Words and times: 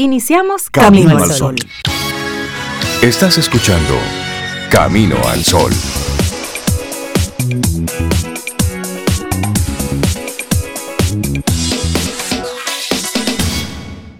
Iniciamos 0.00 0.70
Camino, 0.70 1.18
al 1.18 1.28
Sol. 1.32 1.56
Estás 3.02 3.36
escuchando 3.36 3.94
Camino 4.70 5.16
al 5.26 5.42
Sol. 5.42 5.72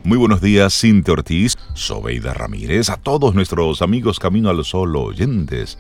Muy 0.03 0.19
buenos 0.19 0.41
días, 0.41 0.77
Cintia 0.81 1.13
Ortiz, 1.13 1.55
Sobeida 1.75 2.35
Ramírez, 2.35 2.91
a 2.91 2.97
todos 2.97 3.37
nuestros 3.37 3.81
amigos 3.81 4.19
Camino 4.19 4.51
al 4.51 4.65
Sol 4.65 4.97
oyentes. 4.97 5.79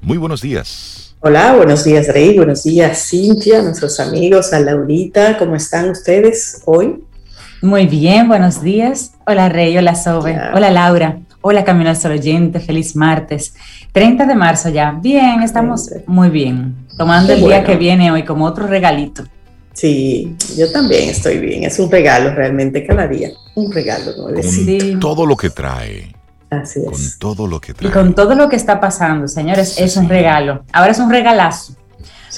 Muy 0.00 0.16
buenos 0.16 0.42
días. 0.42 1.16
Hola, 1.18 1.56
buenos 1.56 1.82
días 1.82 2.06
Rey, 2.06 2.36
buenos 2.36 2.62
días 2.62 3.08
Cintia, 3.10 3.62
nuestros 3.62 3.98
amigos, 3.98 4.52
a 4.52 4.60
Laurita, 4.60 5.36
¿cómo 5.38 5.56
están 5.56 5.90
ustedes 5.90 6.62
hoy? 6.66 7.02
Muy 7.62 7.86
bien, 7.86 8.26
buenos 8.26 8.62
días. 8.62 9.12
Hola 9.26 9.50
Rey, 9.50 9.76
hola 9.76 9.94
Sobe, 9.94 10.34
hola 10.54 10.70
Laura, 10.70 11.18
hola 11.42 11.62
Camino 11.62 11.90
al 11.90 11.96
Sol 11.96 12.12
oyente, 12.12 12.58
feliz 12.58 12.96
martes. 12.96 13.54
30 13.92 14.24
de 14.24 14.34
marzo 14.34 14.70
ya. 14.70 14.92
Bien, 14.92 15.42
estamos 15.42 15.90
muy 16.06 16.30
bien. 16.30 16.74
Tomando 16.96 17.34
el 17.34 17.42
día 17.42 17.62
que 17.62 17.76
viene 17.76 18.10
hoy 18.10 18.24
como 18.24 18.46
otro 18.46 18.66
regalito. 18.66 19.24
Sí, 19.74 20.34
yo 20.56 20.72
también 20.72 21.10
estoy 21.10 21.38
bien. 21.38 21.64
Es 21.64 21.78
un 21.78 21.90
regalo 21.90 22.34
realmente 22.34 22.86
cada 22.86 23.06
día. 23.06 23.28
Un 23.54 23.70
regalo, 23.70 24.12
¿no? 24.16 24.98
todo 24.98 25.26
lo 25.26 25.36
que 25.36 25.50
trae. 25.50 26.14
Así 26.48 26.80
es. 26.80 26.86
Con 26.86 27.18
todo 27.18 27.46
lo 27.46 27.60
que 27.60 27.74
trae. 27.74 27.90
Y 27.90 27.92
con 27.92 28.14
todo 28.14 28.34
lo 28.34 28.48
que 28.48 28.56
está 28.56 28.80
pasando, 28.80 29.28
señores, 29.28 29.78
es 29.78 29.98
un 29.98 30.08
regalo. 30.08 30.64
Ahora 30.72 30.92
es 30.92 30.98
un 30.98 31.10
regalazo. 31.10 31.74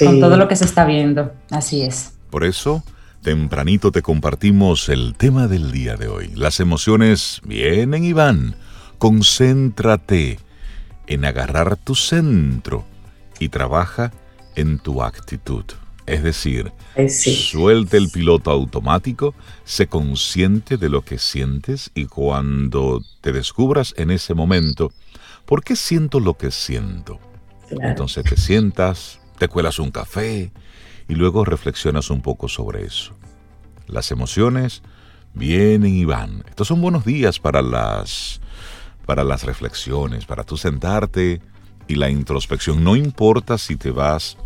Con 0.01 0.19
todo 0.19 0.37
lo 0.37 0.49
que 0.49 0.57
se 0.57 0.65
está 0.65 0.85
viendo. 0.85 1.31
Así 1.49 1.83
es. 1.83 2.11
Por 2.29 2.45
eso 2.45 2.83
Tempranito 3.23 3.93
te 3.93 4.03
compartimos 4.03 4.89
el 4.89 5.15
tema 5.15 5.47
del 5.47 5.71
día 5.71 5.95
de 5.95 6.09
hoy. 6.09 6.33
Las 6.35 6.59
emociones 6.59 7.41
vienen 7.45 8.03
y 8.03 8.13
van. 8.13 8.57
Concéntrate 8.99 10.41
en 11.07 11.25
agarrar 11.25 11.77
tu 11.77 11.95
centro 11.95 12.85
y 13.39 13.49
trabaja 13.49 14.11
en 14.57 14.81
tu 14.81 15.05
actitud. 15.05 15.65
Es 16.05 16.25
decir, 16.25 16.73
suelte 17.09 17.97
el 17.97 18.11
piloto 18.11 18.51
automático, 18.51 19.37
sé 19.63 19.87
consciente 19.87 20.77
de 20.77 20.89
lo 20.89 21.03
que 21.03 21.19
sientes 21.19 21.93
y 21.95 22.07
cuando 22.07 23.05
te 23.21 23.31
descubras 23.31 23.95
en 23.99 24.11
ese 24.11 24.35
momento, 24.35 24.91
¿por 25.47 25.63
qué 25.63 25.77
siento 25.77 26.19
lo 26.19 26.35
que 26.35 26.51
siento? 26.51 27.21
Entonces 27.71 28.25
te 28.25 28.37
sientas, 28.37 29.21
te 29.39 29.47
cuelas 29.47 29.79
un 29.79 29.93
café, 29.93 30.51
y 31.13 31.15
luego 31.15 31.45
reflexionas 31.45 32.09
un 32.09 32.23
poco 32.23 32.49
sobre 32.49 32.87
eso. 32.87 33.13
Las 33.87 34.11
emociones 34.11 34.83
vienen 35.35 35.95
y 35.95 36.07
van. 36.07 36.43
Estos 36.49 36.69
son 36.69 36.81
buenos 36.81 37.05
días 37.05 37.39
para 37.39 37.61
las 37.61 38.41
para 39.05 39.23
las 39.23 39.43
reflexiones, 39.43 40.25
para 40.25 40.45
tú 40.45 40.57
sentarte 40.57 41.43
y 41.87 41.97
la 41.97 42.09
introspección. 42.09 42.83
No 42.83 42.97
importa 42.97 43.59
si 43.59 43.77
te 43.77 43.91
vas 43.91 44.39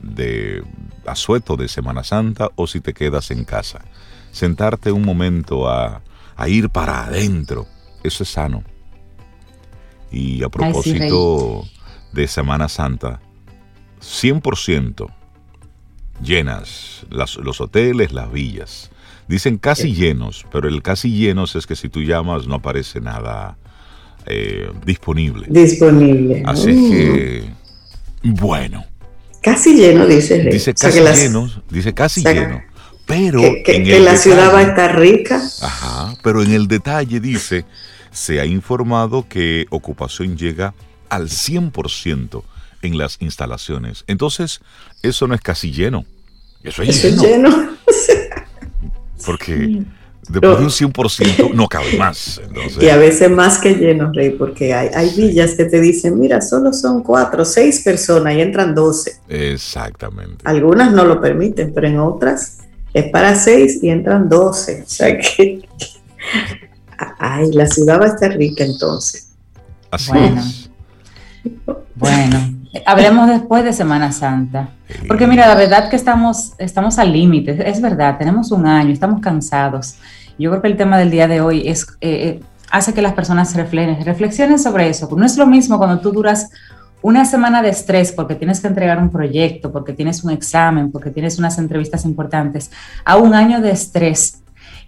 de 0.00 0.64
asueto 1.06 1.56
de 1.56 1.68
Semana 1.68 2.02
Santa 2.02 2.48
o 2.56 2.66
si 2.66 2.80
te 2.80 2.94
quedas 2.94 3.30
en 3.30 3.44
casa. 3.44 3.84
Sentarte 4.32 4.90
un 4.90 5.02
momento 5.02 5.68
a, 5.68 6.02
a 6.34 6.48
ir 6.48 6.68
para 6.68 7.04
adentro, 7.04 7.68
eso 8.02 8.24
es 8.24 8.30
sano. 8.30 8.64
Y 10.10 10.42
a 10.42 10.48
propósito 10.48 11.62
de 12.12 12.26
Semana 12.26 12.68
Santa, 12.68 13.20
100% 14.00 15.17
llenas, 16.22 17.06
los 17.10 17.60
hoteles, 17.60 18.12
las 18.12 18.30
villas. 18.32 18.90
Dicen 19.28 19.58
casi 19.58 19.94
llenos, 19.94 20.46
pero 20.50 20.68
el 20.68 20.82
casi 20.82 21.12
llenos 21.12 21.54
es 21.54 21.66
que 21.66 21.76
si 21.76 21.90
tú 21.90 22.00
llamas 22.00 22.46
no 22.46 22.54
aparece 22.56 23.00
nada 23.00 23.58
eh, 24.24 24.70
disponible. 24.86 25.46
Disponible. 25.50 26.42
Así 26.46 26.70
uh. 26.70 26.90
que, 26.90 27.44
bueno. 28.22 28.86
Casi 29.42 29.74
lleno, 29.74 30.06
dice. 30.06 30.44
Dice 30.50 30.74
casi 30.74 31.00
lleno, 31.00 31.50
dice 31.70 31.92
casi 31.92 32.22
lleno. 32.22 32.62
Pero 33.06 33.40
que, 33.64 34.00
la 34.00 34.16
ciudad 34.16 34.52
va 34.52 34.58
a 34.58 34.62
estar 34.62 34.98
rica. 34.98 35.40
Ajá, 35.62 36.14
pero 36.22 36.42
en 36.42 36.52
el 36.52 36.68
detalle 36.68 37.20
dice, 37.20 37.64
se 38.10 38.40
ha 38.40 38.44
informado 38.44 39.26
que 39.28 39.66
ocupación 39.70 40.36
llega 40.36 40.74
al 41.08 41.28
100% 41.28 42.42
en 42.82 42.98
las 42.98 43.20
instalaciones. 43.20 44.04
Entonces, 44.06 44.60
eso 45.02 45.26
no 45.26 45.34
es 45.34 45.40
casi 45.40 45.72
lleno. 45.72 46.04
Eso 46.62 46.82
es 46.82 47.20
lleno. 47.20 47.70
Porque 49.26 49.84
después 50.28 50.58
de 50.58 50.64
un 50.64 50.92
100% 50.92 51.54
no 51.54 51.68
cabe 51.68 51.96
más. 51.96 52.40
Y 52.80 52.88
a 52.88 52.96
veces 52.96 53.30
más 53.30 53.58
que 53.58 53.74
lleno, 53.74 54.12
Rey, 54.12 54.30
porque 54.30 54.74
hay, 54.74 54.88
hay 54.94 55.10
villas 55.16 55.54
que 55.54 55.64
te 55.64 55.80
dicen, 55.80 56.18
mira, 56.18 56.40
solo 56.40 56.72
son 56.72 57.02
cuatro, 57.02 57.44
seis 57.44 57.80
personas 57.80 58.34
y 58.34 58.40
entran 58.40 58.74
12. 58.74 59.20
Exactamente. 59.28 60.36
Algunas 60.44 60.92
no 60.92 61.04
lo 61.04 61.20
permiten, 61.20 61.72
pero 61.74 61.88
en 61.88 61.98
otras 61.98 62.58
es 62.92 63.10
para 63.10 63.34
seis 63.34 63.82
y 63.82 63.90
entran 63.90 64.28
12. 64.28 64.82
O 64.82 64.88
sea 64.88 65.18
que... 65.18 65.68
Ay, 67.18 67.52
la 67.52 67.66
ciudad 67.66 68.00
va 68.00 68.06
a 68.06 68.08
estar 68.08 68.36
rica 68.36 68.64
entonces. 68.64 69.30
Así 69.90 70.10
es. 70.14 70.70
Bueno, 71.94 72.57
hablemos 72.86 73.28
después 73.28 73.64
de 73.64 73.72
Semana 73.72 74.12
Santa. 74.12 74.68
Porque 75.06 75.26
mira, 75.26 75.46
la 75.46 75.54
verdad 75.54 75.90
que 75.90 75.96
estamos, 75.96 76.52
estamos 76.58 76.98
al 76.98 77.12
límite, 77.12 77.68
es 77.68 77.80
verdad, 77.80 78.16
tenemos 78.18 78.50
un 78.52 78.66
año, 78.66 78.92
estamos 78.92 79.20
cansados. 79.20 79.96
Yo 80.38 80.50
creo 80.50 80.62
que 80.62 80.68
el 80.68 80.76
tema 80.76 80.98
del 80.98 81.10
día 81.10 81.28
de 81.28 81.40
hoy 81.40 81.66
es, 81.68 81.86
eh, 82.00 82.10
eh, 82.10 82.40
hace 82.70 82.94
que 82.94 83.02
las 83.02 83.12
personas 83.12 83.54
reflexionen, 83.54 84.04
reflexionen 84.04 84.58
sobre 84.58 84.88
eso. 84.88 85.08
No 85.16 85.26
es 85.26 85.36
lo 85.36 85.46
mismo 85.46 85.78
cuando 85.78 86.00
tú 86.00 86.12
duras 86.12 86.50
una 87.02 87.24
semana 87.24 87.62
de 87.62 87.70
estrés 87.70 88.12
porque 88.12 88.34
tienes 88.34 88.60
que 88.60 88.68
entregar 88.68 88.98
un 88.98 89.10
proyecto, 89.10 89.70
porque 89.70 89.92
tienes 89.92 90.24
un 90.24 90.30
examen, 90.30 90.90
porque 90.90 91.10
tienes 91.10 91.38
unas 91.38 91.58
entrevistas 91.58 92.04
importantes, 92.04 92.70
a 93.04 93.16
un 93.16 93.34
año 93.34 93.60
de 93.60 93.70
estrés 93.70 94.37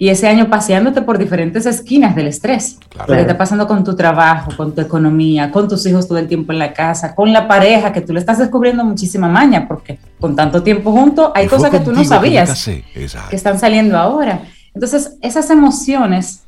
y 0.00 0.08
ese 0.08 0.26
año 0.26 0.48
paseándote 0.48 1.02
por 1.02 1.18
diferentes 1.18 1.66
esquinas 1.66 2.16
del 2.16 2.28
estrés. 2.28 2.78
Lo 3.06 3.14
que 3.14 3.20
está 3.20 3.36
pasando 3.36 3.68
con 3.68 3.84
tu 3.84 3.94
trabajo, 3.94 4.50
con 4.56 4.74
tu 4.74 4.80
economía, 4.80 5.50
con 5.50 5.68
tus 5.68 5.84
hijos 5.84 6.08
todo 6.08 6.16
el 6.16 6.26
tiempo 6.26 6.54
en 6.54 6.58
la 6.58 6.72
casa, 6.72 7.14
con 7.14 7.34
la 7.34 7.46
pareja, 7.46 7.92
que 7.92 8.00
tú 8.00 8.14
le 8.14 8.20
estás 8.20 8.38
descubriendo 8.38 8.82
muchísima 8.82 9.28
maña, 9.28 9.68
porque 9.68 9.98
con 10.18 10.34
tanto 10.34 10.62
tiempo 10.62 10.90
junto 10.90 11.32
hay 11.34 11.46
cosas 11.48 11.70
que 11.70 11.80
tú 11.80 11.92
no 11.92 12.02
sabías 12.02 12.64
que, 12.64 12.82
están 13.30 13.58
saliendo 13.58 13.98
ahora. 13.98 14.40
Entonces, 14.72 15.18
esas 15.20 15.50
emociones 15.50 16.44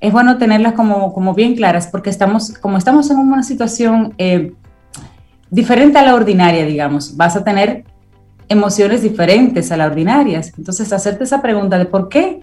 es 0.00 0.12
bueno 0.12 0.36
tenerlas 0.36 0.72
como, 0.72 1.14
como 1.14 1.34
bien 1.34 1.54
claras, 1.54 1.86
porque 1.86 2.10
estamos, 2.10 2.50
como 2.60 2.78
estamos 2.78 3.08
en 3.12 3.18
una 3.18 3.44
situación 3.44 4.12
eh, 4.18 4.54
diferente 5.50 6.00
a 6.00 6.02
la 6.02 6.16
ordinaria, 6.16 6.66
digamos, 6.66 7.16
vas 7.16 7.36
a 7.36 7.44
tener 7.44 7.84
emociones 8.48 9.02
diferentes 9.02 9.70
a 9.70 9.76
las 9.76 9.88
ordinarias. 9.88 10.52
Entonces, 10.58 10.92
hacerte 10.92 11.22
esa 11.22 11.40
pregunta 11.40 11.78
de 11.78 11.84
por 11.84 12.08
qué 12.08 12.40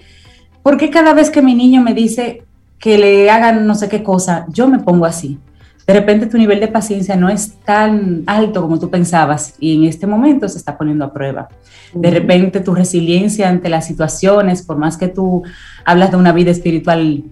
¿Por 0.65 0.77
qué 0.77 0.89
cada 0.89 1.13
vez 1.13 1.29
que 1.29 1.43
mi 1.43 1.53
niño 1.53 1.83
me 1.83 1.93
dice 1.93 2.41
que 2.79 2.97
le 2.97 3.29
hagan 3.29 3.67
no 3.67 3.75
sé 3.75 3.87
qué 3.87 4.01
cosa, 4.01 4.47
yo 4.49 4.67
me 4.67 4.79
pongo 4.79 5.05
así? 5.05 5.37
De 5.85 5.93
repente 5.93 6.25
tu 6.25 6.39
nivel 6.39 6.59
de 6.59 6.67
paciencia 6.67 7.15
no 7.15 7.29
es 7.29 7.53
tan 7.63 8.23
alto 8.25 8.63
como 8.63 8.79
tú 8.79 8.89
pensabas 8.89 9.53
y 9.59 9.75
en 9.75 9.83
este 9.83 10.07
momento 10.07 10.49
se 10.49 10.57
está 10.57 10.75
poniendo 10.75 11.05
a 11.05 11.13
prueba. 11.13 11.49
De 11.93 12.09
repente 12.09 12.61
tu 12.61 12.73
resiliencia 12.73 13.47
ante 13.47 13.69
las 13.69 13.85
situaciones, 13.85 14.63
por 14.63 14.77
más 14.77 14.97
que 14.97 15.07
tú 15.07 15.43
hablas 15.85 16.09
de 16.09 16.17
una 16.17 16.31
vida 16.31 16.49
espiritual, 16.49 17.23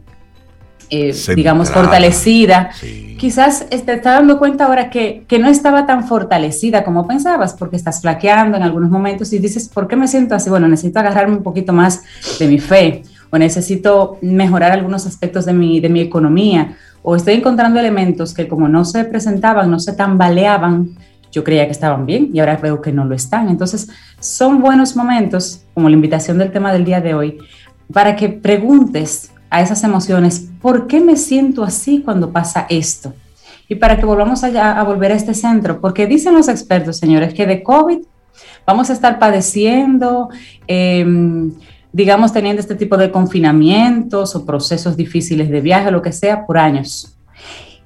eh, 0.91 1.15
digamos, 1.35 1.71
fortalecida, 1.71 2.69
quizás 3.17 3.67
te 3.67 3.77
estás 3.77 4.03
dando 4.03 4.37
cuenta 4.37 4.65
ahora 4.65 4.91
que, 4.91 5.25
que, 5.27 5.39
no 5.39 5.47
estaba 5.47 5.87
tan 5.87 6.07
fortalecida 6.07 6.83
como 6.83 7.07
pensabas, 7.07 7.55
porque 7.55 7.77
estás 7.77 8.01
flaqueando 8.01 8.57
en 8.57 8.61
algunos 8.61 8.91
momentos 8.91 9.33
y 9.33 9.39
dices, 9.39 9.69
¿por 9.69 9.87
qué 9.87 9.95
me 9.95 10.07
siento 10.07 10.35
así? 10.35 10.51
Bueno, 10.51 10.67
necesito 10.67 10.99
agarrarme 10.99 11.37
un 11.37 11.41
poquito 11.41 11.73
más 11.73 12.03
de 12.37 12.47
mi 12.47 12.59
fe 12.59 13.01
o 13.33 13.37
necesito 13.39 14.19
mejorar 14.21 14.71
algunos 14.73 15.07
aspectos 15.07 15.47
de 15.47 15.53
mi, 15.53 15.79
de 15.79 15.89
mi 15.89 16.01
economía, 16.01 16.77
o 17.01 17.15
estoy 17.15 17.33
encontrando 17.33 17.79
elementos 17.79 18.31
que 18.31 18.47
como 18.47 18.67
no 18.67 18.85
se 18.85 19.05
presentaban, 19.05 19.71
no 19.71 19.79
se 19.79 19.93
tambaleaban, 19.93 20.91
yo 21.31 21.43
creía 21.43 21.65
que 21.65 21.71
estaban 21.71 22.05
bien 22.05 22.29
y 22.31 22.39
ahora 22.39 22.57
veo 22.57 22.79
que 22.79 22.91
no 22.91 23.05
lo 23.05 23.15
están. 23.15 23.49
Entonces, 23.49 23.89
son 24.19 24.61
buenos 24.61 24.95
momentos, 24.95 25.63
como 25.73 25.89
la 25.89 25.95
invitación 25.95 26.37
del 26.37 26.51
tema 26.51 26.71
del 26.71 26.85
día 26.85 27.01
de 27.01 27.15
hoy, 27.15 27.39
para 27.91 28.15
que 28.15 28.29
preguntes 28.29 29.31
a 29.49 29.61
esas 29.61 29.83
emociones, 29.83 30.51
¿por 30.61 30.85
qué 30.85 31.01
me 31.01 31.17
siento 31.17 31.63
así 31.63 32.03
cuando 32.05 32.31
pasa 32.31 32.67
esto? 32.69 33.15
Y 33.67 33.75
para 33.75 33.97
que 33.97 34.05
volvamos 34.05 34.43
a 34.43 34.83
volver 34.83 35.11
a 35.11 35.15
este 35.15 35.33
centro, 35.33 35.81
porque 35.81 36.05
dicen 36.05 36.35
los 36.35 36.49
expertos, 36.49 36.97
señores, 36.97 37.33
que 37.33 37.47
de 37.47 37.63
COVID 37.63 37.97
vamos 38.67 38.91
a 38.91 38.93
estar 38.93 39.17
padeciendo, 39.17 40.29
eh, 40.67 41.03
digamos, 41.93 42.33
teniendo 42.33 42.59
este 42.59 42.75
tipo 42.75 42.97
de 42.97 43.11
confinamientos 43.11 44.35
o 44.35 44.45
procesos 44.45 44.97
difíciles 44.97 45.49
de 45.49 45.61
viaje, 45.61 45.91
lo 45.91 46.01
que 46.01 46.11
sea, 46.11 46.45
por 46.45 46.57
años. 46.57 47.15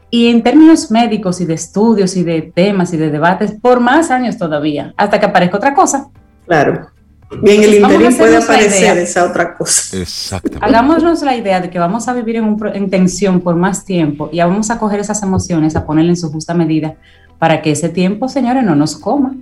Y 0.10 0.30
en 0.30 0.42
términos 0.42 0.90
médicos 0.90 1.42
y 1.42 1.46
de 1.46 1.54
estudios 1.54 2.16
y 2.16 2.24
de 2.24 2.42
temas 2.42 2.94
y 2.94 2.98
de 2.98 3.10
debates, 3.12 3.52
por 3.62 3.82
más 3.82 4.10
años 4.10 4.38
todavía, 4.38 4.94
hasta 4.96 5.20
que 5.20 5.26
aparezca 5.26 5.58
otra 5.58 5.76
cosa. 5.76 6.08
Claro. 6.46 6.88
Y 7.44 7.52
en 7.52 7.64
el 7.64 7.74
interior 7.76 8.16
puede 8.16 8.38
aparecer 8.38 8.98
esa 8.98 9.26
otra 9.26 9.54
cosa. 9.54 9.98
Exactamente. 9.98 10.66
Hagámonos 10.66 11.22
la 11.24 11.36
idea 11.36 11.60
de 11.60 11.70
que 11.70 11.78
vamos 11.78 12.08
a 12.08 12.14
vivir 12.14 12.38
en, 12.38 12.58
en 12.74 12.90
tensión 12.90 13.42
por 13.42 13.58
más 13.58 13.84
tiempo 13.84 14.30
y 14.32 14.40
vamos 14.40 14.70
a 14.72 14.80
coger 14.80 15.02
esas 15.02 15.22
emociones, 15.22 15.76
a 15.76 15.86
ponerle 15.86 16.12
en 16.12 16.18
su 16.18 16.32
justa 16.32 16.54
medida, 16.54 16.96
para 17.38 17.62
que 17.62 17.72
ese 17.72 17.90
tiempo, 17.90 18.30
señores, 18.30 18.64
no 18.64 18.76
nos 18.76 18.96
coma. 18.96 19.36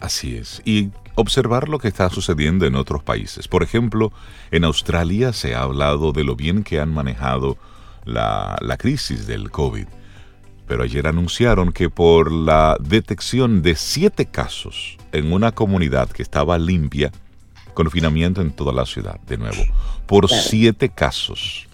Así 0.00 0.36
es. 0.36 0.62
Y 0.64 0.90
observar 1.14 1.68
lo 1.68 1.78
que 1.78 1.88
está 1.88 2.10
sucediendo 2.10 2.66
en 2.66 2.74
otros 2.74 3.02
países. 3.02 3.48
Por 3.48 3.62
ejemplo, 3.62 4.12
en 4.50 4.64
Australia 4.64 5.32
se 5.32 5.54
ha 5.54 5.62
hablado 5.62 6.12
de 6.12 6.24
lo 6.24 6.36
bien 6.36 6.64
que 6.64 6.80
han 6.80 6.92
manejado 6.92 7.56
la, 8.04 8.56
la 8.60 8.76
crisis 8.76 9.26
del 9.26 9.50
COVID. 9.50 9.86
Pero 10.66 10.82
ayer 10.82 11.06
anunciaron 11.06 11.72
que 11.72 11.90
por 11.90 12.32
la 12.32 12.76
detección 12.80 13.62
de 13.62 13.74
siete 13.74 14.26
casos 14.26 14.96
en 15.12 15.32
una 15.32 15.52
comunidad 15.52 16.08
que 16.08 16.22
estaba 16.22 16.58
limpia, 16.58 17.12
confinamiento 17.74 18.40
en 18.40 18.50
toda 18.50 18.72
la 18.72 18.86
ciudad, 18.86 19.20
de 19.26 19.36
nuevo, 19.36 19.62
por 20.06 20.28
siete 20.30 20.88
casos. 20.88 21.68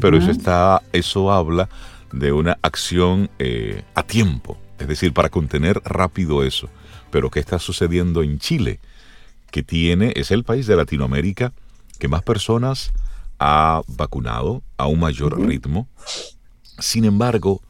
Pero 0.00 0.16
eso 0.16 0.30
está, 0.30 0.82
eso 0.92 1.32
habla 1.32 1.68
de 2.12 2.32
una 2.32 2.58
acción 2.62 3.28
eh, 3.38 3.82
a 3.94 4.02
tiempo, 4.02 4.56
es 4.78 4.86
decir, 4.86 5.12
para 5.12 5.28
contener 5.28 5.80
rápido 5.84 6.44
eso. 6.44 6.68
Pero 7.10 7.30
¿qué 7.30 7.40
está 7.40 7.58
sucediendo 7.58 8.22
en 8.22 8.38
Chile? 8.38 8.80
Que 9.50 9.62
tiene, 9.62 10.12
es 10.16 10.30
el 10.30 10.44
país 10.44 10.66
de 10.66 10.76
Latinoamérica 10.76 11.52
que 11.98 12.08
más 12.08 12.22
personas 12.22 12.92
ha 13.38 13.82
vacunado 13.86 14.62
a 14.76 14.86
un 14.86 15.00
mayor 15.00 15.40
ritmo. 15.40 15.88
Sin 16.78 17.04
embargo, 17.04 17.62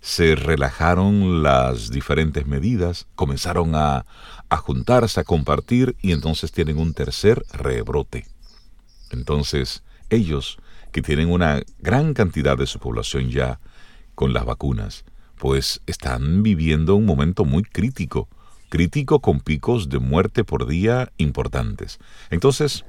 se 0.00 0.34
relajaron 0.34 1.42
las 1.42 1.90
diferentes 1.90 2.46
medidas, 2.46 3.06
comenzaron 3.14 3.74
a, 3.74 4.04
a, 4.48 4.56
juntarse, 4.56 5.20
a 5.20 5.24
compartir 5.24 5.96
y 6.02 6.12
entonces 6.12 6.52
tienen 6.52 6.78
un 6.78 6.92
tercer 6.92 7.42
rebrote. 7.52 8.26
Entonces, 9.10 9.82
ellos, 10.10 10.58
que 10.92 11.02
tienen 11.02 11.30
una 11.30 11.62
gran 11.78 12.14
cantidad 12.14 12.56
de 12.56 12.66
su 12.66 12.78
población 12.78 13.30
ya 13.30 13.60
con 14.14 14.32
las 14.32 14.44
vacunas, 14.44 15.04
pues 15.38 15.80
están 15.86 16.42
viviendo 16.42 16.94
un 16.94 17.04
momento 17.04 17.44
muy 17.44 17.62
crítico, 17.62 18.28
crítico 18.74 19.20
con 19.20 19.38
picos 19.38 19.88
de 19.88 20.00
muerte 20.00 20.42
por 20.42 20.66
día 20.66 21.12
importantes. 21.16 22.00
Entonces, 22.30 22.84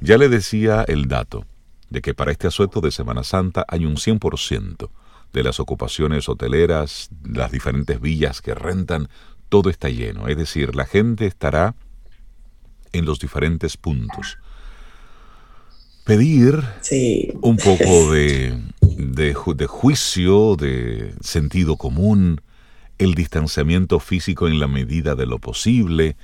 ya 0.00 0.18
le 0.18 0.28
decía 0.28 0.84
el 0.88 1.06
dato 1.06 1.46
de 1.90 2.02
que 2.02 2.12
para 2.12 2.32
este 2.32 2.48
asueto 2.48 2.80
de 2.80 2.90
Semana 2.90 3.22
Santa 3.22 3.64
hay 3.68 3.86
un 3.86 3.94
100% 3.94 4.90
de 5.32 5.42
las 5.44 5.60
ocupaciones 5.60 6.28
hoteleras, 6.28 7.08
las 7.22 7.52
diferentes 7.52 8.00
villas 8.00 8.42
que 8.42 8.52
rentan, 8.52 9.08
todo 9.48 9.70
está 9.70 9.90
lleno. 9.90 10.26
Es 10.26 10.36
decir, 10.36 10.74
la 10.74 10.86
gente 10.86 11.26
estará 11.26 11.76
en 12.92 13.04
los 13.04 13.20
diferentes 13.20 13.76
puntos. 13.76 14.38
Pedir 16.04 16.64
un 17.42 17.58
poco 17.58 18.10
de, 18.12 18.60
de, 18.80 19.36
de 19.54 19.66
juicio, 19.68 20.56
de 20.56 21.14
sentido 21.20 21.76
común, 21.76 22.40
el 22.98 23.14
distanciamiento 23.14 23.98
físico 24.00 24.48
en 24.48 24.58
la 24.60 24.68
medida 24.68 25.14
de 25.14 25.26
lo 25.26 25.38
posible, 25.38 26.16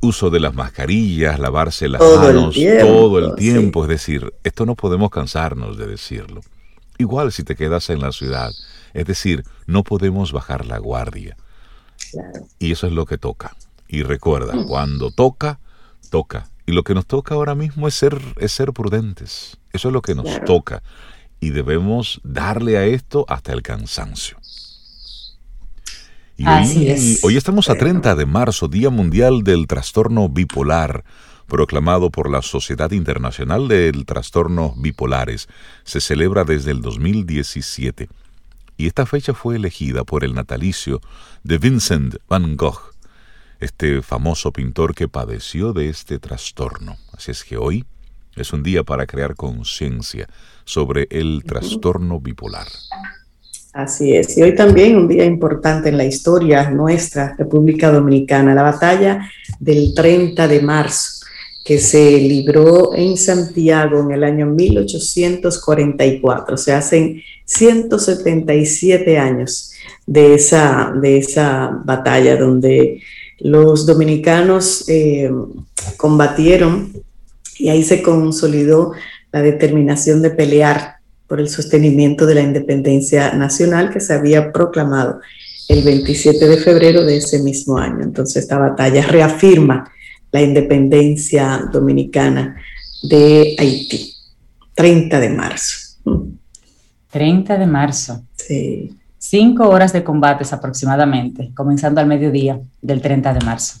uso 0.00 0.30
de 0.30 0.40
las 0.40 0.54
mascarillas, 0.54 1.38
lavarse 1.38 1.88
las 1.88 2.00
manos 2.00 2.56
todo 2.80 3.18
el 3.18 3.34
tiempo. 3.34 3.82
Es 3.82 3.88
decir, 3.88 4.32
esto 4.44 4.66
no 4.66 4.74
podemos 4.74 5.10
cansarnos 5.10 5.76
de 5.76 5.86
decirlo. 5.86 6.40
Igual 6.98 7.32
si 7.32 7.44
te 7.44 7.56
quedas 7.56 7.90
en 7.90 8.00
la 8.00 8.12
ciudad. 8.12 8.52
Es 8.94 9.04
decir, 9.04 9.44
no 9.66 9.84
podemos 9.84 10.32
bajar 10.32 10.64
la 10.66 10.78
guardia. 10.78 11.36
Y 12.58 12.72
eso 12.72 12.86
es 12.86 12.92
lo 12.92 13.04
que 13.04 13.18
toca. 13.18 13.54
Y 13.88 14.02
recuerda, 14.02 14.54
mm. 14.54 14.66
cuando 14.66 15.10
toca, 15.10 15.60
toca. 16.10 16.48
Y 16.66 16.72
lo 16.72 16.82
que 16.82 16.94
nos 16.94 17.06
toca 17.06 17.34
ahora 17.34 17.54
mismo 17.54 17.86
es 17.86 17.94
ser, 17.94 18.20
es 18.38 18.52
ser 18.52 18.72
prudentes. 18.72 19.58
Eso 19.72 19.88
es 19.88 19.94
lo 19.94 20.02
que 20.02 20.14
nos 20.14 20.42
toca. 20.44 20.82
Y 21.38 21.50
debemos 21.50 22.20
darle 22.24 22.78
a 22.78 22.86
esto 22.86 23.24
hasta 23.28 23.52
el 23.52 23.62
cansancio. 23.62 24.38
Y 26.38 26.46
hoy, 26.46 27.18
hoy 27.22 27.36
estamos 27.36 27.70
a 27.70 27.76
30 27.76 28.14
de 28.14 28.26
marzo, 28.26 28.68
Día 28.68 28.90
Mundial 28.90 29.42
del 29.42 29.66
Trastorno 29.66 30.28
Bipolar, 30.28 31.02
proclamado 31.46 32.10
por 32.10 32.30
la 32.30 32.42
Sociedad 32.42 32.90
Internacional 32.90 33.68
del 33.68 34.04
Trastorno 34.04 34.74
Bipolares. 34.76 35.48
Se 35.84 36.00
celebra 36.00 36.44
desde 36.44 36.72
el 36.72 36.82
2017. 36.82 38.08
Y 38.76 38.86
esta 38.86 39.06
fecha 39.06 39.32
fue 39.32 39.56
elegida 39.56 40.04
por 40.04 40.24
el 40.24 40.34
natalicio 40.34 41.00
de 41.42 41.56
Vincent 41.56 42.16
van 42.28 42.56
Gogh, 42.56 42.92
este 43.58 44.02
famoso 44.02 44.52
pintor 44.52 44.94
que 44.94 45.08
padeció 45.08 45.72
de 45.72 45.88
este 45.88 46.18
trastorno. 46.18 46.98
Así 47.12 47.30
es 47.30 47.44
que 47.44 47.56
hoy 47.56 47.86
es 48.34 48.52
un 48.52 48.62
día 48.62 48.84
para 48.84 49.06
crear 49.06 49.36
conciencia 49.36 50.28
sobre 50.66 51.08
el 51.10 51.44
trastorno 51.46 52.20
bipolar. 52.20 52.66
Así 53.76 54.16
es. 54.16 54.36
Y 54.38 54.42
hoy 54.42 54.54
también 54.54 54.96
un 54.96 55.06
día 55.06 55.26
importante 55.26 55.90
en 55.90 55.98
la 55.98 56.06
historia 56.06 56.70
nuestra, 56.70 57.34
República 57.36 57.92
Dominicana, 57.92 58.54
la 58.54 58.62
batalla 58.62 59.30
del 59.60 59.92
30 59.94 60.48
de 60.48 60.62
marzo, 60.62 61.26
que 61.62 61.78
se 61.78 62.18
libró 62.18 62.94
en 62.94 63.18
Santiago 63.18 64.00
en 64.00 64.12
el 64.12 64.24
año 64.24 64.46
1844. 64.46 66.54
O 66.54 66.56
sea, 66.56 66.78
hacen 66.78 67.20
177 67.44 69.18
años 69.18 69.72
de 70.06 70.36
esa, 70.36 70.94
de 70.98 71.18
esa 71.18 71.78
batalla 71.84 72.38
donde 72.38 73.02
los 73.40 73.84
dominicanos 73.84 74.88
eh, 74.88 75.30
combatieron 75.98 76.94
y 77.58 77.68
ahí 77.68 77.82
se 77.82 78.00
consolidó 78.00 78.92
la 79.32 79.42
determinación 79.42 80.22
de 80.22 80.30
pelear 80.30 80.95
por 81.26 81.40
el 81.40 81.48
sostenimiento 81.48 82.26
de 82.26 82.34
la 82.34 82.42
independencia 82.42 83.32
nacional 83.32 83.90
que 83.90 84.00
se 84.00 84.14
había 84.14 84.52
proclamado 84.52 85.20
el 85.68 85.82
27 85.82 86.46
de 86.46 86.56
febrero 86.58 87.04
de 87.04 87.16
ese 87.16 87.42
mismo 87.42 87.78
año. 87.78 88.02
Entonces 88.02 88.44
esta 88.44 88.58
batalla 88.58 89.02
reafirma 89.06 89.90
la 90.30 90.42
independencia 90.42 91.68
dominicana 91.72 92.56
de 93.02 93.56
Haití, 93.58 94.12
30 94.74 95.20
de 95.20 95.30
marzo. 95.30 95.96
30 97.10 97.58
de 97.58 97.66
marzo. 97.66 98.22
Sí. 98.34 98.96
Cinco 99.18 99.68
horas 99.68 99.92
de 99.92 100.04
combates 100.04 100.52
aproximadamente, 100.52 101.50
comenzando 101.54 102.00
al 102.00 102.06
mediodía 102.06 102.60
del 102.80 103.00
30 103.00 103.34
de 103.34 103.44
marzo. 103.44 103.80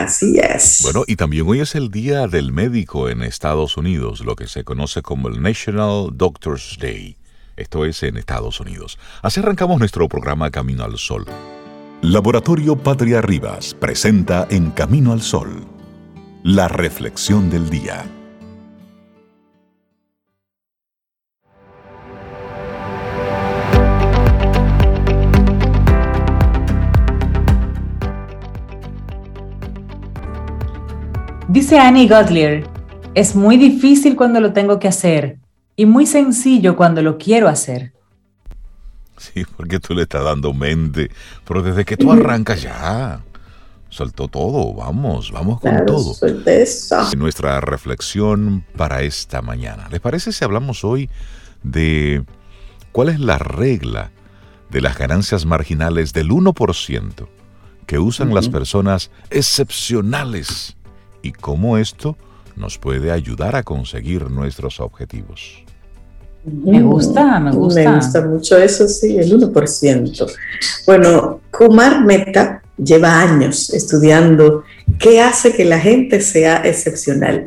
Así 0.00 0.38
es. 0.38 0.80
Bueno, 0.82 1.04
y 1.06 1.16
también 1.16 1.46
hoy 1.46 1.60
es 1.60 1.74
el 1.74 1.90
Día 1.90 2.26
del 2.26 2.52
Médico 2.52 3.10
en 3.10 3.22
Estados 3.22 3.76
Unidos, 3.76 4.20
lo 4.24 4.34
que 4.34 4.46
se 4.46 4.64
conoce 4.64 5.02
como 5.02 5.28
el 5.28 5.42
National 5.42 6.08
Doctors 6.14 6.78
Day. 6.80 7.18
Esto 7.56 7.84
es 7.84 8.02
en 8.02 8.16
Estados 8.16 8.60
Unidos. 8.60 8.98
Así 9.20 9.40
arrancamos 9.40 9.78
nuestro 9.78 10.08
programa 10.08 10.50
Camino 10.50 10.84
al 10.84 10.96
Sol. 10.96 11.26
Laboratorio 12.00 12.76
Patria 12.76 13.20
Rivas 13.20 13.74
presenta 13.74 14.46
en 14.50 14.70
Camino 14.70 15.12
al 15.12 15.20
Sol 15.20 15.66
la 16.42 16.68
reflexión 16.68 17.50
del 17.50 17.68
día. 17.68 18.06
Dice 31.50 31.80
Annie 31.80 32.06
Godlier, 32.06 32.62
es 33.16 33.34
muy 33.34 33.56
difícil 33.56 34.14
cuando 34.14 34.38
lo 34.38 34.52
tengo 34.52 34.78
que 34.78 34.86
hacer 34.86 35.40
y 35.74 35.84
muy 35.84 36.06
sencillo 36.06 36.76
cuando 36.76 37.02
lo 37.02 37.18
quiero 37.18 37.48
hacer. 37.48 37.92
Sí, 39.16 39.44
porque 39.56 39.80
tú 39.80 39.94
le 39.94 40.02
estás 40.02 40.22
dando 40.22 40.54
mente, 40.54 41.10
pero 41.44 41.60
desde 41.60 41.84
que 41.84 41.96
tú 41.96 42.12
arrancas 42.12 42.62
ya, 42.62 43.24
soltó 43.88 44.28
todo, 44.28 44.74
vamos, 44.74 45.32
vamos 45.32 45.60
con 45.60 45.84
todo. 45.86 46.14
Nuestra 47.16 47.60
reflexión 47.60 48.64
para 48.76 49.02
esta 49.02 49.42
mañana. 49.42 49.88
¿Les 49.90 49.98
parece 49.98 50.30
si 50.30 50.44
hablamos 50.44 50.84
hoy 50.84 51.10
de 51.64 52.22
cuál 52.92 53.08
es 53.08 53.18
la 53.18 53.38
regla 53.38 54.12
de 54.70 54.82
las 54.82 54.96
ganancias 54.96 55.46
marginales 55.46 56.12
del 56.12 56.30
1% 56.30 57.26
que 57.88 57.98
usan 57.98 58.32
las 58.32 58.48
personas 58.48 59.10
excepcionales 59.30 60.76
y 61.22 61.32
cómo 61.32 61.78
esto 61.78 62.16
nos 62.56 62.78
puede 62.78 63.10
ayudar 63.10 63.56
a 63.56 63.62
conseguir 63.62 64.30
nuestros 64.30 64.80
objetivos. 64.80 65.64
Me 66.44 66.82
gusta, 66.82 67.38
me 67.38 67.52
gusta. 67.52 67.90
Me 67.90 67.96
gusta 67.96 68.26
mucho 68.26 68.56
eso, 68.56 68.88
sí, 68.88 69.18
el 69.18 69.38
1%. 69.38 70.32
Bueno, 70.86 71.40
Kumar 71.50 72.04
Mehta 72.04 72.62
lleva 72.76 73.20
años 73.20 73.70
estudiando 73.70 74.64
qué 74.98 75.20
hace 75.20 75.52
que 75.52 75.64
la 75.64 75.78
gente 75.78 76.20
sea 76.20 76.62
excepcional. 76.64 77.46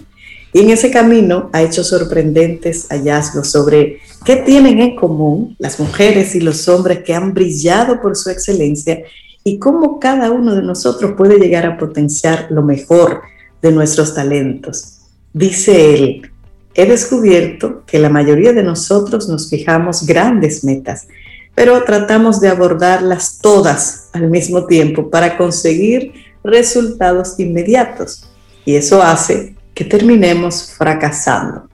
Y 0.54 0.60
en 0.60 0.70
ese 0.70 0.92
camino 0.92 1.50
ha 1.52 1.64
hecho 1.64 1.84
sorprendentes 1.84 2.88
hallazgos 2.90 3.50
sobre 3.50 4.00
qué 4.24 4.36
tienen 4.36 4.80
en 4.80 4.96
común 4.96 5.56
las 5.58 5.80
mujeres 5.80 6.36
y 6.36 6.40
los 6.40 6.68
hombres 6.68 7.00
que 7.00 7.16
han 7.16 7.34
brillado 7.34 8.00
por 8.00 8.16
su 8.16 8.30
excelencia 8.30 9.02
y 9.44 9.58
cómo 9.58 10.00
cada 10.00 10.30
uno 10.30 10.54
de 10.54 10.62
nosotros 10.62 11.14
puede 11.18 11.40
llegar 11.40 11.66
a 11.66 11.78
potenciar 11.78 12.48
lo 12.52 12.62
mejor 12.62 13.24
de 13.64 13.72
nuestros 13.72 14.14
talentos. 14.14 15.00
Dice 15.34 15.96
él, 15.96 16.32
he 16.76 16.86
descubierto 16.86 17.84
que 17.88 17.98
la 17.98 18.10
mayoría 18.10 18.54
de 18.54 18.62
nosotros 18.62 19.28
nos 19.30 19.50
fijamos 19.50 20.06
grandes 20.06 20.64
metas, 20.64 21.08
pero 21.56 21.84
tratamos 21.84 22.42
de 22.42 22.50
abordarlas 22.50 23.40
todas 23.42 24.10
al 24.14 24.30
mismo 24.30 24.66
tiempo 24.66 25.10
para 25.10 25.38
conseguir 25.38 26.12
resultados 26.44 27.40
inmediatos. 27.40 28.30
Y 28.66 28.76
eso 28.76 29.02
hace 29.02 29.56
que 29.74 29.86
terminemos 29.86 30.74
fracasando. 30.78 31.70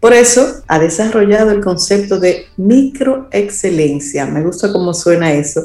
Por 0.00 0.12
eso 0.12 0.62
ha 0.66 0.80
desarrollado 0.80 1.52
el 1.52 1.60
concepto 1.60 2.18
de 2.18 2.46
microexcelencia. 2.56 4.26
Me 4.26 4.42
gusta 4.42 4.72
cómo 4.72 4.92
suena 4.92 5.32
eso. 5.32 5.62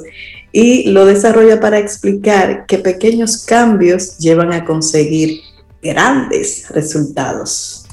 Y 0.51 0.91
lo 0.91 1.05
desarrolla 1.05 1.59
para 1.59 1.79
explicar 1.79 2.67
que 2.67 2.77
pequeños 2.77 3.43
cambios 3.45 4.17
llevan 4.19 4.53
a 4.53 4.63
conseguir 4.63 5.41
grandes 5.81 6.69
resultados. 6.69 7.85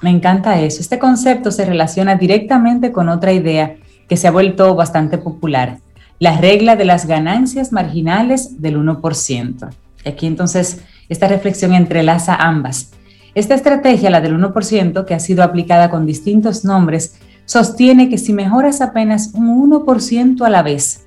Me 0.00 0.10
encanta 0.10 0.60
eso. 0.60 0.80
Este 0.80 0.98
concepto 0.98 1.50
se 1.50 1.64
relaciona 1.64 2.16
directamente 2.16 2.92
con 2.92 3.08
otra 3.08 3.32
idea 3.32 3.76
que 4.08 4.16
se 4.16 4.28
ha 4.28 4.32
vuelto 4.32 4.74
bastante 4.74 5.16
popular, 5.16 5.78
la 6.18 6.36
regla 6.38 6.76
de 6.76 6.84
las 6.84 7.06
ganancias 7.06 7.72
marginales 7.72 8.60
del 8.60 8.76
1%. 8.76 9.70
Aquí 10.04 10.26
entonces 10.26 10.80
esta 11.08 11.28
reflexión 11.28 11.72
entrelaza 11.74 12.34
ambas. 12.34 12.90
Esta 13.34 13.54
estrategia, 13.54 14.10
la 14.10 14.20
del 14.20 14.36
1%, 14.36 15.04
que 15.06 15.14
ha 15.14 15.20
sido 15.20 15.42
aplicada 15.42 15.88
con 15.88 16.04
distintos 16.04 16.64
nombres, 16.64 17.18
sostiene 17.44 18.08
que 18.08 18.18
si 18.18 18.32
mejoras 18.32 18.80
apenas 18.80 19.32
un 19.34 19.70
1% 19.70 20.44
a 20.44 20.50
la 20.50 20.62
vez, 20.62 21.06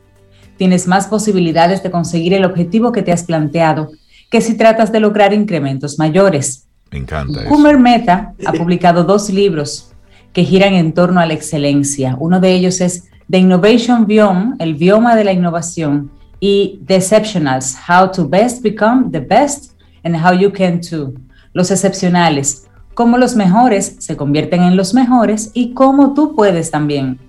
tienes 0.58 0.88
más 0.88 1.08
posibilidades 1.08 1.84
de 1.84 1.92
conseguir 1.92 2.34
el 2.34 2.46
objetivo 2.46 2.92
que 2.92 3.04
te 3.04 3.12
has 3.12 3.24
planteado 3.24 3.92
que 4.30 4.42
si 4.42 4.58
tratas 4.58 4.92
de 4.92 5.00
lograr 5.00 5.34
incrementos 5.34 5.98
mayores. 6.00 6.68
Me 6.92 7.00
encanta. 7.00 7.42
Hummer 7.50 7.80
Meta 7.80 8.34
ha 8.46 8.54
publicado 8.54 9.04
dos 9.04 9.30
libros 9.30 9.92
que 10.34 10.44
giran 10.44 10.74
en 10.74 10.94
torno 10.94 11.20
a 11.20 11.26
la 11.26 11.34
excelencia. 11.34 12.18
Uno 12.20 12.40
de 12.40 12.52
ellos 12.54 12.82
es 12.82 13.06
The 13.30 13.38
Innovation 13.38 14.06
Biome, 14.06 14.56
el 14.60 14.76
bioma 14.76 15.16
de 15.16 15.24
la 15.24 15.32
innovación, 15.32 16.12
y 16.40 16.80
Deceptionals, 16.84 17.78
How 17.88 18.12
to 18.12 18.28
Best 18.28 18.62
Become 18.62 19.10
the 19.12 19.20
Best 19.20 19.72
and 20.04 20.16
How 20.16 20.38
You 20.38 20.52
Can 20.52 20.82
Too. 20.82 21.14
Los 21.54 21.72
excepcionales, 21.72 22.68
cómo 22.94 23.18
los 23.18 23.36
mejores 23.36 23.96
se 24.00 24.18
convierten 24.18 24.64
en 24.64 24.76
los 24.76 24.94
mejores 24.94 25.52
y 25.54 25.74
cómo 25.74 26.14
tú 26.14 26.36
puedes 26.36 26.70
también. 26.70 27.20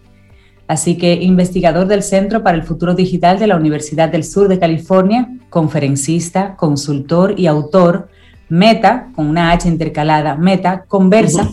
Así 0.69 0.99
que 0.99 1.15
investigador 1.15 1.87
del 1.87 2.03
Centro 2.03 2.43
para 2.43 2.57
el 2.57 2.65
Futuro 2.65 2.95
Digital 2.95 3.39
de 3.39 3.47
la 3.47 3.57
Universidad 3.57 4.09
del 4.09 4.25
Sur 4.25 4.49
de 4.49 4.59
California, 4.59 5.31
conferencista, 5.57 6.55
consultor 6.55 7.33
y 7.41 7.47
autor, 7.47 8.11
Meta, 8.51 9.09
con 9.15 9.27
una 9.27 9.53
H 9.53 9.67
intercalada, 9.67 10.37
Meta, 10.37 10.85
conversa 10.87 11.49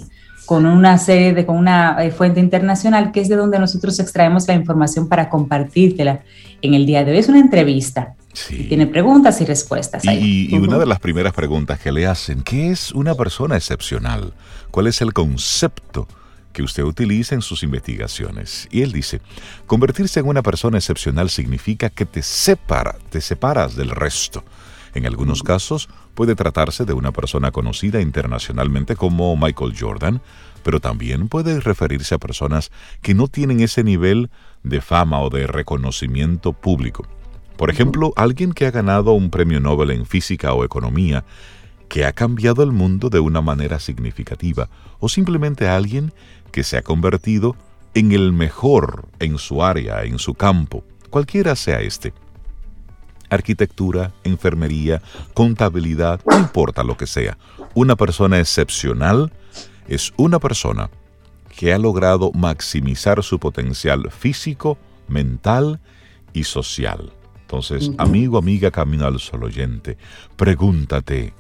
con 0.46 0.66
una 0.66 0.98
serie 0.98 1.34
de, 1.34 1.46
con 1.46 1.56
una 1.56 1.96
eh, 2.04 2.12
fuente 2.12 2.42
internacional 2.42 3.14
que 3.14 3.22
es 3.22 3.30
de 3.30 3.38
donde 3.38 3.58
nosotros 3.60 3.98
extraemos 4.02 4.46
la 4.46 4.56
información 4.56 5.08
para 5.08 5.30
compartírtela 5.30 6.20
en 6.62 6.74
el 6.74 6.86
día 6.86 7.06
de 7.06 7.14
hoy. 7.14 7.18
Es 7.18 7.30
una 7.30 7.40
entrevista. 7.40 8.14
tiene 8.68 8.88
preguntas 8.88 9.40
y 9.40 9.46
respuestas. 9.46 10.04
Y, 10.04 10.54
y 10.54 10.58
una 10.58 10.80
de 10.80 10.86
las 10.86 11.00
primeras 11.00 11.32
preguntas 11.32 11.80
que 11.80 11.94
le 11.94 12.06
hacen, 12.06 12.42
¿qué 12.42 12.72
es 12.72 12.92
una 12.92 13.16
persona 13.16 13.56
excepcional? 13.56 14.34
¿Cuál 14.70 14.88
es 14.88 15.02
el 15.02 15.14
concepto 15.14 16.10
que 16.54 16.64
usted 16.64 16.84
utiliza 16.84 17.36
en 17.36 17.42
sus 17.42 17.64
investigaciones? 17.64 18.68
Y 18.72 18.82
él 18.82 18.92
dice, 18.92 19.22
convertirse 19.66 20.20
en 20.20 20.28
una 20.28 20.42
persona 20.42 20.78
excepcional 20.78 21.30
significa 21.30 21.90
que 21.90 22.06
te 22.06 22.22
separa, 22.22 22.96
te 23.10 23.20
separas 23.20 23.76
del 23.76 23.90
resto. 23.90 24.44
En 24.94 25.06
algunos 25.06 25.42
casos 25.42 25.90
puede 26.14 26.36
tratarse 26.36 26.86
de 26.86 26.94
una 26.94 27.12
persona 27.12 27.52
conocida 27.52 28.00
internacionalmente 28.00 28.96
como 28.96 29.36
Michael 29.36 29.74
Jordan, 29.78 30.22
pero 30.64 30.80
también 30.80 31.28
puede 31.28 31.60
referirse 31.60 32.16
a 32.16 32.20
personas 32.20 32.72
que 33.02 33.14
no 33.14 33.28
tienen 33.28 33.60
ese 33.60 33.84
nivel 33.84 34.30
de 34.62 34.82
fama 34.82 35.22
o 35.22 35.30
de 35.30 35.48
reconocimiento 35.48 36.54
público. 36.54 37.06
Por 37.58 37.70
ejemplo, 37.70 38.14
alguien 38.16 38.54
que 38.54 38.66
ha 38.66 38.72
ganado 38.72 39.14
un 39.14 39.30
premio 39.30 39.60
Nobel 39.60 39.92
en 39.92 40.06
física 40.06 40.54
o 40.54 40.64
economía, 40.64 41.24
que 41.94 42.06
ha 42.06 42.12
cambiado 42.12 42.64
el 42.64 42.72
mundo 42.72 43.12
de 43.12 43.20
una 43.20 43.44
manera 43.44 43.80
significativa, 43.80 44.68
o 44.98 45.10
simplemente 45.10 45.68
alguien 45.68 46.12
que 46.52 46.64
se 46.64 46.76
ha 46.76 46.82
convertido 46.82 47.56
en 47.94 48.14
el 48.14 48.34
mejor 48.34 49.10
en 49.20 49.38
su 49.38 49.64
área, 49.64 50.04
en 50.04 50.18
su 50.18 50.34
campo, 50.34 50.84
cualquiera 51.12 51.56
sea 51.56 51.82
este 51.82 52.12
arquitectura, 53.30 54.12
enfermería, 54.24 55.04
contabilidad, 55.36 56.20
no 56.26 56.40
importa 56.40 56.84
lo 56.84 56.98
que 56.98 57.06
sea. 57.06 57.38
Una 57.76 57.96
persona 57.96 58.40
excepcional 58.40 59.32
es 59.88 60.14
una 60.18 60.40
persona 60.40 60.90
que 61.56 61.74
ha 61.74 61.78
logrado 61.78 62.32
maximizar 62.32 63.22
su 63.22 63.38
potencial 63.38 64.10
físico, 64.10 64.80
mental 65.08 65.80
y 66.34 66.46
social. 66.46 67.14
Entonces, 67.42 67.92
amigo, 68.00 68.40
amiga, 68.40 68.72
camino 68.72 69.06
al 69.06 69.20
sol 69.20 69.44
oyente, 69.44 69.96
pregúntate, 70.36 71.36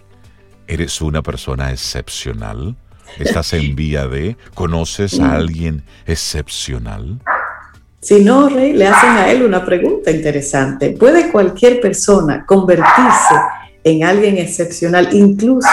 ¿eres 0.67 1.01
una 1.01 1.21
persona 1.21 1.71
excepcional? 1.71 2.75
¿Estás 3.19 3.53
en 3.53 3.75
vía 3.75 4.07
de? 4.07 4.37
¿Conoces 4.53 5.19
a 5.19 5.35
alguien 5.35 5.83
excepcional? 6.05 7.19
Si 8.01 8.21
no, 8.21 8.49
Rey, 8.49 8.73
le 8.73 8.87
hacen 8.87 9.11
a 9.11 9.31
él 9.31 9.43
una 9.43 9.63
pregunta 9.63 10.11
interesante. 10.11 10.89
¿Puede 10.91 11.31
cualquier 11.31 11.79
persona 11.79 12.45
convertirse 12.45 13.35
en 13.83 14.03
alguien 14.03 14.37
excepcional, 14.37 15.09
incluso 15.13 15.69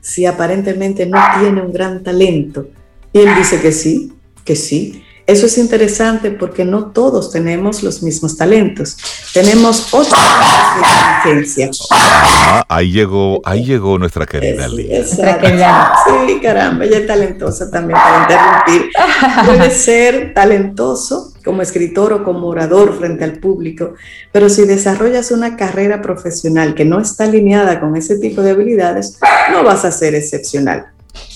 si 0.00 0.26
aparentemente 0.26 1.06
no 1.06 1.18
tiene 1.40 1.62
un 1.62 1.72
gran 1.72 2.02
talento? 2.02 2.68
Y 3.12 3.20
él 3.20 3.34
dice 3.34 3.62
que 3.62 3.72
sí, 3.72 4.12
que 4.44 4.56
sí. 4.56 5.02
Eso 5.30 5.46
es 5.46 5.58
interesante 5.58 6.32
porque 6.32 6.64
no 6.64 6.86
todos 6.86 7.30
tenemos 7.30 7.84
los 7.84 8.02
mismos 8.02 8.36
talentos. 8.36 8.96
Tenemos 9.32 9.94
otras 9.94 10.20
de 11.24 11.30
inteligencia. 11.30 11.70
Ah, 11.92 12.64
ahí 12.68 12.90
llegó, 12.90 13.40
ahí 13.44 13.64
llegó 13.64 13.96
nuestra 13.96 14.26
querida 14.26 14.66
Lía. 14.66 15.06
Sí, 15.06 16.40
caramba, 16.42 16.84
ella 16.84 16.98
es 16.98 17.06
talentosa 17.06 17.70
también 17.70 17.96
para 17.96 18.22
interrumpir. 18.22 18.90
Puede 19.46 19.70
ser 19.76 20.34
talentoso 20.34 21.32
como 21.44 21.62
escritor 21.62 22.12
o 22.12 22.24
como 22.24 22.48
orador 22.48 22.98
frente 22.98 23.22
al 23.22 23.38
público, 23.38 23.94
pero 24.32 24.48
si 24.48 24.64
desarrollas 24.64 25.30
una 25.30 25.56
carrera 25.56 26.02
profesional 26.02 26.74
que 26.74 26.84
no 26.84 26.98
está 26.98 27.22
alineada 27.22 27.78
con 27.78 27.94
ese 27.94 28.18
tipo 28.18 28.42
de 28.42 28.50
habilidades, 28.50 29.16
no 29.52 29.62
vas 29.62 29.84
a 29.84 29.92
ser 29.92 30.16
excepcional. 30.16 30.86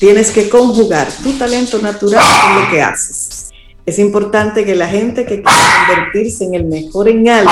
Tienes 0.00 0.32
que 0.32 0.48
conjugar 0.48 1.06
tu 1.22 1.32
talento 1.38 1.78
natural 1.78 2.24
con 2.42 2.60
lo 2.60 2.70
que 2.70 2.82
haces. 2.82 3.33
Es 3.86 3.98
importante 3.98 4.64
que 4.64 4.74
la 4.74 4.88
gente 4.88 5.24
que 5.26 5.42
quiere 5.42 5.58
convertirse 5.86 6.44
en 6.44 6.54
el 6.54 6.64
mejor 6.64 7.08
en 7.08 7.28
algo 7.28 7.50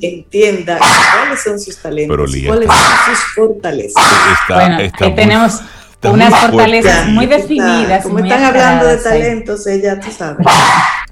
entienda 0.00 0.78
cuáles 0.78 1.42
son 1.42 1.58
sus 1.58 1.76
talentos, 1.78 2.16
cuáles 2.46 2.68
son 2.68 2.76
sus 3.06 3.34
fortalezas. 3.34 4.04
bueno, 4.48 4.78
tenemos 5.16 5.60
unas 6.04 6.34
fortalezas 6.34 7.08
muy 7.08 7.26
definidas. 7.26 8.02
Como 8.02 8.18
están 8.18 8.44
hablando 8.44 8.86
de 8.86 8.98
talentos, 8.98 9.66
ella, 9.66 9.98
tú 9.98 10.10
sabes. 10.10 10.46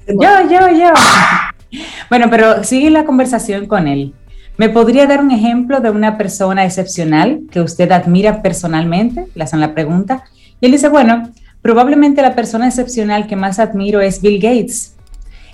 yo, 0.07 0.49
yo, 0.49 0.69
yo. 0.69 0.91
Bueno, 2.09 2.27
pero 2.29 2.63
sigue 2.63 2.89
la 2.89 3.05
conversación 3.05 3.65
con 3.65 3.87
él. 3.87 4.13
¿Me 4.57 4.69
podría 4.69 5.05
dar 5.05 5.21
un 5.21 5.31
ejemplo 5.31 5.81
de 5.81 5.89
una 5.89 6.17
persona 6.17 6.65
excepcional 6.65 7.41
que 7.51 7.61
usted 7.61 7.91
admira 7.91 8.41
personalmente? 8.41 9.27
Le 9.35 9.43
hacen 9.43 9.59
la 9.59 9.73
pregunta. 9.73 10.23
Y 10.59 10.65
él 10.67 10.71
dice, 10.71 10.89
bueno, 10.89 11.31
Probablemente 11.67 12.21
la 12.21 12.33
persona 12.33 12.65
excepcional 12.65 13.27
que 13.27 13.35
más 13.35 13.59
admiro 13.59 13.99
es 13.99 14.21
Bill 14.21 14.39
Gates. 14.39 14.95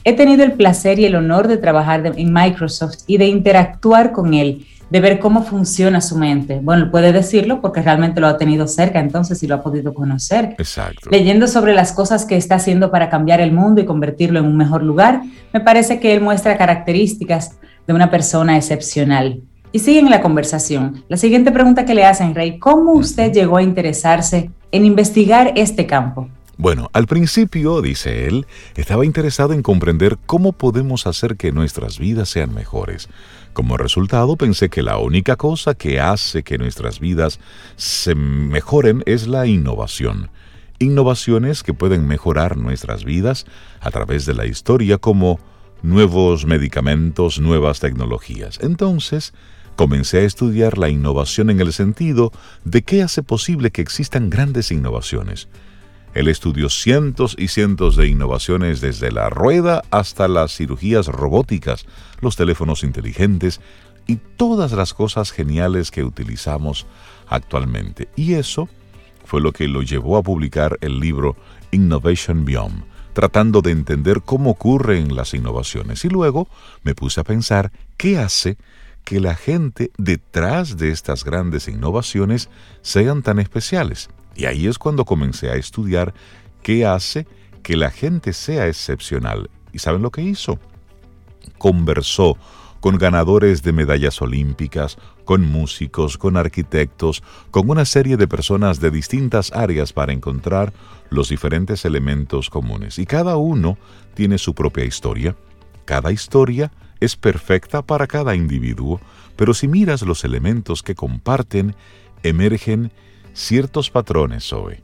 He 0.04 0.14
tenido 0.14 0.44
el 0.44 0.52
placer 0.52 1.00
y 1.00 1.06
el 1.06 1.16
honor 1.16 1.48
de 1.48 1.58
trabajar 1.58 2.06
en 2.06 2.32
Microsoft 2.32 2.98
y 3.08 3.18
de 3.18 3.26
interactuar 3.26 4.12
con 4.12 4.36
él, 4.36 4.64
de 4.92 5.00
ver 5.00 5.18
cómo 5.18 5.42
funciona 5.42 6.02
su 6.02 6.16
mente. 6.16 6.60
Bueno, 6.62 6.92
puede 6.92 7.14
decirlo 7.14 7.62
porque 7.62 7.82
realmente 7.82 8.22
lo 8.22 8.28
ha 8.28 8.38
tenido 8.38 8.68
cerca 8.68 9.00
entonces 9.00 9.42
y 9.42 9.48
lo 9.48 9.56
ha 9.56 9.64
podido 9.64 9.96
conocer. 9.96 10.54
Exacto. 10.60 11.10
Leyendo 11.10 11.48
sobre 11.48 11.74
las 11.74 11.94
cosas 11.94 12.26
que 12.26 12.38
está 12.38 12.58
haciendo 12.58 12.92
para 12.92 13.10
cambiar 13.10 13.42
el 13.42 13.52
mundo 13.52 13.82
y 13.82 13.86
convertirlo 13.86 14.38
en 14.38 14.46
un 14.46 14.56
mejor 14.56 14.84
lugar, 14.84 15.24
me 15.52 15.62
parece 15.62 16.00
que 16.00 16.14
él 16.14 16.22
muestra 16.22 16.60
características 16.60 17.58
de 17.88 17.94
una 17.94 18.12
persona 18.12 18.56
excepcional. 18.56 19.42
Y 19.72 19.80
siguen 19.80 20.12
la 20.12 20.22
conversación. 20.22 21.04
La 21.08 21.18
siguiente 21.18 21.52
pregunta 21.52 21.86
que 21.86 21.96
le 21.96 22.06
hacen, 22.06 22.36
Rey, 22.36 22.60
¿cómo 22.60 22.92
usted 22.92 23.34
llegó 23.34 23.58
a 23.58 23.64
interesarse 23.64 24.52
en 24.74 24.84
investigar 24.86 25.54
este 25.56 25.86
campo? 25.86 26.28
Bueno, 26.58 26.90
al 26.94 27.08
principio, 27.08 27.82
dice 27.82 28.28
él, 28.28 28.46
estaba 28.76 29.06
interesado 29.06 29.54
en 29.54 29.64
comprender 29.64 30.18
cómo 30.26 30.52
podemos 30.52 31.08
hacer 31.08 31.36
que 31.38 31.52
nuestras 31.52 31.98
vidas 31.98 32.30
sean 32.30 32.54
mejores. 32.54 33.08
Como 33.54 33.78
resultado, 33.78 34.36
pensé 34.36 34.70
que 34.70 34.84
la 34.84 34.98
única 34.98 35.36
cosa 35.36 35.74
que 35.74 36.00
hace 36.00 36.44
que 36.44 36.58
nuestras 36.58 37.00
vidas 37.00 37.40
se 37.76 38.14
mejoren 38.16 39.04
es 39.06 39.28
la 39.28 39.48
innovación. 39.48 40.30
Innovaciones 40.80 41.64
que 41.64 41.74
pueden 41.74 42.08
mejorar 42.08 42.58
nuestras 42.58 43.04
vidas 43.04 43.46
a 43.80 43.90
través 43.90 44.26
de 44.26 44.34
la 44.34 44.46
historia 44.46 44.98
como 44.98 45.40
nuevos 45.82 46.46
medicamentos, 46.46 47.40
nuevas 47.40 47.80
tecnologías. 47.80 48.60
Entonces, 48.62 49.34
comencé 49.76 50.20
a 50.20 50.24
estudiar 50.24 50.78
la 50.78 50.90
innovación 50.90 51.50
en 51.50 51.60
el 51.60 51.74
sentido 51.74 52.32
de 52.64 52.84
qué 52.84 53.04
hace 53.04 53.24
posible 53.24 53.72
que 53.72 53.82
existan 53.82 54.30
grandes 54.30 54.72
innovaciones. 54.72 55.48
Él 56.14 56.28
estudió 56.28 56.70
cientos 56.70 57.36
y 57.40 57.48
cientos 57.48 57.96
de 57.96 58.08
innovaciones 58.08 58.82
desde 58.82 59.12
la 59.12 59.30
rueda 59.30 59.84
hasta 59.90 60.28
las 60.28 60.56
cirugías 60.56 61.08
robóticas, 61.08 61.86
los 62.22 62.36
teléfonos 62.36 62.84
inteligentes 62.84 63.62
y 64.06 64.18
todas 64.18 64.74
las 64.74 64.94
cosas 64.94 65.32
geniales 65.32 65.90
que 65.90 66.04
utilizamos 66.04 66.86
actualmente. 67.28 68.10
Y 68.16 68.34
eso 68.34 68.70
fue 69.26 69.42
lo 69.42 69.54
que 69.54 69.68
lo 69.68 69.82
llevó 69.82 70.18
a 70.18 70.24
publicar 70.24 70.78
el 70.82 71.00
libro 71.00 71.36
Innovation 71.72 72.46
Beyond, 72.46 72.84
tratando 73.14 73.62
de 73.62 73.72
entender 73.72 74.22
cómo 74.22 74.52
ocurren 74.52 75.16
las 75.16 75.34
innovaciones. 75.34 76.06
Y 76.06 76.10
luego 76.10 76.48
me 76.84 76.94
puse 76.94 77.22
a 77.22 77.24
pensar 77.24 77.72
qué 77.98 78.20
hace 78.20 78.58
que 79.04 79.20
la 79.20 79.36
gente 79.36 79.92
detrás 79.98 80.78
de 80.78 80.90
estas 80.90 81.24
grandes 81.24 81.68
innovaciones 81.68 82.50
sean 82.82 83.22
tan 83.22 83.40
especiales. 83.40 84.10
Y 84.36 84.46
ahí 84.46 84.68
es 84.68 84.80
cuando 84.80 85.06
comencé 85.06 85.50
a 85.50 85.56
estudiar 85.56 86.14
qué 86.62 86.86
hace 86.86 87.28
que 87.62 87.76
la 87.76 87.92
gente 87.92 88.34
sea 88.34 88.68
excepcional. 88.68 89.50
¿Y 89.72 89.80
saben 89.80 90.02
lo 90.02 90.12
que 90.12 90.22
hizo? 90.22 90.60
Conversó 91.58 92.38
con 92.80 92.98
ganadores 92.98 93.64
de 93.64 93.72
medallas 93.72 94.22
olímpicas, 94.22 94.98
con 95.24 95.50
músicos, 95.50 96.18
con 96.18 96.36
arquitectos, 96.36 97.24
con 97.50 97.70
una 97.70 97.86
serie 97.86 98.18
de 98.18 98.28
personas 98.28 98.82
de 98.82 98.92
distintas 98.92 99.54
áreas 99.54 99.94
para 99.94 100.12
encontrar 100.12 100.74
los 101.10 101.30
diferentes 101.30 101.86
elementos 101.86 102.50
comunes. 102.50 103.00
Y 103.00 103.06
cada 103.06 103.38
uno 103.38 103.78
tiene 104.16 104.38
su 104.38 104.54
propia 104.54 104.84
historia. 104.84 105.36
Cada 105.86 106.12
historia 106.12 106.74
es 107.04 107.16
perfecta 107.16 107.82
para 107.82 108.08
cada 108.08 108.36
individuo, 108.36 109.00
pero 109.36 109.54
si 109.54 109.68
miras 109.68 110.02
los 110.02 110.24
elementos 110.24 110.84
que 110.84 110.96
comparten, 110.96 111.76
emergen 112.24 112.92
ciertos 113.34 113.90
patrones 113.90 114.54
hoy. 114.54 114.76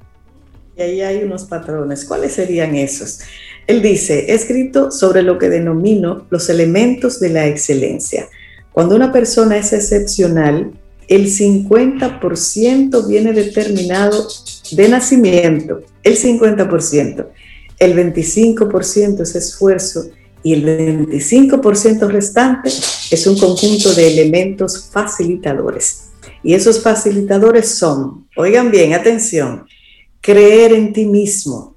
Y 0.78 0.82
ahí 0.82 1.02
hay 1.02 1.24
unos 1.24 1.44
patrones. 1.44 2.06
¿Cuáles 2.06 2.34
serían 2.34 2.76
esos? 2.76 3.20
Él 3.68 3.82
dice, 3.82 4.32
he 4.32 4.34
escrito 4.34 4.92
sobre 4.92 5.24
lo 5.24 5.38
que 5.38 5.50
denomino 5.50 6.26
los 6.30 6.50
elementos 6.50 7.20
de 7.20 7.30
la 7.30 7.48
excelencia. 7.48 8.28
Cuando 8.72 8.96
una 8.96 9.12
persona 9.12 9.58
es 9.58 9.74
excepcional, 9.74 10.72
el 11.08 11.26
50% 11.26 13.08
viene 13.08 13.34
determinado 13.34 14.28
de 14.72 14.90
nacimiento, 14.90 15.82
el 16.04 16.18
50%. 16.18 17.28
El 17.80 17.96
25% 17.96 19.22
es 19.22 19.36
esfuerzo 19.36 20.10
y 20.43 20.53
el 20.53 20.65
25% 21.08 22.08
restante 22.08 22.69
es 22.69 23.27
un 23.27 23.38
conjunto 23.38 23.93
de 23.93 24.08
elementos 24.08 24.89
facilitadores. 24.91 26.10
Y 26.43 26.53
esos 26.53 26.81
facilitadores 26.81 27.69
son, 27.69 28.27
oigan 28.38 28.72
bien, 28.72 28.93
atención, 28.93 29.65
creer 30.22 30.74
en 30.74 30.93
ti 30.93 31.05
mismo, 31.05 31.75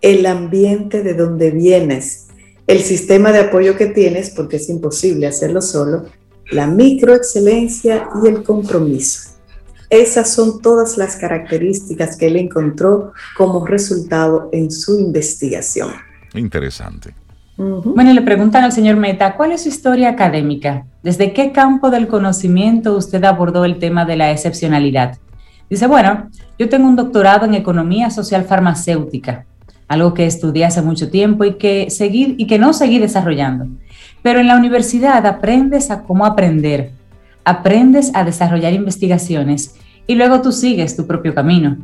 el 0.00 0.26
ambiente 0.26 1.02
de 1.02 1.14
donde 1.14 1.52
vienes, 1.52 2.26
el 2.66 2.80
sistema 2.80 3.30
de 3.32 3.40
apoyo 3.40 3.76
que 3.76 3.86
tienes, 3.86 4.30
porque 4.30 4.56
es 4.56 4.68
imposible 4.68 5.26
hacerlo 5.26 5.62
solo, 5.62 6.06
la 6.50 6.66
microexcelencia 6.66 8.08
y 8.22 8.28
el 8.28 8.42
compromiso. 8.42 9.30
Esas 9.88 10.32
son 10.32 10.60
todas 10.62 10.96
las 10.96 11.16
características 11.16 12.16
que 12.16 12.26
él 12.26 12.36
encontró 12.36 13.12
como 13.36 13.66
resultado 13.66 14.48
en 14.52 14.70
su 14.70 14.98
investigación. 14.98 15.90
Interesante. 16.34 17.14
Bueno, 17.84 18.12
le 18.12 18.22
preguntan 18.22 18.64
al 18.64 18.72
señor 18.72 18.96
Meta, 18.96 19.36
¿cuál 19.36 19.52
es 19.52 19.62
su 19.62 19.68
historia 19.68 20.08
académica? 20.08 20.84
¿Desde 21.02 21.32
qué 21.32 21.52
campo 21.52 21.90
del 21.90 22.08
conocimiento 22.08 22.96
usted 22.96 23.22
abordó 23.22 23.64
el 23.64 23.78
tema 23.78 24.04
de 24.04 24.16
la 24.16 24.32
excepcionalidad? 24.32 25.18
Dice, 25.70 25.86
bueno, 25.86 26.28
yo 26.58 26.68
tengo 26.68 26.88
un 26.88 26.96
doctorado 26.96 27.46
en 27.46 27.54
economía 27.54 28.10
social 28.10 28.44
farmacéutica, 28.44 29.46
algo 29.86 30.12
que 30.12 30.26
estudié 30.26 30.64
hace 30.64 30.82
mucho 30.82 31.08
tiempo 31.08 31.44
y 31.44 31.54
que, 31.54 31.88
seguí, 31.90 32.34
y 32.36 32.48
que 32.48 32.58
no 32.58 32.72
seguí 32.72 32.98
desarrollando. 32.98 33.68
Pero 34.22 34.40
en 34.40 34.48
la 34.48 34.56
universidad 34.56 35.24
aprendes 35.24 35.90
a 35.92 36.02
cómo 36.02 36.26
aprender, 36.26 36.90
aprendes 37.44 38.10
a 38.14 38.24
desarrollar 38.24 38.72
investigaciones 38.72 39.76
y 40.08 40.16
luego 40.16 40.42
tú 40.42 40.50
sigues 40.50 40.96
tu 40.96 41.06
propio 41.06 41.32
camino. 41.32 41.76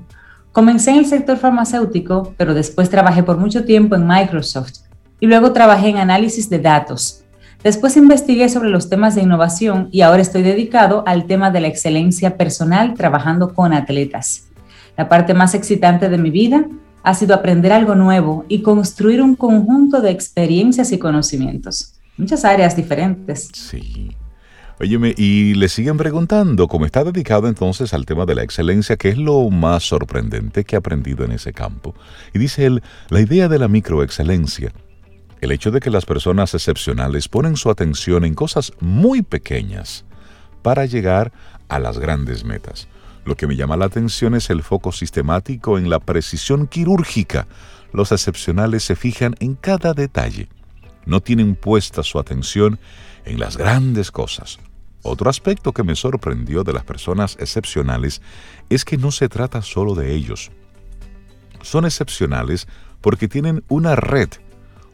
Comencé 0.50 0.90
en 0.90 0.98
el 0.98 1.06
sector 1.06 1.36
farmacéutico, 1.36 2.34
pero 2.36 2.52
después 2.52 2.90
trabajé 2.90 3.22
por 3.22 3.36
mucho 3.36 3.64
tiempo 3.64 3.94
en 3.94 4.08
Microsoft 4.08 4.87
y 5.20 5.26
luego 5.26 5.52
trabajé 5.52 5.88
en 5.88 5.98
análisis 5.98 6.48
de 6.50 6.58
datos. 6.58 7.24
Después 7.62 7.96
investigué 7.96 8.48
sobre 8.48 8.70
los 8.70 8.88
temas 8.88 9.14
de 9.16 9.22
innovación 9.22 9.88
y 9.90 10.02
ahora 10.02 10.22
estoy 10.22 10.42
dedicado 10.42 11.02
al 11.06 11.26
tema 11.26 11.50
de 11.50 11.60
la 11.60 11.68
excelencia 11.68 12.36
personal 12.36 12.94
trabajando 12.94 13.52
con 13.52 13.72
atletas. 13.72 14.46
La 14.96 15.08
parte 15.08 15.34
más 15.34 15.54
excitante 15.54 16.08
de 16.08 16.18
mi 16.18 16.30
vida 16.30 16.66
ha 17.02 17.14
sido 17.14 17.34
aprender 17.34 17.72
algo 17.72 17.94
nuevo 17.94 18.44
y 18.48 18.62
construir 18.62 19.22
un 19.22 19.34
conjunto 19.34 20.00
de 20.00 20.10
experiencias 20.10 20.92
y 20.92 20.98
conocimientos. 20.98 21.94
Muchas 22.16 22.44
áreas 22.44 22.76
diferentes. 22.76 23.48
Sí. 23.52 24.10
Óyeme, 24.80 25.12
y 25.16 25.54
le 25.54 25.68
siguen 25.68 25.96
preguntando 25.96 26.68
cómo 26.68 26.86
está 26.86 27.02
dedicado 27.02 27.48
entonces 27.48 27.92
al 27.92 28.06
tema 28.06 28.26
de 28.26 28.36
la 28.36 28.44
excelencia, 28.44 28.96
que 28.96 29.08
es 29.08 29.18
lo 29.18 29.50
más 29.50 29.82
sorprendente 29.82 30.62
que 30.62 30.76
ha 30.76 30.78
aprendido 30.78 31.24
en 31.24 31.32
ese 31.32 31.52
campo. 31.52 31.94
Y 32.32 32.38
dice 32.38 32.66
él, 32.66 32.82
la 33.08 33.20
idea 33.20 33.48
de 33.48 33.58
la 33.58 33.66
microexcelencia 33.66 34.72
el 35.40 35.52
hecho 35.52 35.70
de 35.70 35.80
que 35.80 35.90
las 35.90 36.06
personas 36.06 36.54
excepcionales 36.54 37.28
ponen 37.28 37.56
su 37.56 37.70
atención 37.70 38.24
en 38.24 38.34
cosas 38.34 38.72
muy 38.80 39.22
pequeñas 39.22 40.04
para 40.62 40.86
llegar 40.86 41.32
a 41.68 41.78
las 41.78 41.98
grandes 41.98 42.44
metas. 42.44 42.88
Lo 43.24 43.36
que 43.36 43.46
me 43.46 43.56
llama 43.56 43.76
la 43.76 43.84
atención 43.84 44.34
es 44.34 44.50
el 44.50 44.62
foco 44.62 44.90
sistemático 44.90 45.78
en 45.78 45.90
la 45.90 46.00
precisión 46.00 46.66
quirúrgica. 46.66 47.46
Los 47.92 48.10
excepcionales 48.10 48.84
se 48.84 48.96
fijan 48.96 49.34
en 49.38 49.54
cada 49.54 49.92
detalle. 49.92 50.48
No 51.04 51.20
tienen 51.20 51.54
puesta 51.54 52.02
su 52.02 52.18
atención 52.18 52.78
en 53.24 53.38
las 53.38 53.56
grandes 53.56 54.10
cosas. 54.10 54.58
Otro 55.02 55.30
aspecto 55.30 55.72
que 55.72 55.84
me 55.84 55.94
sorprendió 55.94 56.64
de 56.64 56.72
las 56.72 56.84
personas 56.84 57.36
excepcionales 57.38 58.20
es 58.68 58.84
que 58.84 58.96
no 58.96 59.12
se 59.12 59.28
trata 59.28 59.62
solo 59.62 59.94
de 59.94 60.14
ellos. 60.14 60.50
Son 61.62 61.84
excepcionales 61.84 62.66
porque 63.00 63.28
tienen 63.28 63.62
una 63.68 63.94
red 63.94 64.30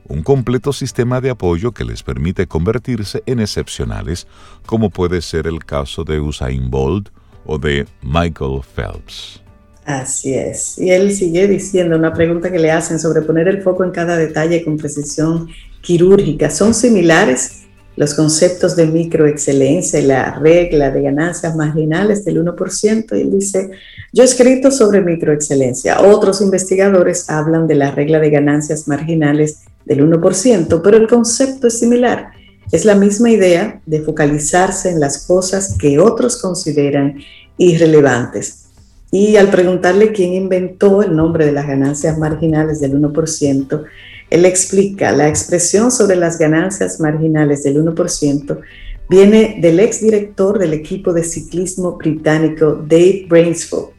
un 0.09 0.23
completo 0.23 0.73
sistema 0.73 1.21
de 1.21 1.31
apoyo 1.31 1.73
que 1.73 1.85
les 1.85 2.03
permite 2.03 2.47
convertirse 2.47 3.23
en 3.27 3.41
excepcionales, 3.41 4.27
como 4.67 4.91
puede 4.91 5.23
ser 5.23 5.47
el 5.47 5.65
caso 5.65 6.05
de 6.05 6.21
Usain 6.21 6.71
Bolt 6.71 7.09
o 7.47 7.59
de 7.59 7.87
Michael 8.03 8.61
Phelps. 8.75 9.41
Así 9.85 10.33
es. 10.35 10.79
Y 10.79 10.91
él 10.91 11.13
sigue 11.13 11.47
diciendo 11.47 11.97
una 11.97 12.15
pregunta 12.15 12.51
que 12.51 12.59
le 12.59 12.71
hacen 12.71 12.99
sobre 12.99 13.23
poner 13.23 13.49
el 13.49 13.63
foco 13.63 13.85
en 13.85 13.91
cada 13.91 14.17
detalle 14.17 14.65
con 14.65 14.79
precisión 14.79 15.49
quirúrgica. 15.83 16.49
¿Son 16.49 16.73
similares 16.73 17.65
los 17.97 18.15
conceptos 18.15 18.77
de 18.77 18.87
microexcelencia 18.87 20.01
y 20.01 20.07
la 20.07 20.39
regla 20.39 20.91
de 20.91 21.03
ganancias 21.03 21.55
marginales 21.55 22.25
del 22.25 22.43
1%? 22.43 23.17
Y 23.17 23.21
él 23.21 23.31
dice, 23.31 23.71
yo 24.13 24.23
he 24.23 24.27
escrito 24.27 24.71
sobre 24.71 25.03
microexcelencia. 25.03 26.01
Otros 26.01 26.41
investigadores 26.41 27.29
hablan 27.29 27.67
de 27.67 27.75
la 27.75 27.91
regla 27.91 28.21
de 28.21 28.31
ganancias 28.31 28.89
marginales 28.89 29.65
del 29.85 30.09
1%, 30.09 30.81
pero 30.83 30.97
el 30.97 31.09
concepto 31.09 31.67
es 31.67 31.79
similar. 31.79 32.31
Es 32.73 32.85
la 32.85 32.95
misma 32.95 33.31
idea 33.31 33.81
de 33.87 34.01
focalizarse 34.01 34.91
en 34.91 35.01
las 35.01 35.27
cosas 35.27 35.77
que 35.79 35.99
otros 35.99 36.41
consideran 36.41 37.19
irrelevantes. 37.59 38.65
Y 39.11 39.37
al 39.37 39.51
preguntarle 39.51 40.13
quién 40.13 40.33
inventó 40.33 41.03
el 41.03 41.15
nombre 41.15 41.47
de 41.47 41.53
las 41.53 41.67
ganancias 41.67 42.19
marginales 42.19 42.81
del 42.81 43.01
1%, 43.01 43.85
él 44.31 44.45
explica, 44.45 45.13
la 45.13 45.29
expresión 45.29 45.93
sobre 45.93 46.17
las 46.17 46.39
ganancias 46.39 46.99
marginales 46.99 47.63
del 47.63 47.85
1% 47.85 48.61
viene 49.09 49.59
del 49.61 49.79
exdirector 49.81 50.59
del 50.59 50.73
equipo 50.73 51.13
de 51.13 51.23
ciclismo 51.23 51.97
británico 51.97 52.83
Dave 52.89 53.27
Bransfield. 53.29 53.91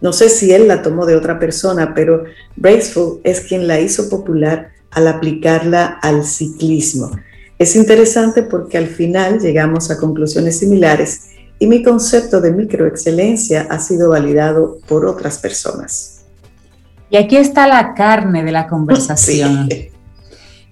No 0.00 0.12
sé 0.12 0.28
si 0.28 0.52
él 0.52 0.66
la 0.68 0.82
tomó 0.82 1.06
de 1.06 1.14
otra 1.16 1.38
persona, 1.38 1.94
pero 1.94 2.24
Bransfield 2.56 3.20
es 3.22 3.40
quien 3.40 3.68
la 3.68 3.80
hizo 3.80 4.08
popular 4.08 4.70
al 4.96 5.08
aplicarla 5.08 5.98
al 6.02 6.24
ciclismo. 6.24 7.10
Es 7.58 7.76
interesante 7.76 8.42
porque 8.42 8.78
al 8.78 8.86
final 8.86 9.38
llegamos 9.38 9.90
a 9.90 9.98
conclusiones 9.98 10.58
similares 10.58 11.32
y 11.58 11.66
mi 11.66 11.82
concepto 11.82 12.40
de 12.40 12.50
microexcelencia 12.50 13.66
ha 13.70 13.78
sido 13.78 14.10
validado 14.10 14.78
por 14.88 15.04
otras 15.04 15.38
personas. 15.38 16.24
Y 17.10 17.18
aquí 17.18 17.36
está 17.36 17.66
la 17.68 17.94
carne 17.94 18.42
de 18.42 18.52
la 18.52 18.66
conversación. 18.66 19.68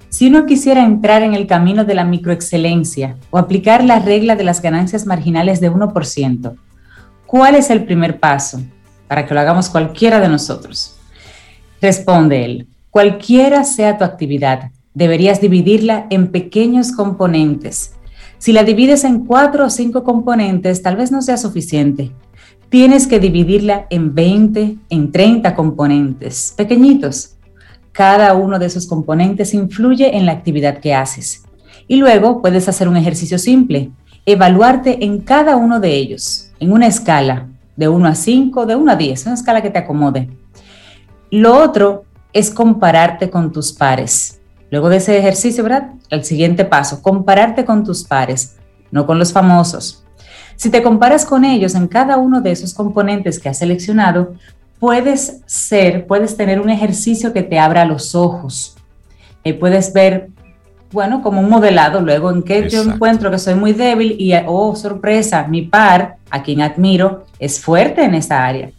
Si 0.08 0.28
uno 0.28 0.46
quisiera 0.46 0.84
entrar 0.84 1.24
en 1.24 1.34
el 1.34 1.48
camino 1.48 1.84
de 1.84 1.96
la 1.96 2.04
microexcelencia 2.04 3.16
o 3.30 3.38
aplicar 3.38 3.82
la 3.82 3.98
regla 3.98 4.36
de 4.36 4.44
las 4.44 4.62
ganancias 4.62 5.06
marginales 5.06 5.60
de 5.60 5.72
1%, 5.72 6.56
¿cuál 7.26 7.56
es 7.56 7.68
el 7.68 7.84
primer 7.84 8.20
paso 8.20 8.60
para 9.08 9.26
que 9.26 9.34
lo 9.34 9.40
hagamos 9.40 9.68
cualquiera 9.68 10.20
de 10.20 10.28
nosotros? 10.28 10.94
Responde 11.80 12.44
él, 12.44 12.68
Cualquiera 12.94 13.64
sea 13.64 13.98
tu 13.98 14.04
actividad, 14.04 14.70
deberías 14.94 15.40
dividirla 15.40 16.06
en 16.10 16.30
pequeños 16.30 16.92
componentes. 16.92 17.96
Si 18.38 18.52
la 18.52 18.62
divides 18.62 19.02
en 19.02 19.26
cuatro 19.26 19.66
o 19.66 19.70
cinco 19.70 20.04
componentes, 20.04 20.80
tal 20.80 20.94
vez 20.94 21.10
no 21.10 21.20
sea 21.20 21.36
suficiente. 21.36 22.12
Tienes 22.68 23.08
que 23.08 23.18
dividirla 23.18 23.88
en 23.90 24.14
20, 24.14 24.76
en 24.90 25.10
30 25.10 25.56
componentes, 25.56 26.54
pequeñitos. 26.56 27.34
Cada 27.90 28.32
uno 28.34 28.60
de 28.60 28.66
esos 28.66 28.86
componentes 28.86 29.54
influye 29.54 30.16
en 30.16 30.24
la 30.24 30.30
actividad 30.30 30.78
que 30.78 30.94
haces. 30.94 31.42
Y 31.88 31.96
luego 31.96 32.40
puedes 32.40 32.68
hacer 32.68 32.86
un 32.86 32.96
ejercicio 32.96 33.40
simple, 33.40 33.90
evaluarte 34.24 35.04
en 35.04 35.18
cada 35.18 35.56
uno 35.56 35.80
de 35.80 35.96
ellos, 35.96 36.52
en 36.60 36.70
una 36.70 36.86
escala 36.86 37.48
de 37.74 37.88
1 37.88 38.06
a 38.06 38.14
5, 38.14 38.66
de 38.66 38.76
1 38.76 38.92
a 38.92 38.94
10, 38.94 39.26
una 39.26 39.34
escala 39.34 39.62
que 39.62 39.70
te 39.70 39.80
acomode. 39.80 40.28
Lo 41.32 41.60
otro 41.60 42.04
es 42.34 42.50
compararte 42.50 43.30
con 43.30 43.52
tus 43.52 43.72
pares. 43.72 44.40
Luego 44.70 44.90
de 44.90 44.96
ese 44.96 45.16
ejercicio, 45.16 45.62
¿verdad? 45.62 45.92
El 46.10 46.24
siguiente 46.24 46.64
paso, 46.64 47.00
compararte 47.00 47.64
con 47.64 47.84
tus 47.84 48.04
pares, 48.04 48.56
no 48.90 49.06
con 49.06 49.18
los 49.18 49.32
famosos. 49.32 50.04
Si 50.56 50.68
te 50.68 50.82
comparas 50.82 51.24
con 51.24 51.44
ellos 51.44 51.74
en 51.76 51.86
cada 51.86 52.16
uno 52.16 52.40
de 52.40 52.50
esos 52.50 52.74
componentes 52.74 53.38
que 53.38 53.48
has 53.48 53.58
seleccionado, 53.58 54.34
puedes 54.80 55.42
ser, 55.46 56.06
puedes 56.06 56.36
tener 56.36 56.60
un 56.60 56.70
ejercicio 56.70 57.32
que 57.32 57.42
te 57.42 57.58
abra 57.58 57.84
los 57.84 58.14
ojos. 58.14 58.76
y 59.46 59.52
puedes 59.52 59.92
ver, 59.92 60.30
bueno, 60.90 61.20
como 61.20 61.40
un 61.40 61.50
modelado 61.50 62.00
luego 62.00 62.30
en 62.30 62.42
que 62.42 62.68
yo 62.70 62.82
encuentro 62.82 63.30
que 63.30 63.38
soy 63.38 63.54
muy 63.54 63.74
débil 63.74 64.16
y, 64.18 64.32
oh, 64.46 64.74
sorpresa, 64.74 65.46
mi 65.46 65.62
par, 65.62 66.16
a 66.30 66.42
quien 66.42 66.62
admiro, 66.62 67.26
es 67.38 67.60
fuerte 67.60 68.02
en 68.02 68.14
esa 68.14 68.44
área. 68.44 68.70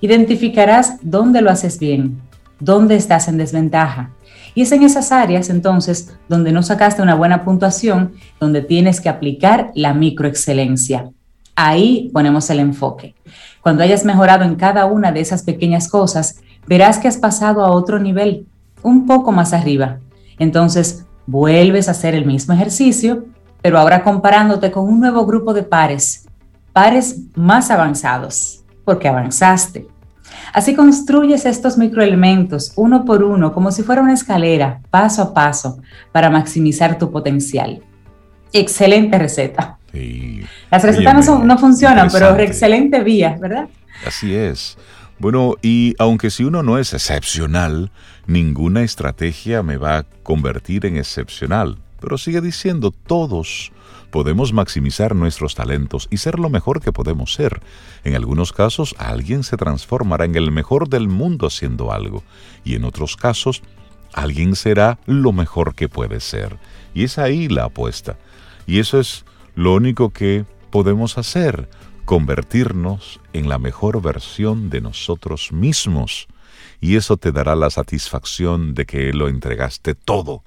Identificarás 0.00 0.98
dónde 1.02 1.40
lo 1.42 1.50
haces 1.50 1.80
bien, 1.80 2.20
dónde 2.60 2.96
estás 2.96 3.28
en 3.28 3.38
desventaja 3.38 4.10
y 4.54 4.62
es 4.62 4.72
en 4.72 4.82
esas 4.82 5.10
áreas 5.12 5.50
entonces 5.50 6.16
donde 6.28 6.52
no 6.52 6.62
sacaste 6.62 7.02
una 7.02 7.14
buena 7.14 7.44
puntuación, 7.44 8.12
donde 8.38 8.62
tienes 8.62 9.00
que 9.00 9.08
aplicar 9.08 9.72
la 9.74 9.94
microexcelencia. 9.94 11.10
Ahí 11.56 12.10
ponemos 12.12 12.48
el 12.50 12.60
enfoque. 12.60 13.14
Cuando 13.60 13.82
hayas 13.82 14.04
mejorado 14.04 14.44
en 14.44 14.56
cada 14.56 14.86
una 14.86 15.12
de 15.12 15.20
esas 15.20 15.42
pequeñas 15.42 15.88
cosas, 15.88 16.40
verás 16.66 16.98
que 16.98 17.08
has 17.08 17.16
pasado 17.16 17.64
a 17.64 17.70
otro 17.70 17.98
nivel, 17.98 18.46
un 18.82 19.06
poco 19.06 19.32
más 19.32 19.52
arriba. 19.52 19.98
Entonces, 20.38 21.04
vuelves 21.26 21.88
a 21.88 21.92
hacer 21.92 22.14
el 22.14 22.26
mismo 22.26 22.54
ejercicio, 22.54 23.24
pero 23.62 23.78
ahora 23.78 24.02
comparándote 24.02 24.70
con 24.70 24.84
un 24.84 25.00
nuevo 25.00 25.24
grupo 25.26 25.54
de 25.54 25.62
pares, 25.62 26.26
pares 26.72 27.20
más 27.34 27.70
avanzados, 27.70 28.62
porque 28.84 29.08
avanzaste. 29.08 29.86
Así 30.54 30.76
construyes 30.76 31.46
estos 31.46 31.76
microelementos 31.76 32.72
uno 32.76 33.04
por 33.04 33.24
uno, 33.24 33.52
como 33.52 33.72
si 33.72 33.82
fuera 33.82 34.00
una 34.00 34.14
escalera, 34.14 34.80
paso 34.88 35.20
a 35.22 35.34
paso, 35.34 35.80
para 36.12 36.30
maximizar 36.30 36.96
tu 36.96 37.10
potencial. 37.10 37.82
Excelente 38.52 39.18
receta. 39.18 39.78
Las 40.70 40.84
recetas 40.84 41.28
no, 41.44 41.58
funcionan, 41.58 42.08
pero 42.10 42.38
excelente 42.38 43.02
vía, 43.02 43.36
¿verdad? 43.40 43.68
Así 44.06 44.32
es. 44.32 44.78
Bueno, 45.18 45.56
y 45.60 45.96
aunque 45.98 46.30
si 46.30 46.44
uno 46.44 46.62
no 46.62 46.78
es 46.78 46.94
excepcional, 46.94 47.90
ninguna 48.28 48.84
estrategia 48.84 49.64
me 49.64 49.76
va 49.76 49.98
a 49.98 50.02
convertir 50.22 50.86
en 50.86 50.96
excepcional. 50.96 51.78
Pero 52.00 52.16
sigue 52.16 52.40
diciendo, 52.40 52.92
todos 52.92 53.72
podemos 54.14 54.52
maximizar 54.52 55.16
nuestros 55.16 55.56
talentos 55.56 56.06
y 56.08 56.18
ser 56.18 56.38
lo 56.38 56.48
mejor 56.48 56.80
que 56.80 56.92
podemos 56.92 57.34
ser. 57.34 57.60
En 58.04 58.14
algunos 58.14 58.52
casos, 58.52 58.94
alguien 58.96 59.42
se 59.42 59.56
transformará 59.56 60.24
en 60.24 60.36
el 60.36 60.52
mejor 60.52 60.88
del 60.88 61.08
mundo 61.08 61.48
haciendo 61.48 61.92
algo, 61.92 62.22
y 62.62 62.76
en 62.76 62.84
otros 62.84 63.16
casos, 63.16 63.60
alguien 64.12 64.54
será 64.54 65.00
lo 65.06 65.32
mejor 65.32 65.74
que 65.74 65.88
puede 65.88 66.20
ser. 66.20 66.58
Y 66.94 67.02
es 67.02 67.18
ahí 67.18 67.48
la 67.48 67.64
apuesta. 67.64 68.16
Y 68.68 68.78
eso 68.78 69.00
es 69.00 69.24
lo 69.56 69.74
único 69.74 70.10
que 70.10 70.44
podemos 70.70 71.18
hacer, 71.18 71.68
convertirnos 72.04 73.18
en 73.32 73.48
la 73.48 73.58
mejor 73.58 74.00
versión 74.00 74.70
de 74.70 74.80
nosotros 74.80 75.50
mismos. 75.50 76.28
Y 76.80 76.94
eso 76.94 77.16
te 77.16 77.32
dará 77.32 77.56
la 77.56 77.68
satisfacción 77.68 78.74
de 78.74 78.86
que 78.86 79.12
lo 79.12 79.26
entregaste 79.26 79.96
todo 79.96 80.44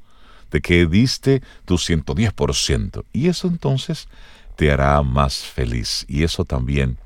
de 0.51 0.61
que 0.61 0.85
diste 0.85 1.41
tu 1.65 1.75
110%. 1.75 3.03
Y 3.13 3.27
eso 3.27 3.47
entonces 3.47 4.07
te 4.55 4.71
hará 4.71 5.01
más 5.03 5.37
feliz. 5.37 6.05
Y 6.07 6.23
eso 6.23 6.45
también 6.45 6.97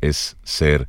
es 0.00 0.36
ser 0.42 0.88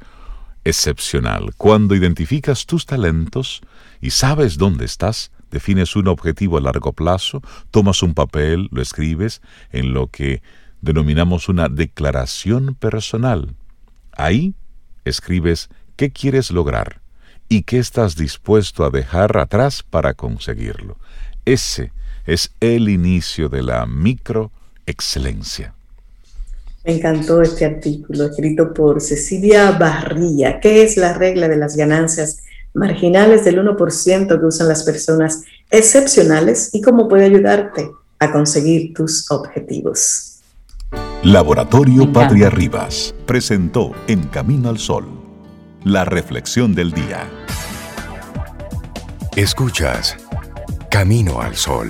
excepcional. 0.64 1.54
Cuando 1.58 1.96
identificas 1.96 2.66
tus 2.66 2.86
talentos 2.86 3.62
y 4.02 4.12
sabes 4.12 4.58
dónde 4.58 4.86
estás, 4.86 5.32
defines 5.52 5.96
un 5.96 6.08
objetivo 6.08 6.58
a 6.58 6.62
largo 6.62 6.94
plazo, 6.94 7.42
tomas 7.72 8.04
un 8.04 8.14
papel, 8.14 8.68
lo 8.72 8.82
escribes 8.82 9.42
en 9.72 9.94
lo 9.94 10.08
que 10.08 10.42
denominamos 10.82 11.50
una 11.50 11.70
declaración 11.70 12.76
personal. 12.76 13.56
Ahí 14.12 14.56
escribes 15.06 15.70
qué 15.96 16.12
quieres 16.12 16.52
lograr 16.52 17.02
y 17.50 17.64
qué 17.64 17.80
estás 17.80 18.16
dispuesto 18.16 18.84
a 18.84 18.90
dejar 18.90 19.38
atrás 19.38 19.84
para 19.84 20.14
conseguirlo. 20.14 20.98
Ese 21.48 21.94
es 22.26 22.52
el 22.60 22.90
inicio 22.90 23.48
de 23.48 23.64
la 23.64 23.86
microexcelencia. 23.86 25.74
Me 26.84 26.98
encantó 26.98 27.42
este 27.42 27.64
artículo 27.64 28.26
escrito 28.26 28.74
por 28.74 29.00
Cecilia 29.00 29.72
Barría. 29.72 30.60
¿Qué 30.60 30.84
es 30.84 30.98
la 30.98 31.14
regla 31.14 31.48
de 31.48 31.56
las 31.56 31.78
ganancias 31.78 32.44
marginales 32.74 33.46
del 33.46 33.66
1% 33.66 34.28
que 34.28 34.46
usan 34.46 34.68
las 34.68 34.84
personas 34.84 35.44
excepcionales 35.72 36.72
y 36.74 36.82
cómo 36.82 37.08
puede 37.08 37.24
ayudarte 37.24 37.92
a 38.20 38.30
conseguir 38.30 38.94
tus 38.94 39.32
objetivos? 39.32 40.42
Laboratorio 41.24 42.12
Patria 42.12 42.50
Rivas 42.50 43.16
presentó 43.26 43.94
En 44.08 44.24
Camino 44.24 44.68
al 44.68 44.80
Sol, 44.80 45.06
la 45.86 46.04
reflexión 46.04 46.76
del 46.76 46.92
día. 46.92 47.26
Escuchas 49.38 50.18
Camino 50.90 51.42
al 51.42 51.56
Sol. 51.56 51.90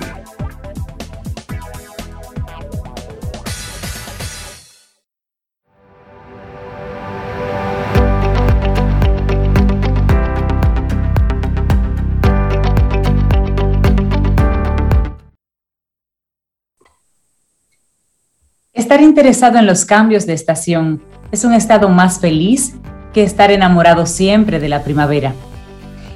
Estar 18.72 19.00
interesado 19.00 19.58
en 19.58 19.66
los 19.66 19.84
cambios 19.84 20.26
de 20.26 20.32
estación 20.32 21.02
es 21.30 21.44
un 21.44 21.52
estado 21.52 21.88
más 21.88 22.20
feliz 22.20 22.74
que 23.12 23.22
estar 23.22 23.50
enamorado 23.50 24.06
siempre 24.06 24.58
de 24.58 24.68
la 24.68 24.82
primavera. 24.82 25.32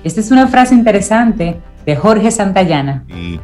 Esta 0.05 0.21
es 0.21 0.31
una 0.31 0.49
frase 0.49 0.75
interesante 0.75 1.61
de 1.87 1.97
Jorge 1.97 2.31
Santayana. 2.31 3.05
Y 3.09 3.41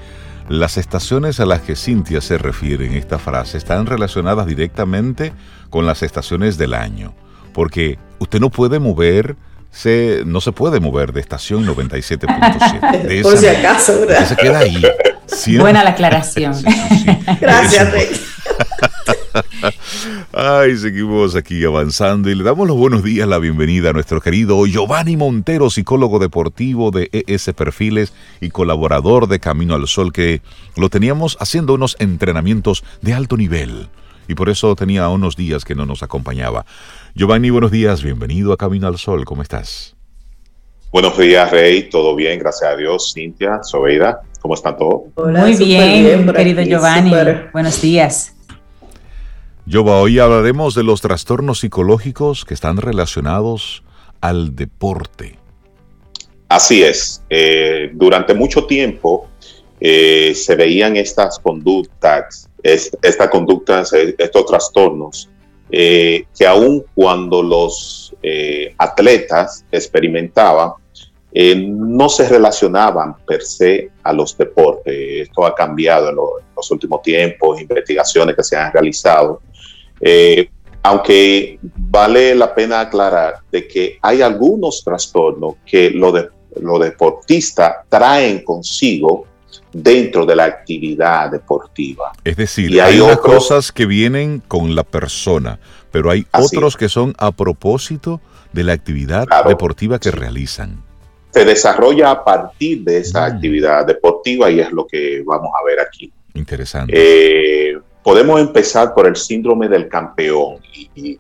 las 0.48 0.78
estaciones 0.78 1.40
a 1.40 1.46
las 1.46 1.60
que 1.60 1.76
Cintia 1.76 2.20
se 2.20 2.38
refiere 2.38 2.86
en 2.86 2.94
esta 2.94 3.18
frase 3.18 3.58
están 3.58 3.86
relacionadas 3.86 4.46
directamente 4.46 5.32
con 5.70 5.86
las 5.86 6.02
estaciones 6.02 6.56
del 6.56 6.74
año, 6.74 7.14
porque 7.52 7.98
usted 8.18 8.40
no 8.40 8.50
puede 8.50 8.78
mover 8.78 9.36
se, 9.70 10.22
no 10.26 10.40
se 10.40 10.52
puede 10.52 10.80
mover 10.80 11.12
de 11.12 11.20
estación 11.20 11.66
97.7. 11.74 13.22
Por 13.22 13.36
si 13.36 13.46
acaso, 13.46 14.00
¿verdad? 14.00 14.28
Se 14.28 14.36
queda 14.36 14.58
ahí. 14.60 14.82
Buena 15.58 15.84
la 15.84 15.90
aclaración. 15.90 16.54
Gracias, 17.40 17.92
Rey. 17.92 18.08
Ay, 20.32 20.76
seguimos 20.76 21.34
aquí 21.36 21.64
avanzando 21.64 22.30
y 22.30 22.34
le 22.34 22.44
damos 22.44 22.66
los 22.66 22.76
buenos 22.76 23.02
días, 23.02 23.28
la 23.28 23.38
bienvenida 23.38 23.90
a 23.90 23.92
nuestro 23.92 24.20
querido 24.20 24.66
Giovanni 24.66 25.16
Montero, 25.16 25.70
psicólogo 25.70 26.18
deportivo 26.18 26.90
de 26.90 27.08
ES 27.12 27.50
Perfiles 27.56 28.12
y 28.40 28.50
colaborador 28.50 29.28
de 29.28 29.40
Camino 29.40 29.74
al 29.74 29.86
Sol, 29.86 30.12
que 30.12 30.40
lo 30.76 30.88
teníamos 30.88 31.36
haciendo 31.40 31.74
unos 31.74 31.96
entrenamientos 31.98 32.84
de 33.00 33.14
alto 33.14 33.36
nivel 33.36 33.88
y 34.28 34.34
por 34.34 34.48
eso 34.48 34.76
tenía 34.76 35.08
unos 35.08 35.34
días 35.34 35.64
que 35.64 35.74
no 35.74 35.86
nos 35.86 36.02
acompañaba. 36.02 36.64
Giovanni, 37.14 37.50
buenos 37.50 37.72
días, 37.72 38.02
bienvenido 38.02 38.52
a 38.52 38.56
Camino 38.56 38.86
al 38.86 38.98
Sol, 38.98 39.24
¿cómo 39.24 39.42
estás? 39.42 39.96
Buenos 40.92 41.18
días, 41.18 41.50
Rey, 41.50 41.88
todo 41.90 42.14
bien, 42.14 42.38
gracias 42.38 42.70
a 42.70 42.76
Dios, 42.76 43.12
Cintia, 43.14 43.62
Sobeida, 43.62 44.20
¿cómo 44.40 44.54
están 44.54 44.76
todos? 44.76 45.02
Muy 45.16 45.56
bien, 45.56 46.32
querido 46.32 46.62
Giovanni, 46.62 47.12
buenos 47.52 47.80
días. 47.80 48.34
Yoba, 49.66 50.00
hoy 50.00 50.18
hablaremos 50.18 50.74
de 50.74 50.82
los 50.82 51.02
trastornos 51.02 51.60
psicológicos 51.60 52.46
que 52.46 52.54
están 52.54 52.78
relacionados 52.78 53.82
al 54.22 54.56
deporte. 54.56 55.38
Así 56.48 56.82
es. 56.82 57.22
Eh, 57.28 57.90
durante 57.92 58.32
mucho 58.32 58.64
tiempo 58.64 59.28
eh, 59.78 60.32
se 60.34 60.56
veían 60.56 60.96
estas 60.96 61.38
conductas, 61.38 62.47
estas 62.62 63.28
conductas, 63.28 63.92
eh, 63.92 64.14
estos 64.18 64.46
trastornos, 64.46 65.28
que 65.70 66.46
aun 66.46 66.82
cuando 66.94 67.42
los 67.42 68.14
atletas 68.78 69.66
experimentaban, 69.70 70.72
eh, 71.32 71.54
no 71.54 72.08
se 72.08 72.26
relacionaban 72.26 73.14
per 73.26 73.42
se 73.42 73.90
a 74.02 74.12
los 74.12 74.36
deportes. 74.36 75.28
Esto 75.28 75.44
ha 75.44 75.54
cambiado 75.54 76.08
en, 76.08 76.16
los 76.16 76.70
últimos 76.70 77.02
tiempos, 77.02 77.60
investigaciones 77.60 78.34
que 78.34 78.42
se 78.42 78.56
han 78.56 78.72
realizado. 78.72 79.42
Eh, 80.00 80.48
aunque 80.82 81.58
vale 81.62 82.34
la 82.34 82.54
pena 82.54 82.80
aclarar 82.80 83.36
de 83.52 83.68
que 83.68 83.98
hay 84.00 84.22
algunos 84.22 84.82
trastornos 84.82 85.56
que 85.66 85.90
los 85.90 86.14
lo 86.60 86.78
deportistas 86.78 87.76
traen 87.88 88.42
consigo 88.42 89.26
dentro 89.72 90.24
de 90.24 90.36
la 90.36 90.44
actividad 90.44 91.30
deportiva. 91.30 92.12
Es 92.24 92.36
decir, 92.36 92.80
hay, 92.80 92.98
cosas 93.22 93.72
que 93.72 93.86
vienen 93.86 94.42
con 94.46 94.74
la 94.74 94.84
persona, 94.84 95.58
pero 95.90 96.10
hay 96.10 96.26
otros 96.32 96.76
que 96.76 96.88
son 96.88 97.14
a 97.18 97.32
propósito 97.32 98.20
de 98.52 98.64
la 98.64 98.72
actividad 98.72 99.26
deportiva 99.46 99.98
que 99.98 100.10
realizan. 100.10 100.82
Se 101.32 101.44
desarrolla 101.44 102.10
a 102.10 102.24
partir 102.24 102.82
de 102.84 102.98
esa 102.98 103.20
mm. 103.20 103.32
actividad 103.34 103.86
deportiva 103.86 104.50
y 104.50 104.60
es 104.60 104.72
lo 104.72 104.86
que 104.86 105.22
vamos 105.24 105.50
a 105.60 105.64
ver 105.64 105.80
aquí. 105.80 106.10
Interesante. 106.34 106.92
Eh, 106.96 107.78
podemos 108.02 108.40
empezar 108.40 108.94
por 108.94 109.06
el 109.06 109.16
síndrome 109.16 109.68
del 109.68 109.88
campeón 109.88 110.58
y, 110.72 111.18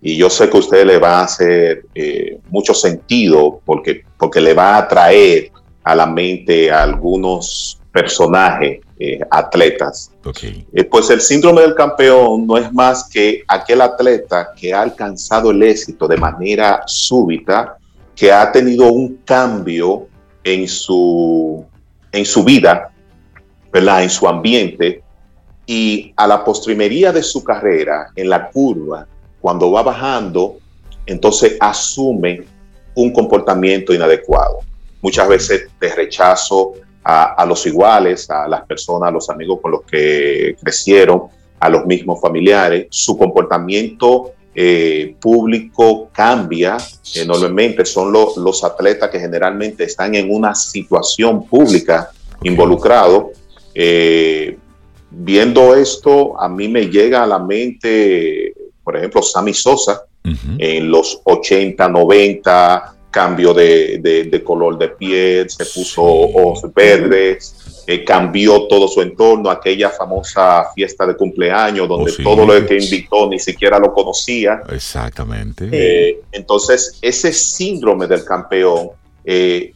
yo 0.00 0.30
sé 0.30 0.48
que 0.48 0.56
a 0.56 0.60
usted 0.60 0.86
le 0.86 0.96
va 0.98 1.18
a 1.18 1.24
hacer 1.24 1.86
eh, 1.92 2.38
mucho 2.50 2.72
sentido 2.72 3.60
porque, 3.64 4.04
porque 4.16 4.40
le 4.40 4.54
va 4.54 4.76
a 4.76 4.86
traer 4.86 5.50
a 5.82 5.94
la 5.94 6.06
mente 6.06 6.70
a 6.70 6.84
algunos 6.84 7.77
personajes, 7.98 8.80
eh, 8.96 9.18
atletas. 9.28 10.12
Eh, 10.72 10.84
pues 10.84 11.10
el 11.10 11.20
síndrome 11.20 11.62
del 11.62 11.74
campeón 11.74 12.46
no 12.46 12.56
es 12.56 12.72
más 12.72 13.08
que 13.12 13.42
aquel 13.48 13.80
atleta 13.80 14.50
que 14.56 14.72
ha 14.72 14.82
alcanzado 14.82 15.50
el 15.50 15.60
éxito 15.64 16.06
de 16.06 16.16
manera 16.16 16.82
súbita, 16.86 17.76
que 18.14 18.30
ha 18.30 18.52
tenido 18.52 18.92
un 18.92 19.16
cambio 19.24 20.06
en 20.44 20.68
su, 20.68 21.66
en 22.12 22.24
su 22.24 22.44
vida, 22.44 22.92
¿verdad? 23.72 24.04
en 24.04 24.10
su 24.10 24.28
ambiente, 24.28 25.02
y 25.66 26.12
a 26.16 26.28
la 26.28 26.44
postrimería 26.44 27.12
de 27.12 27.24
su 27.24 27.42
carrera, 27.42 28.12
en 28.14 28.28
la 28.28 28.48
curva, 28.48 29.08
cuando 29.40 29.72
va 29.72 29.82
bajando, 29.82 30.58
entonces 31.04 31.56
asume 31.58 32.44
un 32.94 33.12
comportamiento 33.12 33.92
inadecuado 33.92 34.60
muchas 35.00 35.28
veces 35.28 35.68
de 35.80 35.94
rechazo 35.94 36.74
a, 37.10 37.46
los 37.46 37.66
iguales, 37.66 38.28
a 38.28 38.46
las 38.46 38.66
personas, 38.66 39.08
a 39.08 39.12
los 39.12 39.30
amigos 39.30 39.60
con 39.62 39.70
los 39.70 39.82
que 39.82 40.54
crecieron, 40.60 41.22
a 41.58 41.70
los 41.70 41.86
mismos 41.86 42.20
familiares. 42.20 42.86
Su 42.90 43.16
comportamiento 43.16 44.32
eh, 44.54 45.16
público 45.18 46.10
cambia 46.12 46.76
enormemente. 47.14 47.86
Son 47.86 48.12
los 48.12 48.62
atletas 48.62 49.08
que 49.08 49.18
generalmente 49.18 49.84
están 49.84 50.14
en 50.16 50.30
una 50.30 50.54
situación 50.54 51.46
pública 51.46 52.10
involucrado. 52.42 53.30
Eh, 53.74 54.58
viendo 55.10 55.74
esto, 55.74 56.38
a 56.38 56.46
mí 56.46 56.68
me 56.68 56.90
llega 56.90 57.22
a 57.22 57.26
la 57.26 57.38
mente, 57.38 58.52
por 58.84 58.98
ejemplo, 58.98 59.22
Sammy 59.22 59.54
Sosa 59.54 60.02
en 60.58 60.90
los 60.90 61.22
80, 61.24 61.88
90, 61.88 62.97
cambio 63.10 63.54
de, 63.54 64.42
color 64.44 64.78
de 64.78 64.88
piel, 64.88 65.48
se 65.48 65.64
puso 65.64 66.02
ojos 66.02 66.62
verdes, 66.74 67.84
eh, 67.86 68.04
cambió 68.04 68.66
todo 68.66 68.86
su 68.86 69.00
entorno, 69.00 69.50
aquella 69.50 69.90
famosa 69.90 70.66
fiesta 70.74 71.06
de 71.06 71.16
cumpleaños 71.16 71.88
donde 71.88 72.12
oh, 72.12 72.22
todo 72.22 72.46
lo 72.46 72.66
que 72.66 72.76
invitó 72.76 73.28
ni 73.28 73.38
siquiera 73.38 73.78
lo 73.78 73.92
conocía. 73.92 74.62
Exactamente. 74.70 75.68
Eh, 75.72 76.20
entonces, 76.32 76.98
ese 77.00 77.32
síndrome 77.32 78.06
del 78.06 78.24
campeón 78.24 78.90
eh, 79.24 79.72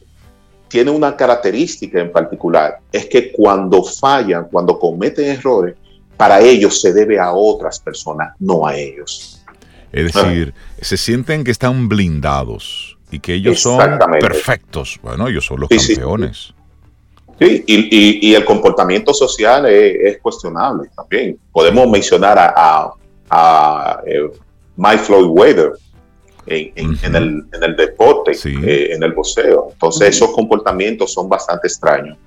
tiene 0.67 0.91
una 0.91 1.15
característica 1.15 1.99
en 1.99 2.11
particular, 2.11 2.79
es 2.91 3.05
que 3.07 3.31
cuando 3.31 3.83
fallan, 3.83 4.47
cuando 4.51 4.77
cometen 4.79 5.25
errores, 5.25 5.75
para 6.17 6.39
ellos 6.39 6.79
se 6.79 6.93
debe 6.93 7.19
a 7.19 7.33
otras 7.33 7.79
personas, 7.79 8.33
no 8.39 8.65
a 8.65 8.75
ellos. 8.75 9.43
Es 9.91 10.11
decir, 10.11 10.53
se 10.81 10.97
sienten 10.97 11.43
que 11.43 11.51
están 11.51 11.87
blindados 11.87 12.92
y 13.13 13.19
que 13.19 13.35
ellos 13.35 13.61
son 13.61 13.99
perfectos. 14.19 14.99
Bueno, 15.03 15.27
ellos 15.27 15.45
son 15.45 15.59
los 15.59 15.69
campeones. 15.69 16.53
Sí, 17.39 17.63
y, 17.67 18.33
el 18.33 18.43
comportamiento 18.43 19.13
social 19.13 19.65
es, 19.67 20.17
cuestionable 20.19 20.89
también. 20.95 21.37
Podemos 21.51 21.87
mencionar 21.89 22.37
a, 22.39 22.91
a, 23.29 24.01
eh, 24.05 24.31
Mike 24.75 25.03
Floyd 25.03 25.27
Weather 25.27 25.73
en, 26.47 27.15
el, 27.15 27.75
deporte, 27.75 28.31
eh, 28.31 28.93
en 28.93 29.03
el 29.03 29.13
boxeo. 29.13 29.69
Entonces, 29.71 30.15
esos 30.15 30.31
comportamientos 30.31 31.13
son 31.13 31.29
bastante 31.29 31.67
extraños. 31.67 32.17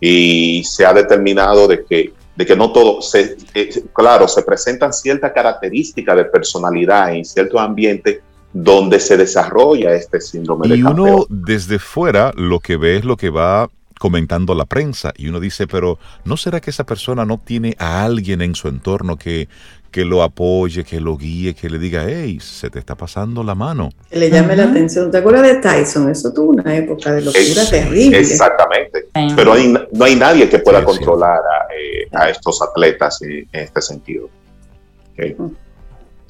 Y 0.00 0.62
se 0.64 0.84
ha 0.84 0.92
determinado 0.92 1.66
de 1.66 1.84
que, 1.84 2.12
de 2.36 2.46
que 2.46 2.54
no 2.54 2.70
todo, 2.70 3.00
se, 3.00 3.36
eh, 3.54 3.82
claro, 3.94 4.28
se 4.28 4.42
presentan 4.42 4.92
ciertas 4.92 5.32
características 5.32 6.16
de 6.16 6.24
personalidad 6.26 7.14
en 7.14 7.24
ciertos 7.24 7.60
ambientes 7.60 8.20
donde 8.62 8.98
se 8.98 9.16
desarrolla 9.16 9.92
este 9.92 10.20
síndrome 10.20 10.66
y 10.66 10.70
de 10.70 10.82
campeón. 10.82 11.08
Y 11.08 11.10
uno 11.12 11.26
desde 11.28 11.78
fuera 11.78 12.32
lo 12.34 12.58
que 12.58 12.76
ve 12.76 12.96
es 12.96 13.04
lo 13.04 13.16
que 13.16 13.30
va 13.30 13.70
comentando 14.00 14.54
la 14.54 14.64
prensa 14.64 15.12
y 15.16 15.28
uno 15.28 15.40
dice, 15.40 15.66
pero 15.66 15.98
¿no 16.24 16.36
será 16.36 16.60
que 16.60 16.70
esa 16.70 16.84
persona 16.84 17.24
no 17.24 17.38
tiene 17.38 17.74
a 17.78 18.04
alguien 18.04 18.42
en 18.42 18.54
su 18.54 18.68
entorno 18.68 19.16
que, 19.16 19.48
que 19.90 20.04
lo 20.04 20.22
apoye, 20.22 20.84
que 20.84 21.00
lo 21.00 21.16
guíe, 21.16 21.54
que 21.54 21.68
le 21.68 21.78
diga, 21.78 22.04
hey, 22.08 22.38
se 22.40 22.70
te 22.70 22.78
está 22.78 22.96
pasando 22.96 23.42
la 23.42 23.54
mano? 23.54 23.90
Que 24.10 24.18
le 24.18 24.30
llame 24.30 24.56
la 24.56 24.64
atención. 24.64 25.10
¿Te 25.10 25.18
acuerdas 25.18 25.42
de 25.42 25.54
Tyson? 25.56 26.10
Eso 26.10 26.32
tuvo 26.32 26.50
una 26.50 26.76
época 26.76 27.12
de 27.12 27.22
locura 27.22 27.68
terrible. 27.68 28.18
Exactamente. 28.18 29.06
Pero 29.36 29.54
no 29.92 30.04
hay 30.04 30.16
nadie 30.16 30.48
que 30.48 30.58
pueda 30.58 30.84
controlar 30.84 31.38
a, 31.38 31.74
eh, 31.74 32.30
estos 32.30 32.62
atletas 32.62 33.20
en, 33.22 33.48
este 33.52 33.82
sentido. 33.82 34.28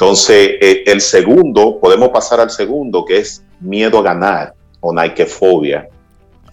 Entonces, 0.01 0.51
eh, 0.61 0.85
el 0.87 1.01
segundo, 1.01 1.81
podemos 1.81 2.11
pasar 2.11 2.39
al 2.39 2.51
segundo, 2.51 3.05
que 3.05 3.19
es 3.19 3.43
miedo 3.59 3.99
a 3.99 4.03
ganar 4.03 4.55
o 4.79 4.93
naikefobia. 4.93 5.89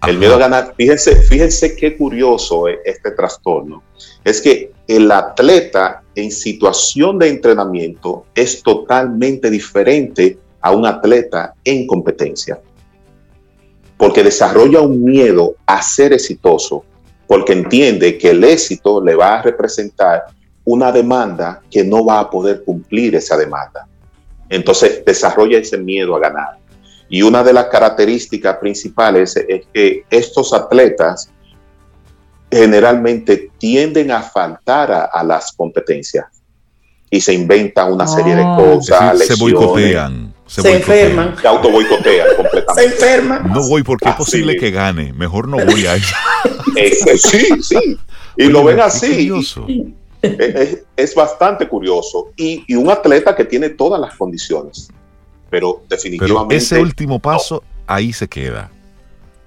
El 0.08 0.18
miedo 0.18 0.34
a 0.34 0.40
ganar, 0.40 0.74
fíjense, 0.76 1.16
fíjense 1.18 1.76
qué 1.76 1.96
curioso 1.96 2.68
es 2.68 2.80
este 2.84 3.12
trastorno. 3.12 3.84
Es 4.24 4.42
que 4.42 4.72
el 4.88 5.12
atleta 5.12 6.02
en 6.16 6.32
situación 6.32 7.20
de 7.20 7.30
entrenamiento 7.30 8.26
es 8.34 8.64
totalmente 8.64 9.52
diferente 9.52 10.40
a 10.60 10.72
un 10.72 10.88
atleta 10.88 11.54
en 11.64 11.86
competencia. 11.86 12.60
Porque 13.96 14.24
desarrolla 14.24 14.82
un 14.82 15.04
miedo 15.04 15.54
a 15.68 15.84
ser 15.84 16.14
exitoso, 16.14 16.84
porque 17.28 17.54
entiende 17.54 18.18
que 18.18 18.32
el 18.32 18.44
éxito 18.44 19.00
le 19.00 19.14
va 19.14 19.36
a 19.38 19.44
representar 19.44 20.24
una 20.66 20.92
demanda 20.92 21.62
que 21.70 21.84
no 21.84 22.04
va 22.04 22.20
a 22.20 22.30
poder 22.30 22.64
cumplir 22.64 23.16
esa 23.16 23.38
demanda. 23.38 23.88
Entonces 24.50 25.04
desarrolla 25.06 25.60
ese 25.60 25.78
miedo 25.78 26.16
a 26.16 26.20
ganar. 26.20 26.58
Y 27.08 27.22
una 27.22 27.44
de 27.44 27.54
las 27.54 27.66
características 27.66 28.58
principales 28.58 29.36
es 29.38 29.66
que 29.74 30.04
estos 30.10 30.54
atletas 30.54 31.30
generalmente 32.52 33.52
tienden 33.58 34.12
a 34.12 34.22
faltar 34.22 35.10
a, 35.12 35.24
las 35.24 35.52
competencias 35.52 36.26
y 37.10 37.22
se 37.22 37.34
inventan 37.34 37.94
una 37.94 38.08
serie 38.08 38.36
de 38.36 38.44
oh. 38.44 38.56
cosas. 38.78 39.20
se 39.20 39.36
boicotean. 39.36 40.34
Se, 40.48 40.76
enferman. 40.76 41.36
Se 41.40 41.48
auto 41.48 41.72
boicotean 41.72 42.28
completamente. 42.36 42.74
Se 42.76 42.86
enferman. 42.86 43.52
No 43.52 43.68
voy 43.68 43.84
porque 43.84 44.10
es 44.10 44.16
posible 44.16 44.56
que 44.58 44.70
gane. 44.72 45.12
Mejor 45.14 45.48
no 45.48 45.58
voy 45.58 45.86
a 45.88 45.96
eso. 45.96 46.16
sí, 47.18 47.48
sí. 47.62 47.98
Y 48.38 48.46
lo 48.46 48.64
ven 48.64 48.80
así 48.80 49.32
es, 50.96 51.16
bastante 51.16 51.68
curioso 51.68 52.32
y, 52.36 52.74
un 52.76 52.90
atleta 52.90 53.36
que 53.36 53.46
tiene 53.46 53.70
todas 53.70 54.00
las 54.00 54.16
condiciones, 54.16 54.90
pero 55.50 55.84
definitivamente... 55.90 56.56
ese 56.56 56.80
último 56.80 57.20
paso, 57.20 57.64
ahí 57.88 58.12
se 58.14 58.28
queda. 58.28 58.72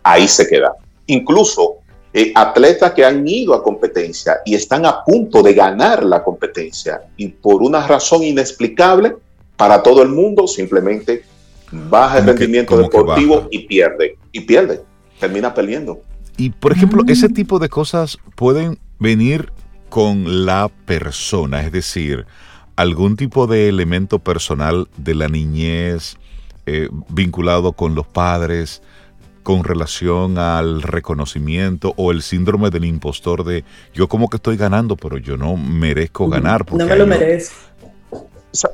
Ahí 0.03 0.29
se 0.29 0.47
queda. 0.47 0.73
Incluso 1.07 1.77
eh, 2.13 2.33
atletas 2.35 2.93
que 2.93 3.05
han 3.05 3.27
ido 3.27 3.55
a 3.55 3.63
competencia 3.63 4.39
y 4.45 4.55
están 4.55 4.87
a 4.87 5.05
punto 5.05 5.43
de 5.43 5.53
ganar 5.53 6.03
la 6.05 6.25
competencia 6.25 7.03
y 7.17 7.29
por 7.29 7.63
una 7.63 7.87
razón 7.87 8.23
inexplicable 8.23 9.15
para 9.57 9.83
todo 9.83 10.03
el 10.03 10.09
mundo, 10.09 10.47
simplemente 10.47 11.25
baja 11.71 12.19
el 12.19 12.27
rendimiento 12.27 12.79
deportivo 12.79 13.49
y 13.51 13.67
pierde, 13.67 14.17
y 14.33 14.41
pierde, 14.41 14.83
termina 15.19 15.53
perdiendo. 15.53 16.01
Y 16.37 16.51
por 16.51 16.73
ejemplo, 16.73 17.03
ese 17.09 17.29
tipo 17.29 17.59
de 17.59 17.69
cosas 17.69 18.19
pueden 18.37 18.79
venir 18.99 19.53
con 19.89 20.47
la 20.47 20.71
persona, 20.87 21.63
es 21.63 21.73
decir, 21.73 22.27
algún 22.77 23.17
tipo 23.17 23.47
de 23.47 23.69
elemento 23.69 24.19
personal 24.19 24.89
de 24.97 25.15
la 25.15 25.29
niñez 25.29 26.17
eh, 26.67 26.89
vinculado 27.09 27.73
con 27.73 27.95
los 27.95 28.07
padres, 28.07 28.83
con 29.43 29.65
relación 29.65 30.37
al 30.37 30.83
reconocimiento 30.83 31.95
o 31.97 32.13
el 32.13 32.21
síndrome 32.21 32.69
del 32.69 32.85
impostor 32.85 33.45
de 33.45 33.65
yo 33.95 34.07
como 34.07 34.29
que 34.29 34.37
estoy 34.37 34.59
ganando, 34.59 34.95
pero 34.95 35.17
yo 35.17 35.37
no 35.37 35.57
merezco 35.57 36.29
ganar. 36.29 36.71
no 36.71 36.87
me 36.87 36.97
lo 36.97 37.07
merezco. 37.07 37.57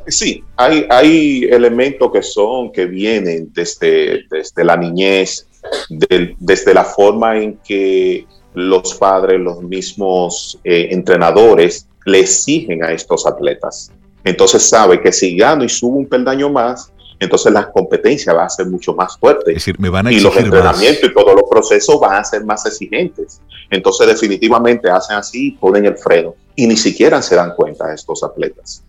Sí, 0.08 0.42
hay, 0.56 0.86
hay 0.90 1.44
elementos 1.44 2.10
que 2.12 2.22
son, 2.22 2.72
que 2.72 2.86
vienen 2.86 3.52
desde, 3.52 4.24
desde 4.30 4.64
la 4.64 4.76
niñez, 4.76 5.46
desde 5.88 6.74
la 6.74 6.84
forma 6.84 7.38
en 7.38 7.58
que 7.58 8.26
los 8.54 8.94
padres, 8.94 9.40
los 9.40 9.62
mismos 9.62 10.58
eh, 10.64 10.88
entrenadores 10.90 11.86
le 12.06 12.20
exigen 12.20 12.84
a 12.84 12.92
estos 12.92 13.26
atletas. 13.26 13.92
Entonces 14.22 14.68
sabe 14.68 15.00
que 15.00 15.12
si 15.12 15.36
gano 15.36 15.64
y 15.64 15.68
subo 15.68 15.96
un 15.96 16.06
peldaño 16.06 16.48
más, 16.48 16.90
entonces 17.18 17.52
la 17.52 17.70
competencia 17.70 18.32
va 18.32 18.44
a 18.44 18.48
ser 18.48 18.66
mucho 18.66 18.94
más 18.94 19.16
fuerte. 19.18 19.50
Es 19.50 19.56
decir, 19.56 19.78
me 19.78 19.88
van 19.88 20.06
a 20.06 20.12
y 20.12 20.20
los 20.20 20.36
entrenamientos 20.36 21.10
y 21.10 21.14
todos 21.14 21.34
los 21.34 21.44
procesos 21.50 22.00
van 22.00 22.16
a 22.16 22.24
ser 22.24 22.44
más 22.44 22.64
exigentes. 22.66 23.40
Entonces 23.70 24.06
definitivamente 24.06 24.90
hacen 24.90 25.16
así, 25.16 25.52
ponen 25.52 25.86
el 25.86 25.96
freno 25.96 26.34
y 26.54 26.66
ni 26.66 26.76
siquiera 26.76 27.20
se 27.22 27.36
dan 27.36 27.54
cuenta 27.54 27.92
estos 27.92 28.22
atletas. 28.22 28.84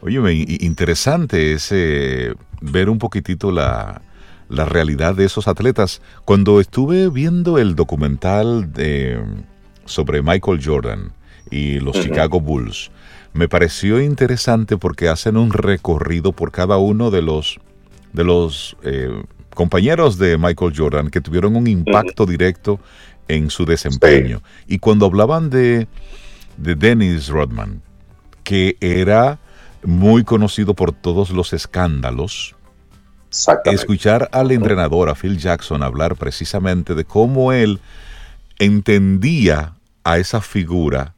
Oye, 0.00 0.20
interesante 0.60 1.54
ese 1.54 2.34
ver 2.60 2.88
un 2.88 2.98
poquitito 2.98 3.50
la, 3.50 4.00
la 4.48 4.64
realidad 4.64 5.14
de 5.14 5.24
esos 5.24 5.48
atletas. 5.48 6.00
Cuando 6.24 6.60
estuve 6.60 7.08
viendo 7.08 7.58
el 7.58 7.74
documental 7.74 8.72
de, 8.72 9.22
sobre 9.84 10.22
Michael 10.22 10.60
Jordan 10.64 11.12
y 11.50 11.80
los 11.80 12.00
Chicago 12.00 12.40
Bulls, 12.40 12.90
me 13.32 13.48
pareció 13.48 14.00
interesante 14.00 14.76
porque 14.76 15.08
hacen 15.08 15.36
un 15.36 15.52
recorrido 15.52 16.32
por 16.32 16.50
cada 16.50 16.78
uno 16.78 17.10
de 17.10 17.22
los, 17.22 17.58
de 18.12 18.24
los 18.24 18.76
eh, 18.82 19.22
compañeros 19.54 20.18
de 20.18 20.38
Michael 20.38 20.72
Jordan 20.76 21.10
que 21.10 21.20
tuvieron 21.20 21.56
un 21.56 21.66
impacto 21.66 22.26
directo 22.26 22.80
en 23.28 23.50
su 23.50 23.64
desempeño. 23.64 24.42
Y 24.66 24.78
cuando 24.78 25.06
hablaban 25.06 25.50
de, 25.50 25.86
de 26.56 26.74
Dennis 26.74 27.28
Rodman, 27.28 27.82
que 28.42 28.76
era 28.80 29.38
muy 29.84 30.24
conocido 30.24 30.74
por 30.74 30.92
todos 30.92 31.30
los 31.30 31.52
escándalos, 31.52 32.56
escuchar 33.64 34.28
al 34.32 34.50
entrenador, 34.50 35.08
a 35.08 35.14
Phil 35.14 35.38
Jackson, 35.38 35.82
hablar 35.82 36.16
precisamente 36.16 36.94
de 36.94 37.04
cómo 37.04 37.52
él 37.52 37.80
entendía 38.58 39.74
a 40.04 40.18
esa 40.18 40.40
figura 40.40 41.14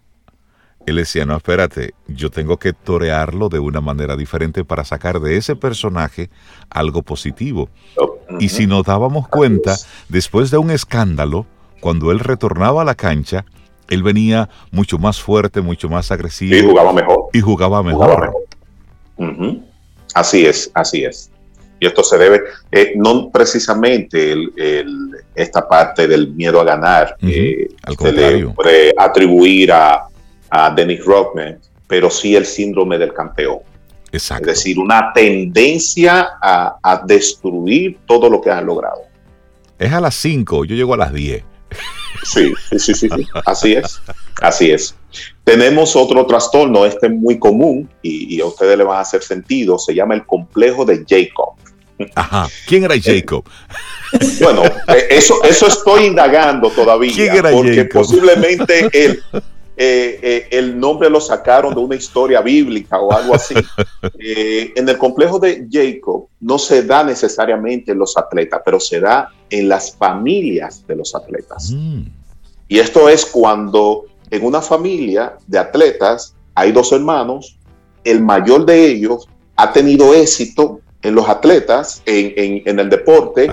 él 0.86 0.96
decía, 0.96 1.26
no, 1.26 1.36
espérate, 1.36 1.94
yo 2.08 2.30
tengo 2.30 2.58
que 2.58 2.72
torearlo 2.72 3.48
de 3.48 3.58
una 3.58 3.80
manera 3.80 4.16
diferente 4.16 4.64
para 4.64 4.84
sacar 4.84 5.20
de 5.20 5.36
ese 5.36 5.54
personaje 5.54 6.30
algo 6.70 7.02
positivo. 7.02 7.68
Y 8.38 8.48
si 8.48 8.66
nos 8.66 8.84
dábamos 8.84 9.28
cuenta, 9.28 9.76
después 10.08 10.50
de 10.50 10.58
un 10.58 10.70
escándalo, 10.70 11.46
cuando 11.80 12.10
él 12.10 12.18
retornaba 12.18 12.82
a 12.82 12.84
la 12.84 12.94
cancha, 12.94 13.44
él 13.88 14.02
venía 14.02 14.48
mucho 14.70 14.98
más 14.98 15.20
fuerte, 15.20 15.60
mucho 15.60 15.88
más 15.88 16.10
agresivo. 16.10 16.56
Y 16.56 16.62
jugaba 16.62 16.92
mejor. 16.92 17.28
Y 17.32 17.40
jugaba 17.40 17.82
mejor. 17.82 18.32
Así 20.14 20.46
es, 20.46 20.70
así 20.74 21.04
es. 21.04 21.30
Y 21.80 21.86
esto 21.86 22.04
se 22.04 22.18
debe, 22.18 22.42
eh, 22.70 22.92
no 22.94 23.30
precisamente 23.30 24.36
esta 25.34 25.66
parte 25.66 26.06
del 26.06 26.28
miedo 26.34 26.60
a 26.60 26.64
ganar, 26.64 27.16
eh, 27.22 27.68
Al 27.82 27.96
contrario. 27.96 28.54
atribuir 28.98 29.72
a, 29.72 30.04
a 30.50 30.70
Dennis 30.70 31.02
Rodman, 31.02 31.58
pero 31.86 32.10
sí 32.10 32.36
el 32.36 32.44
síndrome 32.44 32.98
del 32.98 33.14
campeón. 33.14 33.60
Exacto. 34.12 34.50
Es 34.50 34.58
decir, 34.58 34.78
una 34.78 35.12
tendencia 35.12 36.28
a, 36.42 37.02
destruir 37.06 37.98
todo 38.06 38.28
lo 38.28 38.40
que 38.40 38.50
han 38.50 38.66
logrado. 38.66 39.02
Es 39.78 39.92
a 39.92 40.00
las 40.00 40.14
5, 40.16 40.64
yo 40.64 40.74
llego 40.74 40.94
a 40.94 40.96
las 40.96 41.12
10. 41.12 41.44
Sí, 42.24 42.52
sí, 42.70 42.78
sí, 42.78 42.94
sí, 42.94 43.08
así 43.46 43.74
es, 43.74 44.00
así 44.42 44.70
es. 44.70 44.94
Tenemos 45.44 45.96
otro 45.96 46.26
trastorno, 46.26 46.84
este 46.84 47.06
es 47.06 47.12
muy 47.12 47.38
común 47.38 47.88
y, 48.02 48.40
a 48.40 48.46
ustedes 48.46 48.76
le 48.76 48.84
van 48.84 48.98
a 48.98 49.00
hacer 49.00 49.22
sentido, 49.22 49.78
se 49.78 49.94
llama 49.94 50.14
el 50.14 50.26
complejo 50.26 50.84
de 50.84 51.04
Jacob. 51.08 51.54
Ajá, 52.14 52.48
¿quién 52.66 52.84
era 52.84 52.94
Jacob? 53.00 53.44
Bueno, 54.40 54.64
eh, 54.64 55.06
eso, 55.10 55.42
eso 55.44 55.66
estoy 55.68 56.06
indagando 56.06 56.70
todavía, 56.70 57.12
¿Quién 57.14 57.36
era 57.36 57.50
porque 57.50 57.84
posiblemente 57.84 58.88
él, 58.92 59.22
eh, 59.82 60.20
eh, 60.20 60.48
el 60.50 60.78
nombre 60.78 61.08
lo 61.08 61.22
sacaron 61.22 61.72
de 61.72 61.80
una 61.80 61.96
historia 61.96 62.42
bíblica 62.42 63.00
o 63.00 63.10
algo 63.12 63.34
así. 63.34 63.54
Eh, 64.18 64.72
en 64.76 64.86
el 64.86 64.98
complejo 64.98 65.38
de 65.38 65.66
Jacob 65.70 66.28
no 66.40 66.58
se 66.58 66.82
da 66.82 67.02
necesariamente 67.02 67.92
en 67.92 67.98
los 67.98 68.16
atletas, 68.18 68.60
pero 68.62 68.78
se 68.78 69.00
da 69.00 69.28
en 69.48 69.68
las 69.68 69.96
familias 69.96 70.86
de 70.86 70.96
los 70.96 71.14
atletas. 71.14 71.70
Mm. 71.70 72.02
Y 72.68 72.78
esto 72.78 73.08
es 73.08 73.24
cuando 73.24 74.04
en 74.30 74.44
una 74.44 74.60
familia 74.60 75.36
de 75.46 75.58
atletas 75.58 76.34
hay 76.54 76.72
dos 76.72 76.92
hermanos, 76.92 77.56
el 78.04 78.20
mayor 78.20 78.66
de 78.66 78.86
ellos 78.86 79.26
ha 79.56 79.72
tenido 79.72 80.12
éxito 80.12 80.79
en 81.02 81.14
los 81.14 81.28
atletas, 81.28 82.02
en, 82.06 82.62
en 82.66 82.78
el 82.78 82.90
deporte, 82.90 83.48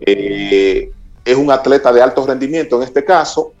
es 0.00 1.36
un 1.36 1.50
atleta 1.50 1.92
de 1.92 2.02
alto 2.02 2.26
rendimiento 2.26 2.76
en 2.76 2.82
este 2.82 3.04
caso, 3.04 3.52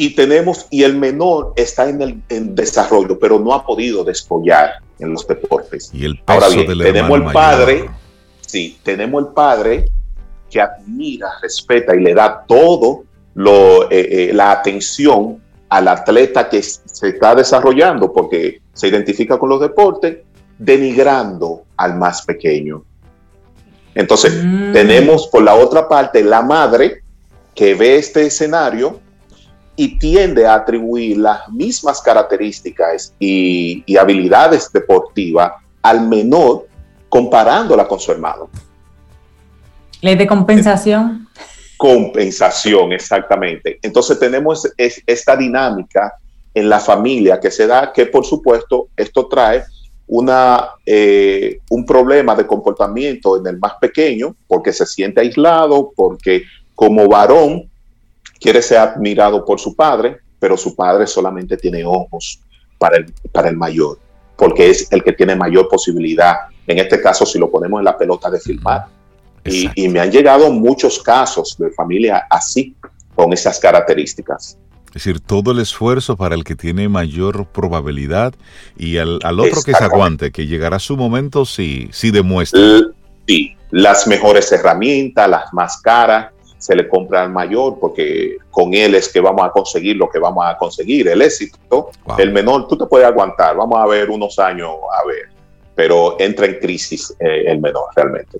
y 0.00 0.14
tenemos, 0.14 0.66
y 0.70 0.84
el 0.84 0.96
menor 0.96 1.52
está 1.56 1.88
en 1.88 2.22
el 2.28 2.54
desarrollo, 2.54 3.18
pero 3.18 3.40
no 3.40 3.52
ha 3.52 3.66
podido 3.66 4.04
despollar 4.04 4.74
en 5.00 5.12
los 5.12 5.26
deportes. 5.26 5.90
Y 5.92 6.04
el 6.04 6.20
Ahora 6.26 6.48
bien, 6.48 6.66
tenemos 6.66 7.18
el 7.18 7.32
padre, 7.32 7.90
sí, 8.40 8.78
tenemos 8.84 9.24
el 9.24 9.34
padre 9.34 9.90
que 10.48 10.60
admira, 10.60 11.28
respeta 11.42 11.96
y 11.96 12.00
le 12.00 12.14
da 12.14 12.44
todo 12.46 13.04
lo, 13.34 13.90
eh, 13.90 14.30
eh, 14.30 14.30
la 14.32 14.52
atención 14.52 15.42
al 15.68 15.88
atleta 15.88 16.48
que 16.48 16.62
se 16.62 17.08
está 17.08 17.34
desarrollando 17.34 18.12
porque 18.12 18.62
se 18.72 18.88
identifica 18.88 19.36
con 19.36 19.48
los 19.48 19.60
deportes, 19.60 20.18
denigrando 20.58 21.64
al 21.78 21.96
más 21.96 22.22
pequeño. 22.22 22.84
Entonces, 23.94 24.44
mm. 24.44 24.72
tenemos 24.72 25.26
por 25.28 25.42
la 25.42 25.54
otra 25.54 25.88
parte 25.88 26.22
la 26.22 26.42
madre 26.42 27.02
que 27.54 27.74
ve 27.74 27.96
este 27.96 28.26
escenario 28.26 29.00
y 29.74 29.98
tiende 29.98 30.46
a 30.46 30.54
atribuir 30.54 31.18
las 31.18 31.48
mismas 31.48 32.00
características 32.02 33.14
y, 33.18 33.84
habilidades 33.96 34.72
deportivas 34.72 35.52
al 35.82 36.06
menor 36.06 36.66
comparándola 37.08 37.86
con 37.86 37.98
su 37.98 38.12
hermano. 38.12 38.50
Ley 40.00 40.16
de 40.16 40.26
compensación. 40.26 41.28
Compensación, 41.76 42.92
exactamente. 42.92 43.78
Entonces 43.82 44.18
tenemos 44.18 44.68
esta 44.76 45.36
dinámica 45.36 46.14
en 46.54 46.68
la 46.68 46.80
familia 46.80 47.38
que 47.38 47.50
se 47.50 47.66
da, 47.66 47.92
que 47.92 48.06
por 48.06 48.24
supuesto 48.24 48.88
esto 48.96 49.28
trae 49.28 49.64
una, 50.08 50.70
eh, 50.84 51.60
un 51.70 51.84
problema 51.84 52.34
de 52.34 52.46
comportamiento 52.46 53.36
en 53.38 53.46
el 53.46 53.58
más 53.58 53.74
pequeño, 53.80 54.34
porque 54.46 54.72
se 54.72 54.86
siente 54.86 55.20
aislado, 55.20 55.92
porque 55.94 56.42
como 56.74 57.08
varón 57.08 57.70
quiere 58.40 58.62
ser 58.62 58.78
admirado 58.78 59.44
por 59.44 59.60
su 59.60 59.76
padre, 59.76 60.18
pero 60.38 60.56
su 60.56 60.74
padre 60.74 61.06
solamente 61.06 61.56
tiene 61.56 61.84
ojos 61.84 62.40
para 62.78 62.96
el, 62.96 63.12
para 63.32 63.48
el 63.48 63.56
mayor, 63.56 63.98
porque 64.36 64.70
es 64.70 64.90
el 64.92 65.02
que 65.02 65.12
tiene 65.12 65.36
mayor 65.36 65.68
posibilidad, 65.68 66.36
en 66.66 66.78
este 66.78 67.00
caso 67.00 67.26
si 67.26 67.38
lo 67.38 67.50
ponemos 67.50 67.80
en 67.80 67.84
la 67.84 67.96
pelota 67.96 68.30
de 68.30 68.40
filmar. 68.40 68.86
Y, 69.44 69.88
me 69.88 70.00
han 70.00 70.10
llegado 70.10 70.50
muchos 70.50 71.02
casos 71.02 71.56
de 71.58 71.70
familia 71.70 72.26
así, 72.28 72.76
con 73.14 73.32
esas 73.32 73.58
características. 73.58 74.58
Es 74.88 74.94
decir, 74.94 75.20
todo 75.20 75.52
el 75.52 75.58
esfuerzo 75.58 76.16
para 76.16 76.34
el 76.34 76.44
que 76.44 76.54
tiene 76.54 76.88
mayor 76.88 77.46
probabilidad 77.46 78.34
y 78.76 78.96
al, 78.98 79.18
otro 79.22 79.62
que 79.62 79.74
se 79.74 79.84
aguante, 79.84 80.30
que 80.30 80.46
llegará 80.46 80.78
su 80.78 80.96
momento 80.96 81.44
si, 81.44 81.88
si 81.92 82.10
demuestra. 82.10 82.60
Sí, 83.26 83.54
las 83.70 84.06
mejores 84.06 84.50
herramientas, 84.50 85.28
las 85.28 85.52
más 85.52 85.80
caras, 85.82 86.32
se 86.58 86.74
le 86.74 86.88
compra 86.88 87.22
al 87.22 87.30
mayor 87.30 87.78
porque 87.80 88.36
con 88.50 88.74
él 88.74 88.94
es 88.94 89.08
que 89.08 89.20
vamos 89.20 89.46
a 89.46 89.50
conseguir 89.50 89.96
lo 89.96 90.08
que 90.08 90.18
vamos 90.18 90.44
a 90.46 90.56
conseguir, 90.56 91.08
el 91.08 91.22
éxito. 91.22 91.90
El 92.18 92.32
menor, 92.32 92.66
tú 92.66 92.76
te 92.76 92.86
puedes 92.86 93.06
aguantar, 93.06 93.56
vamos 93.56 93.78
a 93.78 93.86
ver 93.86 94.10
unos 94.10 94.38
años, 94.38 94.70
a 94.92 95.06
ver, 95.06 95.28
pero 95.74 96.16
entra 96.18 96.46
en 96.46 96.58
crisis 96.58 97.14
eh, 97.20 97.44
el 97.46 97.60
menor 97.60 97.84
realmente. 97.94 98.38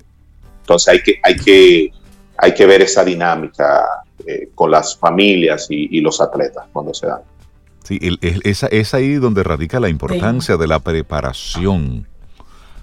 Entonces 0.61 0.87
hay 0.89 1.01
que, 1.01 1.19
hay 1.23 1.35
que, 1.37 1.91
hay 2.37 2.53
que 2.53 2.65
ver 2.65 2.81
esa 2.81 3.03
dinámica 3.03 3.85
eh, 4.25 4.49
con 4.55 4.71
las 4.71 4.97
familias 4.97 5.67
y, 5.69 5.99
los 6.01 6.21
atletas 6.21 6.65
cuando 6.71 6.93
se 6.93 7.07
dan. 7.07 7.21
Sí, 7.83 7.99
es, 8.21 8.93
ahí 8.93 9.15
donde 9.15 9.43
radica 9.43 9.79
la 9.79 9.89
importancia 9.89 10.57
de 10.57 10.67
la 10.67 10.79
preparación 10.79 12.07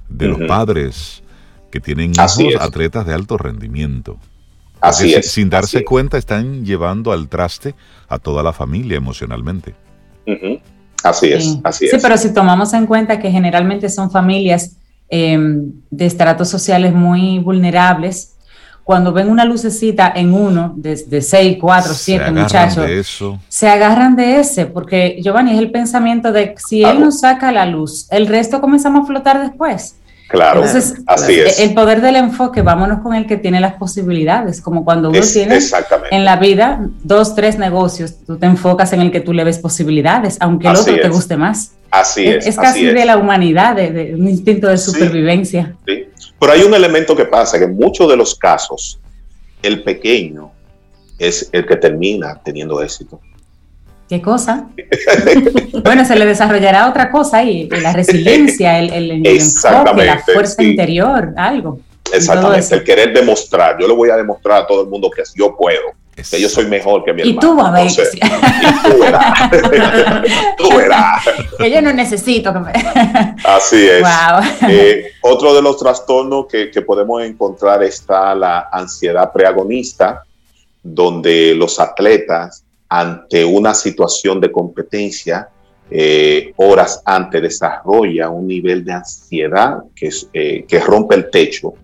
de 0.09 0.28
los 0.28 0.41
padres 0.49 1.22
que 1.70 1.80
tienen 1.80 2.12
hijos 2.12 2.57
atletas 2.61 3.07
de 3.07 3.14
alto 3.14 3.37
rendimiento. 3.37 4.18
Así 4.80 5.14
es. 5.14 5.30
Sin 5.30 5.51
darse 5.51 5.84
cuenta 5.84 6.18
están 6.18 6.64
llevando 6.64 7.12
al 7.12 7.28
traste 7.28 7.74
a 8.09 8.18
toda 8.18 8.43
la 8.43 8.53
familia 8.53 8.97
emocionalmente. 8.97 9.74
Así 11.03 11.32
es, 11.32 11.59
así 11.62 11.87
es. 11.87 11.91
Sí, 11.93 11.99
pero 12.03 12.16
si 12.16 12.32
tomamos 12.32 12.72
en 12.72 12.87
cuenta 12.87 13.18
que 13.18 13.30
generalmente 13.30 13.89
son 13.89 14.11
familias 14.11 14.76
em, 15.09 15.72
de 15.91 16.07
estratos 16.07 16.49
sociales 16.49 16.93
muy 16.93 17.39
vulnerables, 17.39 18.36
cuando 18.87 19.12
ven 19.12 19.28
una 19.28 19.45
lucecita 19.45 20.12
en 20.14 20.32
uno 20.32 20.72
de, 20.76 20.95
de 21.09 21.20
seis, 21.20 21.59
cuatro, 21.61 21.93
siete 21.93 22.30
muchachos, 22.30 22.87
se 23.49 23.68
agarran 23.68 24.14
de 24.14 24.39
ese, 24.39 24.66
porque 24.66 25.18
Giovanni 25.20 25.55
es 25.55 25.59
el 25.59 25.72
pensamiento 25.72 26.30
de 26.30 26.55
si 26.57 26.84
él 26.84 27.01
nos 27.01 27.18
saca 27.18 27.51
la 27.51 27.66
luz, 27.66 28.07
el 28.12 28.28
resto 28.28 28.61
comenzamos 28.61 29.03
a 29.03 29.07
flotar 29.09 29.41
después. 29.41 29.97
Claro, 30.28 30.64
Entonces, 30.64 31.03
así 31.05 31.34
es. 31.34 31.59
El 31.59 31.74
poder 31.74 32.01
del 32.01 32.14
enfoque, 32.14 32.62
vámonos 32.62 33.01
con 33.01 33.12
el 33.14 33.26
que 33.26 33.37
tiene 33.37 33.59
las 33.59 33.74
posibilidades, 33.74 34.61
como 34.61 34.84
cuando 34.84 35.11
uno 35.11 35.20
tiene 35.20 35.59
en 36.12 36.24
la 36.24 36.37
vida 36.37 36.89
dos, 37.03 37.34
tres 37.34 37.59
negocios, 37.59 38.18
tú 38.24 38.37
te 38.39 38.47
enfocas 38.47 38.93
en 38.93 39.01
el 39.01 39.11
que 39.11 39.20
tú 39.20 39.32
le 39.32 39.43
ves 39.43 39.59
posibilidades, 39.59 40.37
aunque 40.39 40.68
el 40.68 40.76
otro 40.76 40.95
te 40.95 41.09
guste 41.09 41.37
más. 41.37 41.72
Así 41.91 42.24
es. 42.24 42.47
Es, 42.47 42.57
casi 42.57 42.84
de 42.84 43.05
la 43.05 43.16
humanidad, 43.16 43.74
de, 43.74 44.14
un 44.14 44.28
instinto 44.28 44.68
de 44.68 44.78
supervivencia. 44.78 45.74
Sí, 45.84 46.05
Pero 46.39 46.53
hay 46.53 46.62
un 46.62 46.74
elemento 46.74 47.16
que 47.16 47.24
pasa, 47.24 47.59
que 47.59 47.64
en 47.64 47.76
muchos 47.76 48.09
de 48.09 48.16
los 48.16 48.34
casos, 48.34 49.01
el 49.62 49.82
pequeño 49.82 50.53
es 51.18 51.49
el 51.53 51.66
que 51.66 51.76
termina 51.76 52.41
teniendo 52.45 52.82
éxito. 52.82 53.20
¿Qué 54.09 54.22
cosa? 54.22 54.68
bueno, 55.84 56.05
se 56.05 56.14
le 56.14 56.26
desarrollará 56.26 56.89
otra 56.89 57.11
cosa 57.11 57.39
ahí, 57.39 57.68
la 57.68 57.93
resiliencia, 57.93 58.78
el, 58.78 58.93
el, 58.93 59.26
enfoque, 59.26 60.05
la 60.05 60.18
fuerza 60.18 60.62
interior, 60.62 61.32
algo. 61.37 61.80
Exactamente, 62.12 62.74
el 62.74 62.84
querer 62.84 63.12
demostrar. 63.12 63.76
Yo 63.80 63.89
le 63.89 63.95
voy 63.95 64.11
a 64.11 64.16
demostrar 64.16 64.62
a 64.62 64.66
todo 64.66 64.82
el 64.82 64.89
mundo 64.89 65.11
que 65.11 65.22
yo 65.34 65.57
puedo, 65.57 65.93
que 66.16 66.40
yo 66.40 66.48
soy 66.48 66.66
mejor 66.66 67.04
que 67.04 67.12
mi 67.12 67.22
hermano. 67.22 67.36
Y 67.36 67.40
tú, 67.40 67.60
a 67.60 67.70
ver. 67.70 67.92
tú 67.92 68.98
verás. 69.00 69.50
tú 70.56 70.76
verás. 70.76 71.24
que 71.58 71.70
yo 71.70 71.82
no 71.82 71.92
necesito 71.92 72.52
que 72.52 72.58
me... 72.60 72.72
Así 73.44 73.86
es. 73.86 74.02
Eh, 74.68 75.12
otro 75.20 75.54
de 75.54 75.60
los 75.60 75.78
trastornos 75.78 76.46
que, 76.46 76.70
que 76.70 76.82
podemos 76.82 77.22
encontrar 77.22 77.82
está 77.82 78.34
la 78.34 78.68
ansiedad 78.72 79.30
preagonista, 79.32 80.22
donde 80.82 81.54
los 81.54 81.78
atletas 81.78 82.64
ante 82.88 83.44
una 83.44 83.74
situación 83.74 84.40
de 84.40 84.50
competencia, 84.50 85.48
eh, 85.90 86.52
horas 86.56 87.02
antes 87.04 87.42
desarrolla 87.42 88.28
un 88.30 88.46
nivel 88.46 88.84
de 88.84 88.92
ansiedad 88.92 89.78
que, 89.94 90.10
eh, 90.32 90.64
que 90.66 90.80
rompe 90.80 91.14
el 91.14 91.30
techo, 91.30 91.74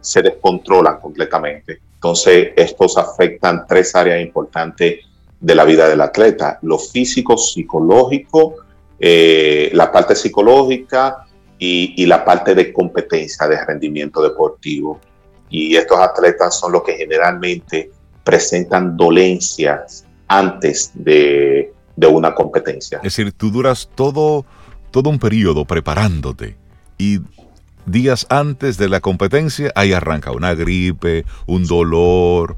se 0.00 0.22
descontrolan 0.22 1.00
completamente. 1.00 1.80
Entonces, 2.00 2.54
estos 2.56 2.96
afectan 2.96 3.66
tres 3.68 3.94
áreas 3.94 4.22
importantes 4.22 5.00
de 5.38 5.54
la 5.54 5.64
vida 5.64 5.86
del 5.86 6.00
atleta, 6.00 6.58
lo 6.62 6.78
físico, 6.78 7.36
psicológico, 7.36 8.54
eh, 8.98 9.68
la 9.74 9.92
parte 9.92 10.16
psicológica 10.16 11.26
y, 11.58 12.06
la 12.06 12.24
parte 12.24 12.54
de 12.54 12.72
competencia, 12.72 13.46
de 13.46 13.62
rendimiento 13.66 14.22
deportivo. 14.22 14.98
Y 15.50 15.76
estos 15.76 15.98
atletas 15.98 16.58
son 16.58 16.72
los 16.72 16.82
que 16.84 16.94
generalmente 16.94 17.90
presentan 18.24 18.96
dolencias 18.96 20.06
antes 20.26 20.92
de, 20.94 21.70
una 22.10 22.34
competencia. 22.34 22.96
Es 22.98 23.14
decir, 23.14 23.30
tú 23.32 23.50
duras 23.50 23.90
todo, 23.94 24.46
todo 24.90 25.10
un 25.10 25.18
periodo 25.18 25.66
preparándote 25.66 26.56
y 26.96 27.18
días 27.86 28.26
antes 28.28 28.76
de 28.76 28.88
la 28.88 29.00
competencia 29.00 29.72
ahí 29.74 29.92
arranca 29.92 30.32
una 30.32 30.54
gripe, 30.54 31.24
un 31.46 31.66
dolor. 31.66 32.56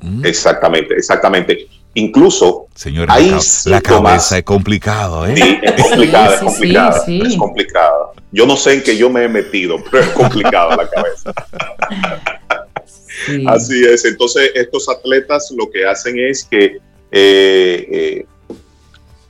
Mm. 0.00 0.24
Exactamente, 0.24 0.94
exactamente. 0.94 1.68
Incluso 1.94 2.66
Señor, 2.74 3.08
la, 3.08 3.80
cabeza 3.80 4.36
es 4.36 4.44
complicado, 4.44 5.26
¿eh? 5.26 5.34
Sí, 5.34 5.58
es 5.62 5.82
complicada, 5.88 6.34
es 6.34 6.40
complicada, 6.40 7.04
es 7.06 7.36
complicada. 7.36 8.12
Yo 8.32 8.46
no 8.46 8.56
sé 8.56 8.74
en 8.74 8.82
qué 8.82 8.98
yo 8.98 9.08
me 9.08 9.24
he 9.24 9.28
metido, 9.28 9.82
pero 9.90 10.02
es 10.02 10.10
complicada 10.10 10.76
la 10.76 10.90
cabeza. 10.90 11.32
Así 13.46 13.82
es. 13.84 14.04
Entonces, 14.04 14.50
estos 14.54 14.88
atletas 14.90 15.50
lo 15.56 15.70
que 15.70 15.86
hacen 15.86 16.18
es 16.18 16.44
que 16.44 16.78
eh, 17.10 17.88
eh, 17.90 18.26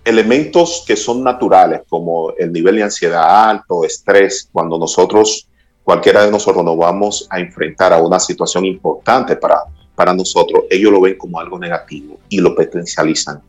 elementos 0.07 0.85
que 0.87 0.97
son 0.97 1.25
naturales, 1.25 1.81
como 1.89 2.31
el 2.39 2.53
nivel 2.53 2.77
de 2.77 2.85
ansiedad 2.85 3.51
alto, 3.51 3.85
estrés, 3.85 4.49
cuando 4.53 4.79
nosotros, 4.79 5.49
cualquiera 5.83 6.25
de 6.25 6.31
nosotros 6.31 6.65
nos 6.65 6.77
vamos 6.77 7.27
a 7.29 7.41
enfrentar 7.41 7.93
a 7.93 8.01
una 8.01 8.21
situación 8.21 8.65
importante 8.65 9.35
para, 9.35 9.65
para 9.97 10.15
nosotros, 10.15 10.63
ellos 10.71 10.93
lo 10.93 11.01
ven 11.01 11.19
como 11.19 11.41
algo 11.41 11.59
negativo 11.59 12.21
y 12.29 12.39
lo 12.39 12.55
potencializan. 12.55 13.43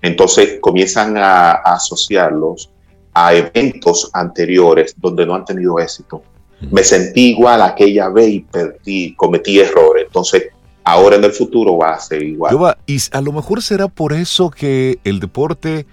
Entonces 0.00 0.58
comienzan 0.60 1.16
a, 1.16 1.50
a 1.50 1.74
asociarlos 1.74 2.70
a 3.12 3.34
eventos 3.34 4.10
anteriores 4.12 4.94
donde 4.96 5.26
no 5.26 5.34
han 5.34 5.44
tenido 5.44 5.80
éxito. 5.80 6.22
Me 6.70 6.84
sentí 6.84 7.30
igual 7.30 7.62
aquella 7.62 8.08
vez 8.10 8.28
y 8.28 8.40
perdí, 8.40 9.14
cometí 9.16 9.58
errores. 9.58 10.04
Entonces 10.06 10.50
ahora 10.90 11.16
en 11.16 11.24
el 11.24 11.32
futuro 11.32 11.76
va 11.76 11.94
a 11.94 12.00
ser 12.00 12.22
igual. 12.22 12.76
y 12.86 12.98
a 13.12 13.20
lo 13.20 13.32
mejor 13.32 13.62
será 13.62 13.88
por 13.88 14.12
eso 14.12 14.50
que 14.50 14.98
el 15.04 15.20
deporte 15.20 15.86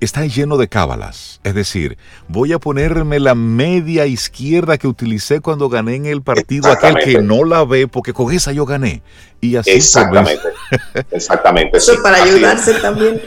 está 0.00 0.24
lleno 0.26 0.56
de 0.56 0.68
cábalas. 0.68 1.40
Es 1.44 1.54
decir, 1.54 1.98
voy 2.28 2.52
a 2.52 2.58
ponerme 2.58 3.20
la 3.20 3.34
media 3.34 4.06
izquierda 4.06 4.78
que 4.78 4.86
utilicé 4.86 5.40
cuando 5.40 5.68
gané 5.68 5.96
en 5.96 6.06
el 6.06 6.22
partido 6.22 6.70
aquel 6.70 6.96
que 6.96 7.20
no 7.20 7.44
la 7.44 7.64
ve, 7.64 7.86
porque 7.86 8.12
con 8.12 8.32
esa 8.32 8.52
yo 8.52 8.64
gané. 8.64 9.02
Y 9.40 9.56
así 9.56 9.70
Exactamente. 9.70 10.48
Exactamente. 11.10 11.78
Eso 11.78 12.02
para 12.02 12.22
ayudarse 12.22 12.74
también. 12.74 13.20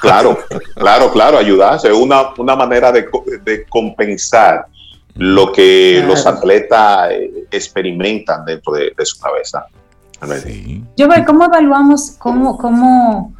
Claro, 0.00 0.38
claro, 0.74 1.12
claro, 1.12 1.38
ayudarse. 1.38 1.92
Una, 1.92 2.30
una 2.36 2.56
manera 2.56 2.90
de, 2.90 3.06
de 3.44 3.64
compensar 3.66 4.66
lo 5.16 5.52
que 5.52 6.02
los 6.04 6.26
atletas 6.26 7.12
eh, 7.12 7.46
experimentan 7.52 8.44
dentro 8.44 8.72
de 8.72 9.06
su 9.06 9.18
cabeza. 9.20 9.64
Yo 10.96 11.08
veo 11.08 11.24
cómo 11.24 11.44
evaluamos 11.44 12.12
cómo, 12.18 12.56
cómo, 12.56 13.34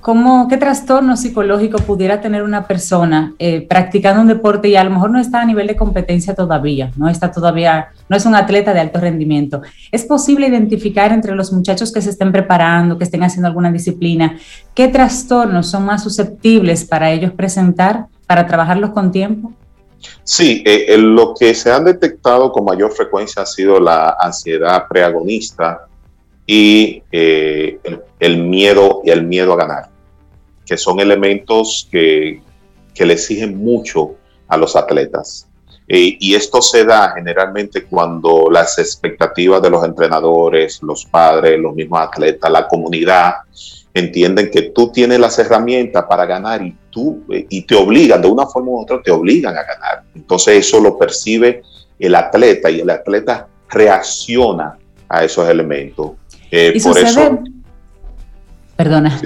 cómo, 0.00 0.46
qué 0.48 0.56
trastorno 0.56 1.16
psicológico 1.16 1.78
pudiera 1.78 2.20
tener 2.20 2.42
una 2.42 2.66
persona 2.66 3.34
eh, 3.38 3.66
practicando 3.68 4.22
un 4.22 4.28
deporte 4.28 4.68
y 4.68 4.76
a 4.76 4.84
lo 4.84 4.90
mejor 4.90 5.10
no 5.10 5.18
está 5.18 5.40
a 5.40 5.44
nivel 5.44 5.66
de 5.66 5.76
competencia 5.76 6.34
todavía, 6.34 6.92
no 6.96 7.08
está 7.08 7.32
todavía, 7.32 7.88
no 8.08 8.16
es 8.16 8.24
un 8.24 8.34
atleta 8.34 8.72
de 8.72 8.80
alto 8.80 9.00
rendimiento. 9.00 9.62
¿Es 9.90 10.04
posible 10.04 10.46
identificar 10.46 11.12
entre 11.12 11.34
los 11.34 11.52
muchachos 11.52 11.92
que 11.92 12.00
se 12.00 12.10
estén 12.10 12.32
preparando, 12.32 12.98
que 12.98 13.04
estén 13.04 13.22
haciendo 13.22 13.48
alguna 13.48 13.72
disciplina, 13.72 14.38
qué 14.74 14.88
trastornos 14.88 15.68
son 15.68 15.84
más 15.84 16.02
susceptibles 16.02 16.84
para 16.84 17.10
ellos 17.10 17.32
presentar, 17.32 18.06
para 18.26 18.46
trabajarlos 18.46 18.90
con 18.90 19.10
tiempo? 19.10 19.52
Sí, 20.22 20.62
eh, 20.66 20.96
lo 20.98 21.34
que 21.34 21.54
se 21.54 21.72
han 21.72 21.84
detectado 21.84 22.50
con 22.52 22.64
mayor 22.64 22.92
frecuencia 22.92 23.42
ha 23.42 23.46
sido 23.46 23.80
la 23.80 24.16
ansiedad 24.20 24.86
preagonista, 24.88 25.85
y 26.46 27.02
eh, 27.10 27.78
el, 28.20 28.38
miedo 28.38 29.02
y 29.04 29.10
el 29.10 29.24
miedo 29.24 29.52
a 29.52 29.56
ganar, 29.56 29.88
que 30.64 30.76
son 30.76 31.00
elementos 31.00 31.88
que, 31.90 32.40
le 32.98 33.12
exigen 33.12 33.58
mucho 33.58 34.14
a 34.48 34.56
los 34.56 34.74
atletas. 34.74 35.48
Eh, 35.88 36.16
y 36.18 36.34
esto 36.34 36.62
se 36.62 36.84
da 36.84 37.12
generalmente 37.14 37.84
cuando 37.84 38.48
las 38.50 38.78
expectativas 38.78 39.60
de 39.60 39.70
los 39.70 39.84
entrenadores, 39.84 40.82
los 40.82 41.04
padres, 41.04 41.60
los 41.60 41.74
mismos 41.74 42.00
atletas, 42.00 42.50
la 42.50 42.66
comunidad, 42.66 43.34
entienden 43.98 44.50
que 44.50 44.62
tú 44.62 44.90
tienes 44.92 45.18
las 45.18 45.38
herramientas 45.38 46.04
para 46.08 46.26
ganar 46.26 46.62
y 46.62 46.76
tú 46.90 47.24
eh, 47.30 47.46
y 47.48 47.62
te 47.62 47.74
obligan 47.74 48.20
de 48.20 48.28
una 48.28 48.46
forma 48.46 48.70
u 48.70 48.82
otra 48.82 49.00
te 49.02 49.10
obligan 49.10 49.56
a 49.56 49.62
ganar. 49.62 50.04
Entonces 50.14 50.66
eso 50.66 50.80
lo 50.80 50.98
percibe 50.98 51.62
el 51.98 52.14
atleta 52.14 52.70
y 52.70 52.80
el 52.80 52.90
atleta 52.90 53.48
reacciona 53.70 54.78
a 55.08 55.24
esos 55.24 55.48
elementos. 55.48 56.12
Eh, 56.50 56.72
¿Y 56.74 56.80
sucede, 56.80 57.40
Perdona, 58.76 59.18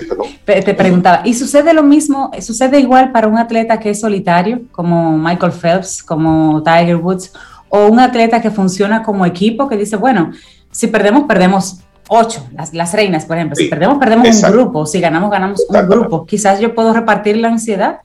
te, 0.44 0.74
preguntaba, 0.74 1.22
¿y 1.24 1.34
sucede 1.34 1.74
lo 1.74 1.82
mismo, 1.82 2.30
sucede 2.40 2.78
igual 2.78 3.10
para 3.10 3.26
un 3.26 3.36
atleta 3.36 3.80
que 3.80 3.90
es 3.90 4.00
solitario, 4.00 4.60
como 4.70 5.18
Michael 5.18 5.50
Phelps, 5.50 6.04
como 6.04 6.62
Tiger 6.62 6.96
Woods, 6.96 7.32
o 7.68 7.86
un 7.86 7.98
atleta 7.98 8.40
que 8.40 8.52
funciona 8.52 9.02
como 9.02 9.26
equipo, 9.26 9.68
que 9.68 9.76
dice, 9.76 9.96
bueno, 9.96 10.30
si 10.70 10.86
perdemos, 10.86 11.24
perdemos 11.24 11.80
ocho, 12.08 12.46
las, 12.52 12.92
reinas, 12.92 13.24
por 13.24 13.38
ejemplo, 13.38 13.56
si 13.56 13.66
perdemos, 13.66 13.98
perdemos 13.98 14.28
un 14.28 14.52
grupo, 14.52 14.86
si 14.86 15.00
ganamos, 15.00 15.32
ganamos 15.32 15.66
un 15.68 15.88
grupo, 15.88 16.24
quizás 16.24 16.60
yo 16.60 16.72
puedo 16.72 16.92
repartir 16.92 17.36
la 17.36 17.48
ansiedad. 17.48 17.98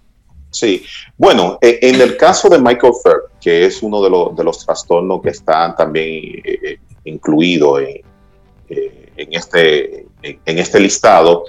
Sí, 0.50 0.84
bueno, 1.16 1.60
e, 1.62 1.78
en 1.84 2.02
el 2.02 2.18
caso 2.18 2.50
de 2.50 2.58
Michael 2.58 2.94
Phelps, 3.04 3.40
que 3.40 3.68
es 3.68 3.84
uno 3.84 4.02
de, 4.02 4.10
los, 4.10 4.36
de 4.36 4.44
los 4.44 4.66
trastornos 4.66 5.22
que 5.22 5.30
están 5.30 5.76
también 5.76 6.42
eh, 6.44 6.60
eh, 6.64 6.80
incluidos 7.04 7.82
en 7.82 8.02
en 9.18 9.34
este, 9.34 10.06
en 10.22 10.58
este 10.58 10.80
listado, 10.80 11.46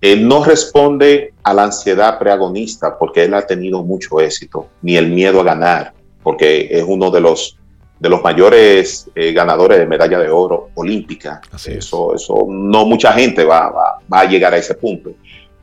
él 0.00 0.28
no 0.28 0.44
responde 0.44 1.32
a 1.42 1.54
la 1.54 1.64
ansiedad 1.64 2.18
preagonista 2.18 2.98
porque 2.98 3.24
él 3.24 3.32
ha 3.32 3.46
tenido 3.46 3.82
mucho 3.82 4.20
éxito, 4.20 4.68
ni 4.82 4.96
el 4.96 5.10
miedo 5.10 5.40
a 5.40 5.44
ganar, 5.44 5.94
porque 6.22 6.68
es 6.70 6.84
uno 6.86 7.10
de 7.10 7.22
los, 7.22 7.56
de 7.98 8.08
los 8.10 8.22
mayores 8.22 9.08
eh, 9.14 9.32
ganadores 9.32 9.78
de 9.78 9.86
medalla 9.86 10.18
de 10.18 10.28
oro 10.28 10.68
olímpica. 10.74 11.40
eso, 11.66 12.14
eso 12.14 12.46
no 12.48 12.84
mucha 12.84 13.14
gente 13.14 13.44
va, 13.44 13.70
va, 13.70 14.20
a 14.20 14.24
llegar 14.26 14.52
a 14.52 14.58
ese 14.58 14.74
punto. 14.74 15.10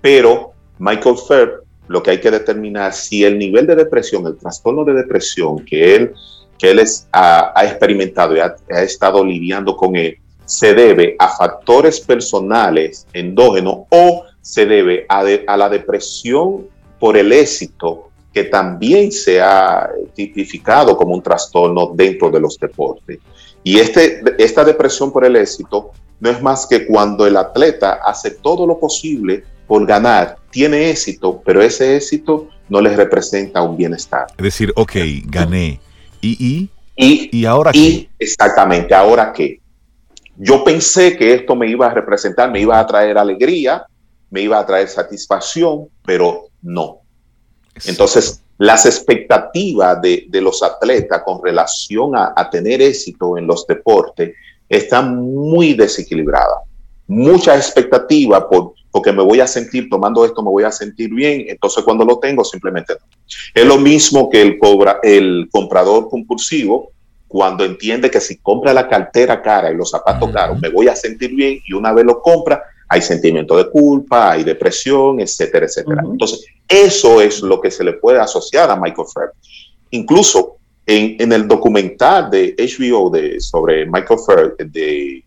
Pero 0.01 0.53
Michael 0.79 1.17
Phelps, 1.27 1.63
lo 1.87 2.01
que 2.01 2.09
hay 2.09 2.19
que 2.19 2.31
determinar 2.31 2.93
si 2.93 3.23
el 3.23 3.37
nivel 3.37 3.67
de 3.67 3.75
depresión, 3.75 4.25
el 4.25 4.37
trastorno 4.37 4.83
de 4.85 4.93
depresión 4.93 5.63
que 5.63 5.95
él, 5.95 6.13
que 6.57 6.71
él 6.71 6.79
es, 6.79 7.07
ha, 7.11 7.53
experimentado 7.63 8.35
y 8.35 8.39
ha, 8.39 8.55
ha 8.71 8.81
estado 8.81 9.23
lidiando 9.23 9.75
con 9.75 9.95
él, 9.95 10.17
se 10.51 10.73
debe 10.73 11.15
a 11.17 11.29
factores 11.29 12.01
personales 12.01 13.07
endógenos 13.13 13.85
o 13.87 14.25
se 14.41 14.65
debe 14.65 15.05
a, 15.07 15.23
la 15.55 15.69
depresión 15.69 16.67
por 16.99 17.15
el 17.15 17.31
éxito 17.31 18.09
que 18.33 18.43
también 18.43 19.13
se 19.13 19.39
ha 19.39 19.89
tipificado 20.13 20.97
como 20.97 21.15
un 21.15 21.21
trastorno 21.21 21.93
dentro 21.95 22.29
de 22.29 22.41
los 22.41 22.59
deportes. 22.59 23.19
Y 23.63 23.79
este, 23.79 24.21
esta 24.37 24.65
depresión 24.65 25.13
por 25.13 25.23
el 25.23 25.37
éxito 25.37 25.91
no 26.19 26.29
es 26.29 26.41
más 26.41 26.67
que 26.67 26.85
cuando 26.85 27.25
el 27.25 27.37
atleta 27.37 28.01
hace 28.05 28.31
todo 28.31 28.67
lo 28.67 28.77
posible 28.77 29.45
por 29.67 29.85
ganar, 29.85 30.37
tiene 30.49 30.89
éxito, 30.89 31.41
pero 31.45 31.61
ese 31.61 31.95
éxito 31.95 32.49
no 32.67 32.81
les 32.81 32.97
representa 32.97 33.61
un 33.61 33.77
bienestar. 33.77 34.27
Es 34.37 34.43
decir, 34.43 34.73
ok, 34.75 34.95
gané. 35.27 35.79
¿Y, 36.19 36.69
y, 36.97 37.29
y, 37.31 37.45
ahora 37.45 37.71
qué? 37.71 38.09
Exactamente, 38.19 38.93
¿ahora 38.93 39.31
qué? 39.31 39.60
Yo 40.37 40.63
pensé 40.63 41.17
que 41.17 41.33
esto 41.33 41.55
me 41.55 41.67
iba 41.67 41.87
a 41.87 41.93
representar, 41.93 42.51
me 42.51 42.61
iba 42.61 42.79
a 42.79 42.87
traer 42.87 43.17
alegría, 43.17 43.85
me 44.29 44.41
iba 44.41 44.59
a 44.59 44.65
traer 44.65 44.87
satisfacción, 44.87 45.87
pero 46.05 46.47
no. 46.61 46.99
Entonces, 47.85 48.41
las 48.57 48.85
expectativas 48.85 50.01
de, 50.01 50.27
los 50.33 50.61
atletas 50.61 51.23
con 51.25 51.43
relación 51.43 52.11
a, 52.15 52.49
tener 52.49 52.81
éxito 52.81 53.37
en 53.37 53.47
los 53.47 53.65
deportes 53.65 54.35
están 54.69 55.17
muy 55.17 55.73
desequilibradas. 55.73 56.59
Mucha 57.07 57.55
expectativa 57.55 58.47
por, 58.47 58.73
porque 58.91 59.11
me 59.11 59.23
voy 59.23 59.39
a 59.39 59.47
sentir, 59.47 59.89
tomando 59.89 60.23
esto 60.23 60.43
me 60.43 60.49
voy 60.49 60.63
a 60.63 60.71
sentir 60.71 61.13
bien, 61.13 61.45
entonces 61.47 61.83
cuando 61.83 62.05
lo 62.05 62.19
tengo 62.19 62.43
simplemente 62.43 62.93
no. 62.93 63.05
Es 63.53 63.65
lo 63.65 63.77
mismo 63.77 64.29
que 64.29 64.41
el, 64.41 64.59
cobra, 64.59 64.99
el 65.01 65.49
comprador 65.51 66.09
compulsivo 66.09 66.91
cuando 67.31 67.63
entiende 67.63 68.11
que 68.11 68.19
si 68.19 68.37
compra 68.37 68.73
la 68.73 68.89
cartera 68.89 69.41
cara 69.41 69.71
y 69.71 69.75
los 69.75 69.89
zapatos 69.89 70.29
caros, 70.31 70.59
me 70.59 70.67
voy 70.67 70.89
a 70.89 70.95
sentir 70.97 71.33
bien 71.33 71.59
y 71.65 71.71
una 71.71 71.93
vez 71.93 72.03
lo 72.03 72.21
compra, 72.21 72.61
hay 72.89 73.01
sentimiento 73.01 73.55
de 73.55 73.69
culpa, 73.69 74.31
hay 74.31 74.43
depresión, 74.43 75.21
etcétera, 75.21 75.65
etcétera. 75.65 76.03
Entonces, 76.05 76.45
eso 76.67 77.21
es 77.21 77.41
lo 77.41 77.61
que 77.61 77.71
se 77.71 77.85
le 77.85 77.93
puede 77.93 78.19
asociar 78.19 78.69
a 78.69 78.75
Michael 78.75 79.07
Phelps. 79.15 79.69
Incluso 79.91 80.57
en, 80.85 81.31
el 81.31 81.47
documental 81.47 82.29
de 82.29 82.53
HBO 82.57 83.09
de, 83.09 83.39
sobre 83.39 83.85
Michael 83.85 84.19
Phelps, 84.27 84.73
de 84.73 85.23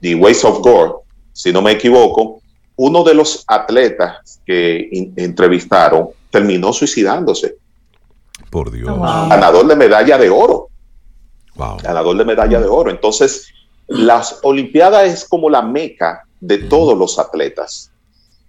The 0.00 0.14
Ways 0.14 0.42
of 0.46 0.60
Gore, 0.60 0.92
si 1.34 1.52
no 1.52 1.60
me 1.60 1.72
equivoco, 1.72 2.40
uno 2.76 3.04
de 3.04 3.12
los 3.12 3.44
atletas 3.46 4.40
que 4.46 4.88
entrevistaron 5.16 6.08
terminó 6.30 6.72
suicidándose. 6.72 7.56
Por 8.48 8.70
Dios. 8.70 8.98
Ganador 8.98 9.66
de 9.66 9.76
medalla 9.76 10.16
de 10.16 10.30
oro. 10.30 10.70
Ganador 11.54 12.16
de 12.16 12.24
medalla 12.24 12.60
de 12.60 12.66
oro. 12.66 12.90
Entonces, 12.90 13.48
las 13.86 14.40
Olimpiadas 14.42 15.08
es 15.08 15.24
como 15.24 15.50
la 15.50 15.62
meca 15.62 16.24
de 16.40 16.58
todos 16.58 16.96
los 16.96 17.18
atletas. 17.18 17.90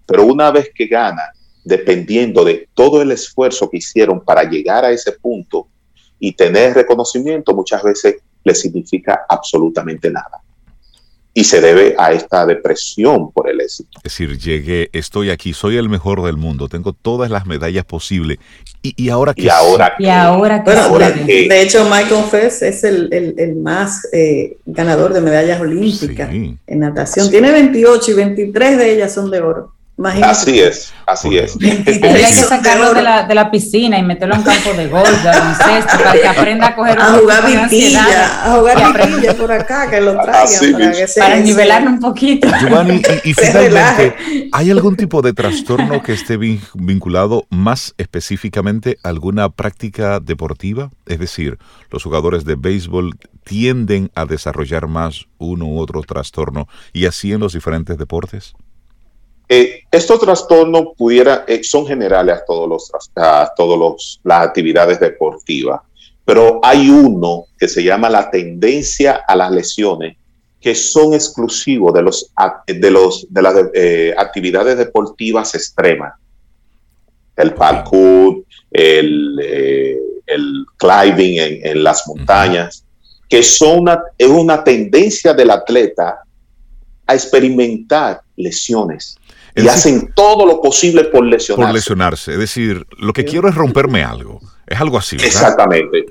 Pero 0.06 0.24
una 0.24 0.50
vez 0.50 0.70
que 0.74 0.86
gana, 0.86 1.32
dependiendo 1.64 2.44
de 2.44 2.68
todo 2.74 3.00
el 3.02 3.10
esfuerzo 3.12 3.70
que 3.70 3.78
hicieron 3.78 4.20
para 4.20 4.44
llegar 4.44 4.84
a 4.84 4.90
ese 4.90 5.12
punto 5.12 5.68
y 6.18 6.32
tener 6.32 6.74
reconocimiento, 6.74 7.54
muchas 7.54 7.82
veces 7.82 8.16
le 8.42 8.54
significa 8.54 9.24
absolutamente 9.28 10.10
nada 10.10 10.43
y 11.36 11.42
se 11.42 11.60
debe 11.60 11.96
a 11.98 12.12
esta 12.12 12.46
depresión 12.46 13.32
por 13.32 13.50
el 13.50 13.60
éxito. 13.60 13.90
Es 13.98 14.04
decir, 14.04 14.38
llegué, 14.38 14.88
estoy 14.92 15.30
aquí, 15.30 15.52
soy 15.52 15.76
el 15.76 15.88
mejor 15.88 16.22
del 16.22 16.36
mundo, 16.36 16.68
tengo 16.68 16.92
todas 16.92 17.28
las 17.28 17.44
medallas 17.44 17.84
posibles. 17.84 18.38
¿Y, 18.82 19.08
ahora 19.08 19.34
qué? 19.34 19.42
¿Y 19.42 19.48
ahora 19.48 19.94
¿Y 19.98 20.06
ahora, 20.06 20.62
De 20.62 21.62
hecho, 21.62 21.84
Michael 21.86 22.24
Phelps 22.30 22.62
es 22.62 22.84
el, 22.84 23.56
más 23.56 24.06
eh, 24.12 24.58
ganador 24.64 25.12
de 25.12 25.20
medallas 25.22 25.60
olímpicas 25.60 26.30
en 26.30 26.78
natación. 26.78 27.30
Tiene 27.30 27.50
28 27.50 28.10
y 28.10 28.14
23 28.14 28.78
de 28.78 28.92
ellas 28.92 29.12
son 29.12 29.30
de 29.30 29.40
oro. 29.40 29.73
Así 29.96 30.58
es, 30.58 30.92
así 31.06 31.38
es. 31.38 31.56
hay 31.62 31.84
que 31.84 32.32
sacarlo 32.48 32.94
de 32.94 33.02
la, 33.02 33.28
de 33.28 33.34
la, 33.34 33.48
piscina 33.48 33.96
y 33.96 34.02
meterlo 34.02 34.34
en 34.34 34.40
un 34.40 34.44
campo 34.44 34.72
de 34.72 34.88
golf, 34.88 35.22
de 35.22 35.28
baloncesto, 35.28 35.98
para 35.98 36.12
que 36.14 36.26
aprenda 36.26 36.66
a 36.66 36.74
coger 36.74 36.98
a 36.98 37.12
jugar 37.12 37.46
vitilla, 37.46 38.44
a 38.44 38.56
jugar 38.56 39.08
vitilla 39.08 39.34
por 39.36 39.52
acá, 39.52 39.88
que 39.88 40.00
lo 40.00 40.20
traigan 40.20 40.92
para, 41.16 41.36
nivelarlo 41.36 41.90
un 41.90 42.00
poquito. 42.00 42.48
Giovanni, 42.60 43.02
y, 43.22 43.34
finalmente, 43.34 44.16
¿hay 44.50 44.70
algún 44.72 44.96
tipo 44.96 45.22
de 45.22 45.32
trastorno 45.32 46.02
que 46.02 46.12
esté 46.12 46.38
vinculado 46.38 47.46
más 47.50 47.94
específicamente 47.96 48.98
a 49.04 49.10
alguna 49.10 49.48
práctica 49.48 50.18
deportiva? 50.18 50.90
Es 51.06 51.20
decir, 51.20 51.58
los 51.90 52.02
jugadores 52.02 52.44
de 52.44 52.56
béisbol 52.56 53.16
tienden 53.44 54.10
a 54.16 54.24
desarrollar 54.24 54.88
más 54.88 55.26
uno 55.38 55.66
u 55.66 55.78
otro 55.78 56.02
trastorno 56.02 56.66
y 56.92 57.06
así 57.06 57.32
en 57.32 57.38
los 57.38 57.52
diferentes 57.52 57.96
deportes. 57.96 58.54
Eh, 59.48 59.82
estos 59.90 60.20
trastornos 60.20 60.88
pudiera, 60.96 61.44
eh, 61.46 61.62
son 61.62 61.86
generales 61.86 62.36
a 62.38 62.44
todos 62.46 62.68
los, 62.68 62.90
a 63.14 63.52
todos 63.54 63.78
los, 63.78 64.20
las 64.24 64.46
actividades 64.46 64.98
deportivas, 64.98 65.82
pero 66.24 66.60
hay 66.62 66.88
uno 66.88 67.44
que 67.58 67.68
se 67.68 67.84
llama 67.84 68.08
la 68.08 68.30
tendencia 68.30 69.22
a 69.26 69.36
las 69.36 69.50
lesiones 69.50 70.16
que 70.60 70.74
son 70.74 71.12
exclusivos 71.12 71.92
de 71.92 72.00
los 72.00 72.32
de 72.66 72.90
los 72.90 73.26
de 73.28 73.42
las 73.42 73.54
eh, 73.74 74.14
actividades 74.16 74.78
deportivas 74.78 75.54
extremas, 75.54 76.14
el 77.36 77.52
parkour, 77.52 78.42
el, 78.70 79.38
el 80.26 80.64
climbing 80.78 81.38
en, 81.38 81.66
en, 81.66 81.84
las 81.84 82.06
montañas, 82.06 82.82
que 83.28 83.42
son 83.42 83.80
una, 83.80 84.02
es 84.16 84.28
una 84.28 84.64
tendencia 84.64 85.34
del 85.34 85.50
atleta 85.50 86.20
a 87.06 87.14
experimentar 87.14 88.22
lesiones 88.34 89.18
y 89.54 89.68
hacen 89.68 90.12
todo 90.14 90.46
lo 90.46 90.60
posible 90.60 91.04
por 91.04 91.24
lesionarse. 91.24 91.66
Por 91.66 91.74
lesionarse. 91.74 92.32
Es 92.32 92.38
decir, 92.38 92.86
lo 92.98 93.12
que 93.12 93.24
quiero 93.24 93.48
es 93.48 93.54
romperme 93.54 94.02
algo. 94.02 94.40
Es 94.66 94.80
algo 94.80 94.98
así. 94.98 95.16
Exactamente. 95.16 96.06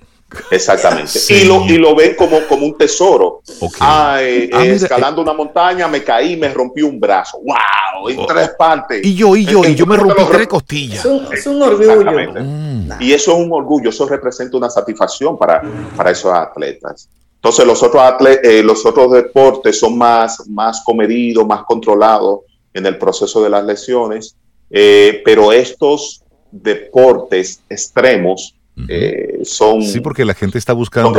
Exactamente. 0.50 1.20
Y, 1.30 1.46
lo, 1.46 1.66
y 1.66 1.78
lo 1.78 1.96
ven 1.96 2.16
como, 2.16 2.40
como 2.48 2.66
un 2.66 2.78
tesoro. 2.78 3.42
Ah, 3.80 4.18
eh, 4.22 4.50
ah, 4.52 4.66
escalando 4.66 5.22
una 5.22 5.34
montaña, 5.34 5.88
me 5.88 6.04
caí, 6.04 6.36
me 6.38 6.52
rompí 6.52 6.82
un 6.82 7.00
brazo. 7.00 7.40
¡Wow! 7.44 8.10
En 8.10 8.20
oh. 8.20 8.26
tres 8.26 8.50
partes. 8.58 9.04
Y 9.04 9.14
yo, 9.14 9.36
y 9.36 9.46
yo, 9.46 9.64
y 9.64 9.76
yo 9.76 9.86
me 9.86 9.98
rompí 9.98 10.24
tres 10.32 10.48
costillas. 10.48 11.06
Es 11.32 11.46
un, 11.46 11.62
orgullo. 11.62 12.34
Mm. 12.42 12.90
Y 13.00 13.14
eso 13.14 13.34
es 13.34 13.38
un 13.38 13.52
orgullo, 13.52 13.90
eso 13.90 14.08
representa 14.08 14.58
una 14.58 14.70
satisfacción 14.70 15.38
para, 15.38 15.62
para 15.96 16.12
esos 16.12 16.34
atletas. 16.34 17.10
Entonces, 17.36 17.66
los 17.66 17.84
otros, 17.84 18.02
atletas, 18.02 18.44
eh, 18.44 18.64
los 18.64 18.86
otros 18.86 19.12
deportes 19.12 19.80
son 19.80 19.98
más, 19.98 20.48
más 20.48 20.82
comedidos, 20.84 21.46
más 21.46 21.64
controlados 21.64 22.40
en 22.74 22.86
el 22.86 22.98
proceso 22.98 23.44
de 23.44 23.50
las 23.50 23.66
lesiones, 23.66 24.36
eh, 24.70 25.22
pero 25.26 25.52
estos 25.52 26.24
deportes 26.52 27.62
extremos 27.70 28.56
eh, 28.88 29.40
son... 29.44 29.84
Sí, 29.84 30.00
porque 30.00 30.26
la 30.26 30.34
gente 30.34 30.58
está 30.58 30.74
buscando 30.74 31.14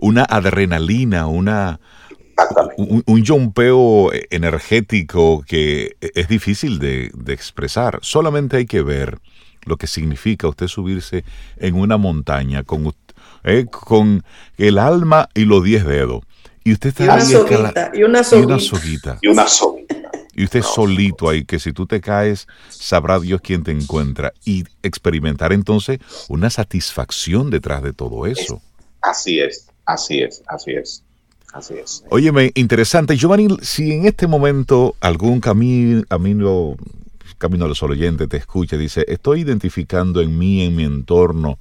una 0.00 0.24
adrenalina, 0.24 1.26
una... 1.26 1.80
Un, 2.76 3.04
un 3.06 3.24
jumpeo 3.24 4.10
energético 4.30 5.44
que 5.46 5.94
es 6.00 6.26
difícil 6.26 6.80
de, 6.80 7.12
expresar. 7.28 8.00
Solamente 8.02 8.56
hay 8.56 8.66
que 8.66 8.82
ver 8.82 9.20
lo 9.64 9.76
que 9.76 9.86
significa 9.86 10.48
usted 10.48 10.66
subirse 10.66 11.24
en 11.58 11.76
una 11.76 11.96
montaña 11.96 12.64
con, 12.64 12.92
eh, 13.44 13.66
con 13.70 14.24
el 14.58 14.78
alma 14.78 15.28
y 15.32 15.44
los 15.44 15.62
diez 15.62 15.84
dedos. 15.86 16.22
Y 16.64 16.72
usted 16.72 16.88
está 16.88 17.04
y 17.04 17.08
una, 17.08 17.20
soguita, 17.24 17.90
y 17.94 18.02
una 18.02 18.24
soguita. 18.24 19.18
Y 19.22 19.28
una 19.28 19.46
soguita. 19.46 19.94
Y 19.94 20.23
usted 20.42 20.62
solito 20.62 21.28
ahí, 21.28 21.44
que 21.44 21.58
si 21.58 21.72
tú 21.72 21.86
te 21.86 22.00
caes, 22.00 22.48
sabrá 22.68 23.20
Dios 23.20 23.40
quién 23.40 23.62
te 23.62 23.70
encuentra. 23.70 24.32
Y 24.44 24.64
experimentar 24.82 25.52
entonces 25.52 26.00
una 26.28 26.50
satisfacción 26.50 27.50
detrás 27.50 27.82
de 27.82 27.92
todo 27.92 28.26
eso. 28.26 28.60
Así 29.02 29.38
es, 29.38 29.68
así 29.86 30.22
es, 30.22 30.42
así 30.48 30.72
es. 30.72 31.04
Así 31.52 31.74
es. 31.74 32.02
Óyeme, 32.10 32.50
interesante. 32.56 33.16
Giovanni, 33.16 33.46
si 33.62 33.92
en 33.92 34.06
este 34.06 34.26
momento 34.26 34.96
algún 35.00 35.40
camino, 35.40 36.02
camino, 36.08 36.74
camino 37.38 37.64
a 37.66 37.68
los 37.68 37.80
oyentes 37.84 38.28
te 38.28 38.38
escucha, 38.38 38.76
dice, 38.76 39.04
estoy 39.06 39.42
identificando 39.42 40.20
en 40.20 40.36
mí, 40.36 40.62
en 40.62 40.74
mi 40.74 40.82
entorno, 40.82 41.60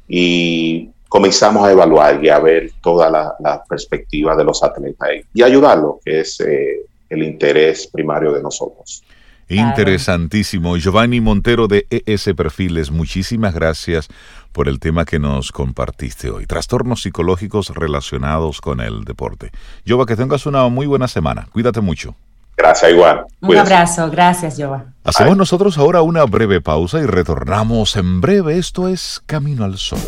y 0.09 0.89
comenzamos 1.09 1.65
a 1.65 1.71
evaluar 1.71 2.23
y 2.25 2.29
a 2.29 2.41
ver 2.41 2.73
toda 2.83 3.09
la, 3.09 3.63
perspectiva 3.69 4.35
de 4.35 4.45
los 4.45 4.65
atletas 4.65 5.09
y 5.33 5.43
ayudarlos, 5.43 5.97
que 6.05 6.21
es 6.21 6.41
eh, 6.41 6.81
el 7.09 7.23
interés 7.23 7.87
primario 7.87 8.33
de 8.33 8.43
nosotros. 8.43 9.05
Interesantísimo. 9.49 10.77
Giovanni 10.77 11.21
Montero 11.21 11.69
de 11.69 11.87
ES 11.89 12.31
Perfiles, 12.37 12.91
muchísimas 12.91 13.55
gracias 13.55 14.09
por 14.53 14.69
el 14.69 14.81
tema 14.81 15.05
que 15.05 15.19
nos 15.19 15.53
compartiste 15.53 16.31
hoy. 16.31 16.47
Trastornos 16.47 17.03
psicológicos 17.03 17.71
relacionados 17.71 18.61
con 18.61 18.81
el 18.81 19.05
deporte. 19.05 19.51
Giova, 19.85 20.07
que 20.07 20.17
tengas 20.17 20.47
una 20.47 20.69
muy 20.69 20.87
buena 20.87 21.09
semana. 21.09 21.49
Cuídate 21.53 21.81
mucho. 21.81 22.15
Gracias, 22.57 22.91
igual. 22.91 23.25
Un 23.41 23.57
abrazo. 23.57 24.11
Gracias, 24.11 24.57
Giova. 24.57 24.87
Hacemos 25.05 25.37
nosotros 25.37 25.79
ahora 25.79 26.03
una 26.03 26.25
breve 26.25 26.61
pausa 26.61 26.99
y 26.99 27.07
retornamos 27.07 27.97
en 27.97 28.21
breve. 28.21 28.59
Esto 28.59 28.89
es 28.89 29.23
Camino 29.27 29.65
al 29.65 29.79
Sol. 29.79 30.01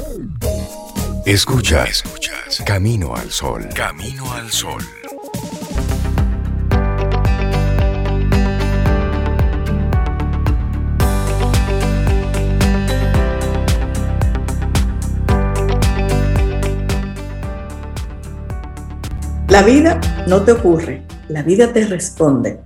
Escucha, 1.25 1.85
escuchas. 1.85 2.63
Camino 2.67 3.15
al 3.15 3.31
Sol. 3.31 3.69
Camino 3.75 4.33
al 4.33 4.51
Sol. 4.51 4.83
La 19.51 19.65
vida 19.65 20.01
no 20.29 20.43
te 20.43 20.53
ocurre, 20.53 21.03
la 21.29 21.43
vida 21.43 21.73
te 21.73 21.85
responde. 21.85 22.61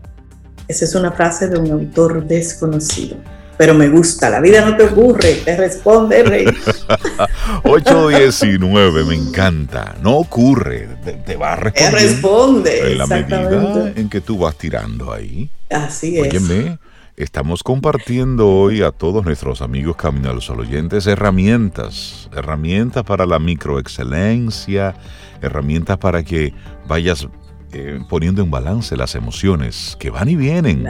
Esa 0.69 0.85
es 0.85 0.95
una 0.95 1.13
frase 1.13 1.49
de 1.49 1.59
un 1.59 1.71
autor 1.71 2.27
desconocido. 2.27 3.17
Pero 3.57 3.73
me 3.73 3.89
gusta, 3.89 4.29
la 4.29 4.39
vida 4.39 4.63
no 4.69 4.77
te 4.77 4.83
ocurre, 4.83 5.41
te 5.47 5.57
responde, 5.57 6.23
rey. 6.23 6.45
819, 7.65 9.05
me 9.07 9.15
encanta. 9.15 9.95
No 10.03 10.19
ocurre, 10.19 10.87
te, 11.25 11.37
va 11.37 11.55
a 11.55 11.57
responder. 11.57 11.91
Te 11.91 12.07
responde. 12.07 12.93
En 12.93 12.99
la 12.99 13.07
medida 13.07 13.93
en 13.97 14.11
que 14.11 14.21
tú 14.21 14.37
vas 14.37 14.59
tirando 14.59 15.11
ahí. 15.11 15.49
Así 15.71 16.19
es. 16.19 16.29
Óyeme, 16.29 16.79
estamos 17.17 17.63
compartiendo 17.63 18.51
hoy 18.51 18.83
a 18.83 18.91
todos 18.91 19.25
nuestros 19.25 19.63
amigos 19.63 19.97
Camino 19.97 20.31
al 20.31 20.43
Sol 20.43 20.61
oyentes 20.61 21.07
herramientas, 21.07 22.29
herramientas 22.35 23.05
para 23.05 23.25
la 23.25 23.39
microexcelencia, 23.39 24.95
herramientas 25.41 25.99
para 25.99 26.25
que 26.25 26.53
vayas 26.89 27.29
eh, 27.73 28.01
poniendo 28.09 28.43
en 28.43 28.51
balance 28.51 28.97
las 28.97 29.15
emociones 29.15 29.97
que 30.01 30.11
van 30.11 30.29
y 30.29 30.37
vienen. 30.37 30.87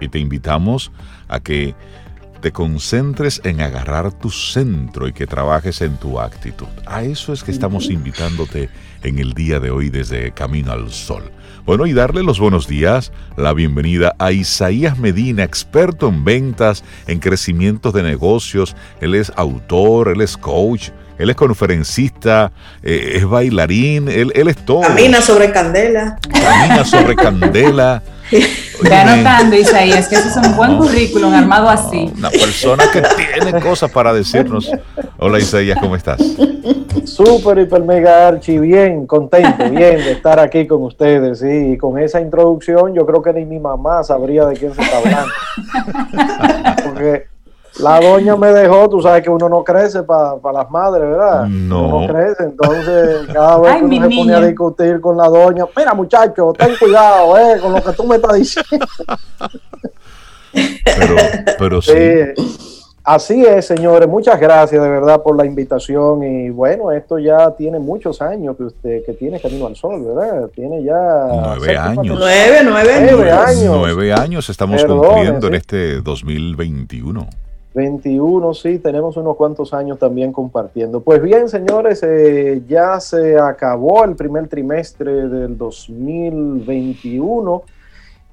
Y 0.00 0.08
te 0.08 0.20
invitamos 0.20 0.92
a 1.26 1.40
que 1.40 1.74
te 2.40 2.52
concentres 2.52 3.40
en 3.44 3.60
agarrar 3.60 4.12
tu 4.12 4.30
centro 4.30 5.08
y 5.08 5.12
que 5.12 5.26
trabajes 5.26 5.80
en 5.80 5.96
tu 5.96 6.20
actitud. 6.20 6.68
A 6.86 7.02
eso 7.02 7.32
es 7.32 7.42
que 7.42 7.50
estamos 7.50 7.90
invitándote 7.90 8.68
en 9.02 9.18
el 9.18 9.34
día 9.34 9.60
de 9.60 9.70
hoy 9.70 9.90
desde 9.90 10.32
Camino 10.32 10.72
al 10.72 10.90
Sol. 10.90 11.30
Bueno, 11.64 11.86
y 11.86 11.92
darle 11.92 12.22
los 12.22 12.40
buenos 12.40 12.66
días, 12.66 13.12
la 13.36 13.52
bienvenida 13.52 14.14
a 14.18 14.32
Isaías 14.32 14.98
Medina, 14.98 15.42
experto 15.44 16.08
en 16.08 16.24
ventas, 16.24 16.82
en 17.06 17.18
crecimiento 17.18 17.92
de 17.92 18.02
negocios. 18.02 18.74
Él 19.00 19.14
es 19.14 19.30
autor, 19.36 20.08
él 20.08 20.22
es 20.22 20.36
coach, 20.36 20.90
él 21.18 21.30
es 21.30 21.36
conferencista, 21.36 22.52
eh, 22.82 23.12
es 23.16 23.24
bailarín, 23.26 24.08
él, 24.08 24.32
él 24.34 24.48
es 24.48 24.56
todo. 24.64 24.80
Camina 24.80 25.20
sobre 25.20 25.52
candela. 25.52 26.18
Camina 26.30 26.84
sobre 26.84 27.16
candela. 27.16 28.02
Ve 28.82 28.94
anotando, 28.94 29.56
Isaías, 29.56 30.08
que 30.08 30.16
ese 30.16 30.28
es 30.28 30.36
un 30.36 30.56
buen 30.56 30.76
currículum 30.76 31.32
armado 31.34 31.68
así. 31.68 32.12
Una 32.16 32.30
persona 32.30 32.84
que 32.92 33.02
tiene 33.40 33.60
cosas 33.60 33.90
para 33.90 34.12
decirnos. 34.12 34.70
Hola, 35.18 35.38
Isaías, 35.38 35.78
¿cómo 35.80 35.96
estás? 35.96 36.20
Súper, 37.04 37.58
hiper, 37.58 37.82
mega, 37.82 38.28
archi, 38.28 38.58
bien, 38.58 39.06
contento, 39.06 39.68
bien 39.70 39.96
de 39.96 40.12
estar 40.12 40.38
aquí 40.38 40.66
con 40.66 40.82
ustedes. 40.82 41.40
Sí, 41.40 41.72
y 41.72 41.76
con 41.76 41.98
esa 41.98 42.20
introducción, 42.20 42.94
yo 42.94 43.04
creo 43.06 43.22
que 43.22 43.32
ni 43.32 43.44
mi 43.44 43.58
mamá 43.58 44.02
sabría 44.04 44.46
de 44.46 44.56
quién 44.56 44.74
se 44.74 44.82
está 44.82 44.98
hablando. 44.98 45.32
Porque 46.84 47.26
la 47.80 48.00
doña 48.00 48.36
me 48.36 48.48
dejó, 48.48 48.88
tú 48.88 49.00
sabes 49.00 49.22
que 49.22 49.30
uno 49.30 49.48
no 49.48 49.62
crece 49.62 50.02
para 50.02 50.38
las 50.52 50.70
madres, 50.70 51.08
¿verdad? 51.08 51.46
No. 51.46 51.86
Uno 51.86 52.00
no 52.00 52.12
crece, 52.12 52.44
entonces 52.44 53.26
cada 53.32 53.58
vez 53.58 53.76
que 53.76 53.84
uno 53.84 54.10
se 54.10 54.16
pone 54.16 54.34
a 54.34 54.40
discutir 54.40 55.00
con 55.00 55.16
la 55.16 55.28
doña, 55.28 55.64
mira 55.76 55.94
muchacho, 55.94 56.52
ten 56.56 56.74
cuidado, 56.78 57.38
eh, 57.38 57.60
con 57.60 57.72
lo 57.72 57.82
que 57.82 57.92
tú 57.92 58.04
me 58.04 58.16
estás 58.16 58.34
diciendo. 58.34 58.86
Pero, 60.84 61.16
pero 61.58 61.82
sí. 61.82 61.92
Así 63.08 63.42
es, 63.42 63.66
señores. 63.66 64.06
Muchas 64.06 64.38
gracias 64.38 64.82
de 64.82 64.86
verdad 64.86 65.22
por 65.22 65.34
la 65.34 65.46
invitación. 65.46 66.22
Y 66.22 66.50
bueno, 66.50 66.92
esto 66.92 67.18
ya 67.18 67.54
tiene 67.56 67.78
muchos 67.78 68.20
años 68.20 68.54
que 68.54 68.64
usted 68.64 69.04
que 69.06 69.14
tiene 69.14 69.40
Camino 69.40 69.66
al 69.66 69.76
Sol, 69.76 70.04
¿verdad? 70.04 70.50
Tiene 70.54 70.82
ya 70.82 71.26
nueve 71.30 71.78
años. 71.78 72.18
Nueve, 72.18 72.60
nueve, 72.64 73.30
años. 73.30 73.76
Nueve 73.78 74.12
años 74.12 74.50
estamos 74.50 74.84
cumpliendo 74.84 75.46
en 75.46 75.54
este 75.54 76.02
2021. 76.02 77.26
21, 77.78 78.54
sí, 78.54 78.80
tenemos 78.80 79.16
unos 79.16 79.36
cuantos 79.36 79.72
años 79.72 80.00
también 80.00 80.32
compartiendo. 80.32 81.00
Pues 81.00 81.22
bien, 81.22 81.48
señores, 81.48 82.02
eh, 82.02 82.60
ya 82.66 82.98
se 82.98 83.38
acabó 83.38 84.04
el 84.04 84.16
primer 84.16 84.48
trimestre 84.48 85.28
del 85.28 85.56
2021 85.56 87.62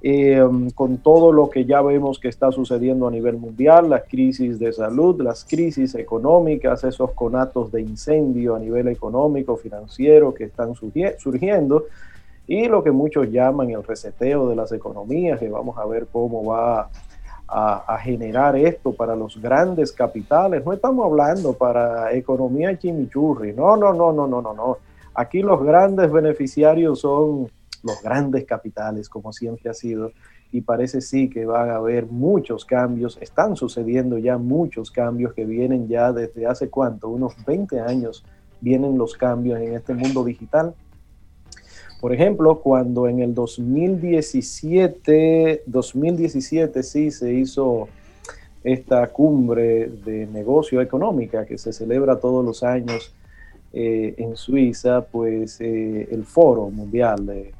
eh, 0.02 0.44
con 0.74 0.98
todo 0.98 1.32
lo 1.32 1.52
que 1.52 1.66
ya 1.66 1.84
vemos 1.84 2.18
que 2.18 2.28
está 2.28 2.52
sucediendo 2.52 3.08
a 3.08 3.12
nivel 3.12 3.38
mundial, 3.38 3.88
las 3.88 4.06
crisis 4.10 4.58
de 4.58 4.74
salud, 4.74 5.22
las 5.22 5.46
crisis 5.46 5.94
económicas, 5.94 6.84
esos 6.84 7.12
conatos 7.12 7.72
de 7.72 7.82
incendio 7.82 8.56
a 8.56 8.60
nivel 8.60 8.88
económico, 8.88 9.58
financiero 9.58 10.34
que 10.34 10.46
están 10.46 10.74
surgiendo 10.74 11.86
y 12.48 12.68
lo 12.68 12.84
que 12.84 12.92
muchos 12.92 13.32
llaman 13.32 13.70
el 13.70 13.84
reseteo 13.84 14.50
de 14.50 14.56
las 14.56 14.72
economías, 14.72 15.40
que 15.40 15.50
vamos 15.50 15.78
a 15.78 15.86
ver 15.86 16.08
cómo 16.12 16.44
va 16.44 16.90
a, 17.48 17.98
generar 18.00 18.56
esto 18.56 18.94
para 18.94 19.16
los 19.16 19.40
grandes 19.42 19.92
capitales. 19.92 20.66
No 20.66 20.74
estamos 20.74 21.06
hablando 21.06 21.54
para 21.54 22.12
economía 22.14 22.78
chimichurri. 22.78 23.54
No, 23.54 23.78
no, 23.78 23.94
no, 23.94 24.12
no, 24.12 24.28
no, 24.28 24.42
no, 24.42 24.54
no. 24.54 24.78
Aquí 25.14 25.42
los 25.42 25.64
grandes 25.64 26.12
beneficiarios 26.12 27.00
son 27.00 27.50
los 27.84 28.02
grandes 28.04 28.46
capitales, 28.46 29.10
como 29.10 29.32
siempre 29.32 29.70
ha 29.70 29.74
sido. 29.74 30.12
Y 30.52 30.62
parece 30.62 31.02
sí 31.02 31.30
que 31.30 31.46
van 31.46 31.70
a 31.70 31.76
haber 31.76 32.06
muchos 32.08 32.66
cambios. 32.66 33.18
Están 33.22 33.56
sucediendo 33.56 34.18
ya 34.18 34.38
muchos 34.38 34.92
cambios 34.92 35.34
que 35.34 35.46
vienen 35.46 35.88
ya 35.88 36.12
desde 36.12 36.48
hace 36.48 36.70
cuánto, 36.70 37.10
unos 37.10 37.34
20 37.46 37.80
años 37.80 38.24
vienen 38.62 38.98
los 38.98 39.16
cambios 39.16 39.60
en 39.60 39.76
este 39.76 39.94
mundo 39.94 40.24
digital 40.24 40.74
por 42.06 42.14
ejemplo, 42.14 42.60
cuando 42.60 43.08
en 43.08 43.20
el 43.20 43.34
2017, 43.34 45.64
2017 45.66 46.84
sí 46.84 47.10
se 47.10 47.34
hizo 47.34 47.90
esta 48.64 49.08
cumbre 49.08 49.88
de 49.88 50.28
negocio 50.28 50.82
económica 50.82 51.48
que 51.48 51.58
se 51.58 51.74
celebra 51.74 52.20
todos 52.20 52.46
los 52.46 52.62
años 52.62 53.12
eh, 53.74 54.14
en 54.20 54.38
Suiza, 54.38 55.02
pues 55.02 55.60
eh, 55.62 56.08
el 56.12 56.26
foro 56.26 56.70
mundial 56.70 57.26
de... 57.26 57.56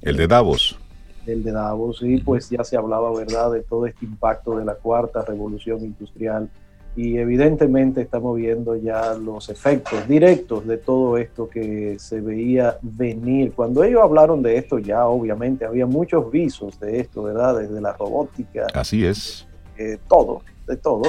El 0.00 0.16
de 0.16 0.28
Davos. 0.28 0.78
El 1.26 1.42
de 1.42 1.50
Davos, 1.50 2.04
y 2.04 2.18
pues 2.18 2.50
ya 2.50 2.62
se 2.62 2.76
hablaba, 2.76 3.12
¿verdad?, 3.12 3.50
de 3.50 3.64
todo 3.64 3.86
este 3.86 4.04
impacto 4.04 4.58
de 4.58 4.64
la 4.64 4.76
cuarta 4.76 5.24
revolución 5.24 5.80
industrial 5.80 6.48
y 6.94 7.16
evidentemente 7.16 8.02
estamos 8.02 8.36
viendo 8.36 8.76
ya 8.76 9.14
los 9.14 9.48
efectos 9.48 10.06
directos 10.06 10.66
de 10.66 10.76
todo 10.76 11.16
esto 11.16 11.48
que 11.48 11.96
se 11.98 12.20
veía 12.20 12.78
venir. 12.82 13.52
Cuando 13.52 13.82
ellos 13.82 14.02
hablaron 14.02 14.42
de 14.42 14.58
esto 14.58 14.78
ya 14.78 15.06
obviamente 15.06 15.64
había 15.64 15.86
muchos 15.86 16.30
visos 16.30 16.78
de 16.78 17.00
esto, 17.00 17.22
¿verdad? 17.22 17.58
Desde 17.60 17.80
la 17.80 17.94
robótica. 17.94 18.66
Así 18.74 19.04
es. 19.06 19.46
Eh, 19.78 19.98
todo, 20.06 20.42
de 20.66 20.76
todo. 20.76 21.02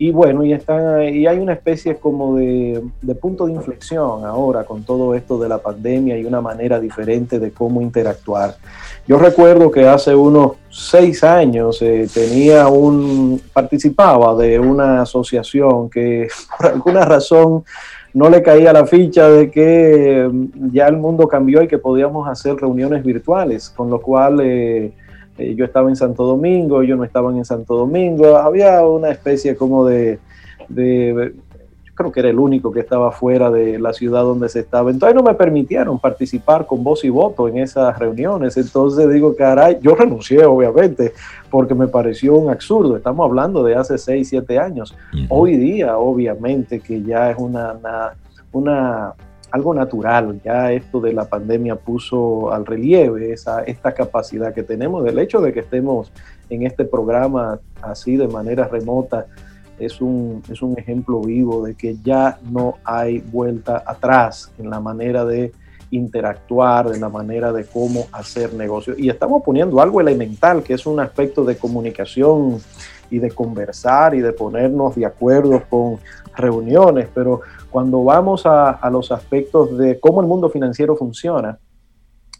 Y 0.00 0.12
bueno, 0.12 0.44
y, 0.44 0.52
están, 0.52 1.02
y 1.12 1.26
hay 1.26 1.38
una 1.38 1.54
especie 1.54 1.96
como 1.96 2.36
de, 2.36 2.80
de, 3.02 3.14
punto 3.16 3.46
de 3.46 3.54
inflexión 3.54 4.24
ahora 4.24 4.62
con 4.62 4.84
todo 4.84 5.12
esto 5.16 5.40
de 5.40 5.48
la 5.48 5.58
pandemia 5.58 6.16
y 6.16 6.24
una 6.24 6.40
manera 6.40 6.78
diferente 6.78 7.40
de 7.40 7.50
cómo 7.50 7.82
interactuar. 7.82 8.54
Yo 9.08 9.18
recuerdo 9.18 9.72
que 9.72 9.88
hace 9.88 10.14
unos 10.14 10.52
seis 10.70 11.24
años 11.24 11.82
eh, 11.82 12.06
tenía 12.14 12.68
un, 12.68 13.42
participaba 13.52 14.36
de 14.36 14.60
una 14.60 15.02
asociación 15.02 15.90
que 15.90 16.28
por 16.58 16.66
alguna 16.68 17.04
razón 17.04 17.64
no 18.14 18.30
le 18.30 18.40
caía 18.40 18.72
la 18.72 18.86
ficha 18.86 19.28
de 19.28 19.50
que 19.50 20.28
mm, 20.30 20.70
ya 20.72 20.86
el 20.86 20.96
mundo 20.96 21.26
cambió 21.26 21.60
y 21.60 21.66
que 21.66 21.78
podíamos 21.78 22.28
hacer 22.28 22.54
reuniones 22.54 23.02
virtuales, 23.02 23.68
con 23.68 23.90
lo 23.90 24.00
cual... 24.00 24.40
Eh, 24.42 24.92
eh, 25.38 25.54
yo 25.54 25.64
estaba 25.64 25.88
en 25.88 25.96
Santo 25.96 26.24
Domingo, 26.24 26.82
ellos 26.82 26.98
no 26.98 27.04
estaban 27.04 27.36
en 27.36 27.44
Santo 27.44 27.76
Domingo, 27.76 28.36
había 28.36 28.84
una 28.86 29.10
especie 29.10 29.56
como 29.56 29.86
de, 29.86 30.18
yo 30.68 31.94
creo 31.94 32.12
que 32.12 32.20
era 32.20 32.28
el 32.28 32.38
único 32.38 32.70
que 32.72 32.80
estaba 32.80 33.10
fuera 33.10 33.50
de 33.50 33.78
la 33.78 33.92
ciudad 33.92 34.22
donde 34.22 34.48
se 34.48 34.60
estaba, 34.60 34.90
entonces 34.90 35.14
no 35.14 35.22
me 35.22 35.34
permitieron 35.34 35.98
participar 35.98 36.66
con 36.66 36.84
voz 36.84 37.04
y 37.04 37.08
voto 37.08 37.48
en 37.48 37.58
esas 37.58 37.98
reuniones, 37.98 38.56
entonces 38.56 39.10
digo, 39.12 39.34
caray, 39.36 39.78
yo 39.80 39.94
renuncié 39.94 40.44
obviamente, 40.44 41.12
porque 41.50 41.74
me 41.74 41.88
pareció 41.88 42.34
un 42.34 42.50
absurdo, 42.50 42.96
estamos 42.96 43.24
hablando 43.24 43.62
de 43.62 43.74
hace 43.74 43.96
6, 43.96 44.28
7 44.28 44.58
años, 44.58 44.94
hoy 45.28 45.56
día 45.56 45.96
obviamente 45.96 46.80
que 46.80 47.02
ya 47.02 47.30
es 47.30 47.38
una 47.38 48.14
una, 48.52 49.14
algo 49.50 49.74
natural. 49.74 50.40
Ya 50.44 50.72
esto 50.72 51.00
de 51.00 51.12
la 51.12 51.24
pandemia 51.24 51.76
puso 51.76 52.52
al 52.52 52.66
relieve 52.66 53.32
esa, 53.32 53.62
esta 53.62 53.92
capacidad 53.92 54.54
que 54.54 54.62
tenemos. 54.62 55.04
Del 55.04 55.18
hecho 55.18 55.40
de 55.40 55.52
que 55.52 55.60
estemos 55.60 56.12
en 56.50 56.64
este 56.66 56.84
programa 56.84 57.58
así 57.82 58.16
de 58.16 58.28
manera 58.28 58.68
remota, 58.68 59.26
es 59.78 60.00
un, 60.00 60.42
es 60.50 60.60
un 60.60 60.76
ejemplo 60.78 61.20
vivo 61.20 61.64
de 61.64 61.74
que 61.74 61.96
ya 62.02 62.38
no 62.50 62.78
hay 62.84 63.18
vuelta 63.18 63.82
atrás 63.86 64.50
en 64.58 64.70
la 64.70 64.80
manera 64.80 65.24
de 65.24 65.52
interactuar, 65.90 66.90
de 66.90 66.98
la 66.98 67.08
manera 67.08 67.52
de 67.52 67.64
cómo 67.64 68.06
hacer 68.12 68.52
negocios. 68.54 68.98
Y 68.98 69.08
estamos 69.08 69.42
poniendo 69.42 69.80
algo 69.80 70.00
elemental, 70.00 70.62
que 70.62 70.74
es 70.74 70.86
un 70.86 71.00
aspecto 71.00 71.44
de 71.44 71.56
comunicación 71.56 72.60
y 73.10 73.18
de 73.18 73.30
conversar 73.30 74.14
y 74.14 74.20
de 74.20 74.32
ponernos 74.32 74.94
de 74.94 75.06
acuerdo 75.06 75.62
con 75.68 75.98
reuniones, 76.36 77.08
pero 77.14 77.40
cuando 77.70 78.02
vamos 78.04 78.46
a, 78.46 78.88
los 78.90 79.12
aspectos 79.12 79.76
de 79.76 80.00
cómo 80.00 80.20
el 80.20 80.26
mundo 80.26 80.48
financiero 80.48 80.96
funciona 80.96 81.58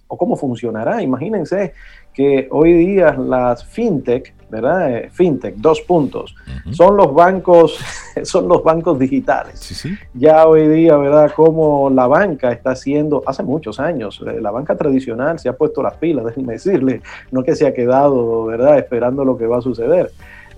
o 0.06 0.16
cómo 0.16 0.36
funcionará, 0.36 1.02
imagínense 1.02 1.74
que 2.14 2.48
hoy 2.50 2.72
día 2.72 3.12
las 3.12 3.64
fintech, 3.64 4.34
¿verdad? 4.48 4.96
Eh, 4.96 5.10
fintech, 5.12 5.54
dos 5.56 5.82
puntos, 5.82 6.34
son 6.70 6.96
los 6.96 7.14
bancos, 7.14 7.78
son 8.24 8.48
los 8.48 8.64
bancos 8.64 8.98
digitales. 8.98 9.86
Ya 10.14 10.46
hoy 10.46 10.66
día, 10.66 10.96
¿verdad? 10.96 11.30
Como 11.36 11.90
la 11.90 12.06
banca 12.06 12.50
está 12.50 12.70
haciendo, 12.70 13.22
hace 13.26 13.42
muchos 13.42 13.78
años, 13.78 14.20
eh, 14.26 14.40
la 14.40 14.50
banca 14.50 14.76
tradicional 14.76 15.38
se 15.38 15.48
ha 15.48 15.52
puesto 15.56 15.82
las 15.82 15.96
pilas, 15.98 16.24
déjenme 16.24 16.54
decirle, 16.54 17.02
no 17.30 17.44
que 17.44 17.54
se 17.54 17.66
ha 17.66 17.74
quedado, 17.74 18.46
¿verdad? 18.46 18.78
Esperando 18.78 19.24
lo 19.24 19.36
que 19.36 19.46
va 19.46 19.58
a 19.58 19.62
suceder. 19.62 20.10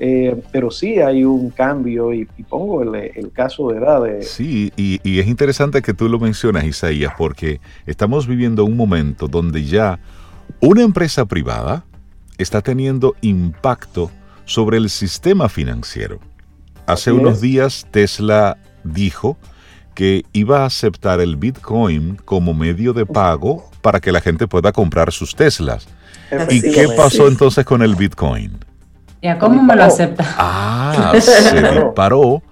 Eh, 0.02 0.42
pero 0.50 0.70
sí 0.70 0.98
hay 0.98 1.24
un 1.24 1.50
cambio 1.50 2.14
y, 2.14 2.24
pongo 2.48 2.82
el, 2.82 3.30
caso 3.32 3.68
de 3.68 3.78
edad. 3.78 4.02
De... 4.02 4.22
Sí, 4.22 4.72
y, 4.74 4.98
y, 5.02 5.20
es 5.20 5.26
interesante 5.26 5.82
que 5.82 5.92
tú 5.92 6.08
lo 6.08 6.18
mencionas, 6.18 6.64
Isaías, 6.64 7.12
porque 7.18 7.60
estamos 7.84 8.26
viviendo 8.26 8.64
un 8.64 8.78
momento 8.78 9.28
donde 9.28 9.64
ya 9.64 10.00
una 10.60 10.82
empresa 10.82 11.26
privada 11.26 11.84
está 12.38 12.62
teniendo 12.62 13.14
impacto 13.20 14.10
sobre 14.46 14.78
el 14.78 14.88
sistema 14.88 15.50
financiero. 15.50 16.18
Hace 16.86 17.12
unos 17.12 17.42
días 17.42 17.86
Tesla 17.90 18.56
dijo 18.82 19.36
que 19.94 20.24
iba 20.32 20.62
a 20.62 20.66
aceptar 20.66 21.20
el 21.20 21.36
Bitcoin 21.36 22.16
como 22.24 22.54
medio 22.54 22.92
de 22.94 23.04
pago 23.04 23.70
para 23.82 24.00
que 24.00 24.12
la 24.12 24.20
gente 24.20 24.48
pueda 24.48 24.72
comprar 24.72 25.12
sus 25.12 25.36
Teslas. 25.36 25.86
¿Y 26.48 26.62
qué 26.62 26.88
pasó 26.96 27.28
entonces 27.28 27.64
con 27.64 27.82
el 27.82 27.94
Bitcoin? 27.94 28.58
¿Y 29.22 29.34
cómo 29.38 29.62
me 29.62 29.76
lo 29.76 29.84
acepta? 29.84 30.24
Ah, 30.38 31.12
se 31.20 31.62
disparó, 31.62 32.42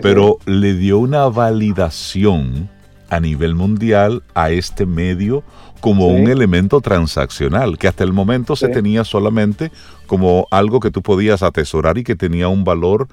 pero 0.00 0.38
le 0.46 0.74
dio 0.74 0.98
una 0.98 1.26
validación 1.26 2.70
a 3.10 3.20
nivel 3.20 3.54
mundial 3.54 4.22
a 4.34 4.50
este 4.50 4.86
medio 4.86 5.44
como 5.80 6.06
un 6.06 6.28
elemento 6.28 6.80
transaccional, 6.80 7.76
que 7.76 7.88
hasta 7.88 8.04
el 8.04 8.14
momento 8.14 8.56
se 8.56 8.70
tenía 8.70 9.04
solamente 9.04 9.70
como 10.06 10.48
algo 10.50 10.80
que 10.80 10.90
tú 10.90 11.02
podías 11.02 11.42
atesorar 11.42 11.98
y 11.98 12.04
que 12.04 12.16
tenía 12.16 12.48
un 12.48 12.64
valor 12.64 13.06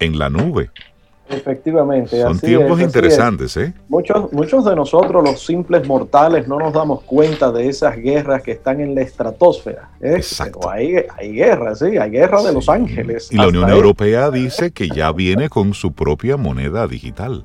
en 0.00 0.18
la 0.18 0.28
nube. 0.28 0.70
Efectivamente. 1.30 2.20
Son 2.20 2.38
tiempos 2.38 2.80
interesantes, 2.80 3.56
¿eh? 3.56 3.72
Muchos, 3.88 4.32
muchos 4.32 4.64
de 4.64 4.74
nosotros, 4.74 5.22
los 5.22 5.44
simples 5.44 5.86
mortales, 5.86 6.48
no 6.48 6.58
nos 6.58 6.72
damos 6.72 7.02
cuenta 7.02 7.52
de 7.52 7.68
esas 7.68 7.96
guerras 7.96 8.42
que 8.42 8.52
están 8.52 8.80
en 8.80 8.94
la 8.94 9.02
estratosfera. 9.02 9.90
¿eh? 10.00 10.14
Exacto. 10.16 10.68
hay, 10.68 10.96
hay 11.16 11.32
guerras, 11.32 11.78
sí, 11.78 11.96
hay 11.96 12.10
guerra 12.10 12.42
de 12.42 12.52
Los 12.52 12.68
Ángeles. 12.68 13.28
Y 13.30 13.36
la 13.36 13.48
Unión 13.48 13.70
Europea 13.70 14.30
dice 14.30 14.72
que 14.72 14.88
ya 14.88 15.12
viene 15.12 15.48
con 15.48 15.74
su 15.74 15.92
propia 15.92 16.36
moneda 16.36 16.86
digital. 16.86 17.44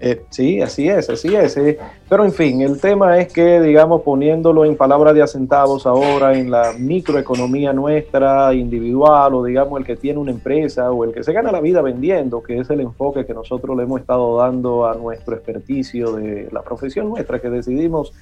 Eh, 0.00 0.22
sí, 0.30 0.62
así 0.62 0.88
es, 0.88 1.10
así 1.10 1.34
es. 1.34 1.56
¿eh? 1.56 1.78
Pero 2.08 2.24
en 2.24 2.32
fin, 2.32 2.62
el 2.62 2.80
tema 2.80 3.18
es 3.18 3.32
que, 3.32 3.60
digamos, 3.60 4.02
poniéndolo 4.02 4.64
en 4.64 4.76
palabras 4.76 5.14
de 5.14 5.22
asentados 5.22 5.86
ahora 5.86 6.38
en 6.38 6.50
la 6.50 6.72
microeconomía 6.78 7.72
nuestra, 7.72 8.54
individual, 8.54 9.34
o 9.34 9.44
digamos 9.44 9.78
el 9.78 9.86
que 9.86 9.96
tiene 9.96 10.18
una 10.18 10.30
empresa, 10.30 10.90
o 10.90 11.04
el 11.04 11.12
que 11.12 11.22
se 11.22 11.32
gana 11.32 11.52
la 11.52 11.60
vida 11.60 11.82
vendiendo, 11.82 12.42
que 12.42 12.58
es 12.58 12.70
el 12.70 12.80
enfoque 12.80 13.25
que 13.26 13.34
nosotros 13.34 13.76
le 13.76 13.82
hemos 13.82 14.00
estado 14.00 14.38
dando 14.38 14.86
a 14.86 14.94
nuestro 14.94 15.34
experticio 15.34 16.12
de 16.12 16.48
la 16.52 16.62
profesión 16.62 17.08
nuestra, 17.08 17.40
que 17.40 17.50
decidimos 17.50 18.12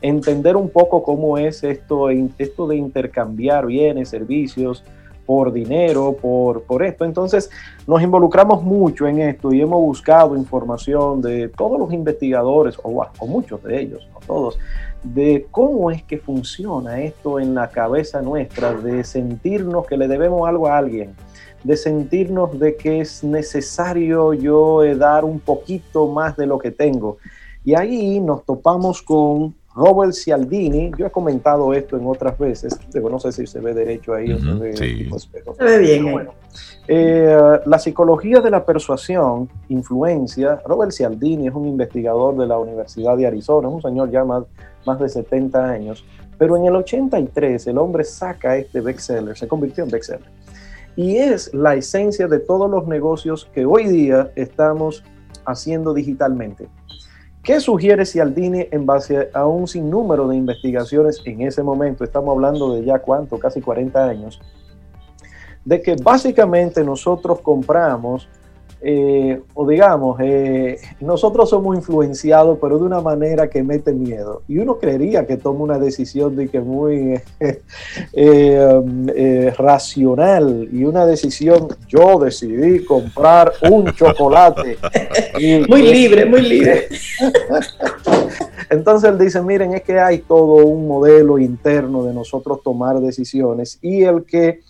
entender 0.00 0.56
un 0.56 0.70
poco 0.70 1.02
cómo 1.02 1.38
es 1.38 1.64
esto, 1.64 2.08
esto 2.10 2.66
de 2.66 2.76
intercambiar 2.76 3.66
bienes, 3.66 4.08
servicios 4.08 4.84
por 5.26 5.52
dinero, 5.52 6.16
por, 6.20 6.62
por 6.62 6.82
esto. 6.82 7.04
Entonces 7.04 7.50
nos 7.86 8.02
involucramos 8.02 8.62
mucho 8.62 9.06
en 9.06 9.20
esto 9.20 9.52
y 9.52 9.60
hemos 9.60 9.80
buscado 9.80 10.36
información 10.36 11.20
de 11.22 11.48
todos 11.48 11.78
los 11.78 11.92
investigadores, 11.92 12.76
o, 12.82 13.06
o 13.18 13.26
muchos 13.26 13.62
de 13.62 13.80
ellos, 13.80 14.08
no 14.12 14.20
todos, 14.26 14.58
de 15.02 15.46
cómo 15.50 15.90
es 15.90 16.02
que 16.02 16.18
funciona 16.18 17.00
esto 17.00 17.40
en 17.40 17.54
la 17.54 17.68
cabeza 17.68 18.22
nuestra, 18.22 18.72
de 18.72 19.04
sentirnos 19.04 19.86
que 19.86 19.96
le 19.96 20.08
debemos 20.08 20.48
algo 20.48 20.68
a 20.68 20.78
alguien 20.78 21.14
de 21.64 21.76
sentirnos 21.76 22.58
de 22.58 22.76
que 22.76 23.00
es 23.00 23.22
necesario 23.22 24.32
yo 24.32 24.82
eh, 24.82 24.96
dar 24.96 25.24
un 25.24 25.40
poquito 25.40 26.08
más 26.08 26.36
de 26.36 26.46
lo 26.46 26.58
que 26.58 26.70
tengo. 26.70 27.18
Y 27.64 27.74
ahí 27.74 28.18
nos 28.18 28.44
topamos 28.44 29.02
con 29.02 29.54
Robert 29.74 30.12
Cialdini. 30.12 30.90
Yo 30.98 31.06
he 31.06 31.10
comentado 31.10 31.72
esto 31.72 31.96
en 31.96 32.06
otras 32.06 32.36
veces. 32.36 32.78
no 32.94 33.20
sé 33.20 33.32
si 33.32 33.46
se 33.46 33.60
ve 33.60 33.72
derecho 33.72 34.14
ahí. 34.14 34.26
se, 34.38 34.52
ve, 34.54 34.76
se 34.76 35.64
ve 35.64 35.78
bien. 35.78 36.28
Eh, 36.88 37.60
la 37.64 37.78
psicología 37.78 38.40
de 38.40 38.50
la 38.50 38.66
persuasión, 38.66 39.48
influencia. 39.68 40.60
Robert 40.66 40.90
Cialdini 40.90 41.46
es 41.46 41.54
un 41.54 41.68
investigador 41.68 42.36
de 42.36 42.46
la 42.46 42.58
Universidad 42.58 43.16
de 43.16 43.26
Arizona, 43.26 43.68
es 43.68 43.74
un 43.74 43.82
señor 43.82 44.10
ya 44.10 44.24
más, 44.24 44.42
más 44.84 44.98
de 44.98 45.08
70 45.08 45.70
años. 45.70 46.04
Pero 46.36 46.56
en 46.56 46.64
el 46.66 46.74
83 46.74 47.68
el 47.68 47.78
hombre 47.78 48.02
saca 48.02 48.56
este 48.56 48.80
bestseller, 48.80 49.36
se 49.36 49.46
convirtió 49.46 49.84
en 49.84 49.90
bestseller 49.90 50.28
y 50.96 51.16
es 51.16 51.52
la 51.54 51.74
esencia 51.74 52.28
de 52.28 52.38
todos 52.38 52.70
los 52.70 52.86
negocios 52.86 53.48
que 53.54 53.64
hoy 53.64 53.86
día 53.86 54.30
estamos 54.36 55.04
haciendo 55.46 55.94
digitalmente. 55.94 56.68
¿Qué 57.42 57.58
sugiere 57.58 58.06
Cialdini 58.06 58.68
en 58.70 58.86
base 58.86 59.30
a 59.34 59.46
un 59.46 59.66
sinnúmero 59.66 60.28
de 60.28 60.36
investigaciones 60.36 61.20
en 61.24 61.42
ese 61.42 61.62
momento? 61.62 62.04
Estamos 62.04 62.32
hablando 62.32 62.74
de 62.74 62.84
ya 62.84 63.00
cuánto, 63.00 63.38
casi 63.38 63.60
40 63.60 64.04
años. 64.04 64.40
De 65.64 65.82
que 65.82 65.96
básicamente 65.96 66.84
nosotros 66.84 67.40
compramos 67.40 68.28
eh, 68.84 69.40
o 69.54 69.68
digamos, 69.68 70.18
eh, 70.20 70.76
nosotros 71.00 71.48
somos 71.50 71.76
influenciados, 71.76 72.58
pero 72.60 72.78
de 72.78 72.84
una 72.84 73.00
manera 73.00 73.48
que 73.48 73.62
mete 73.62 73.92
miedo. 73.92 74.42
Y 74.48 74.58
uno 74.58 74.78
creería 74.78 75.24
que 75.24 75.36
toma 75.36 75.60
una 75.60 75.78
decisión 75.78 76.34
de 76.34 76.48
que 76.48 76.60
muy 76.60 77.20
eh, 78.12 79.54
racional 79.56 80.68
y 80.72 80.82
una 80.82 81.06
decisión, 81.06 81.68
yo 81.86 82.18
decidí 82.18 82.84
comprar 82.84 83.52
un 83.70 83.92
chocolate. 83.92 84.78
muy 85.68 85.82
libre, 85.82 86.26
muy 86.26 86.42
libre. 86.42 86.88
Entonces 88.70 89.10
él 89.10 89.18
dice, 89.18 89.42
miren, 89.42 89.74
es 89.74 89.82
que 89.82 90.00
hay 90.00 90.18
todo 90.18 90.66
un 90.66 90.88
modelo 90.88 91.38
interno 91.38 92.02
de 92.04 92.14
nosotros 92.14 92.62
tomar 92.64 92.98
decisiones 93.00 93.78
y 93.80 94.02
el 94.02 94.24
que 94.24 94.60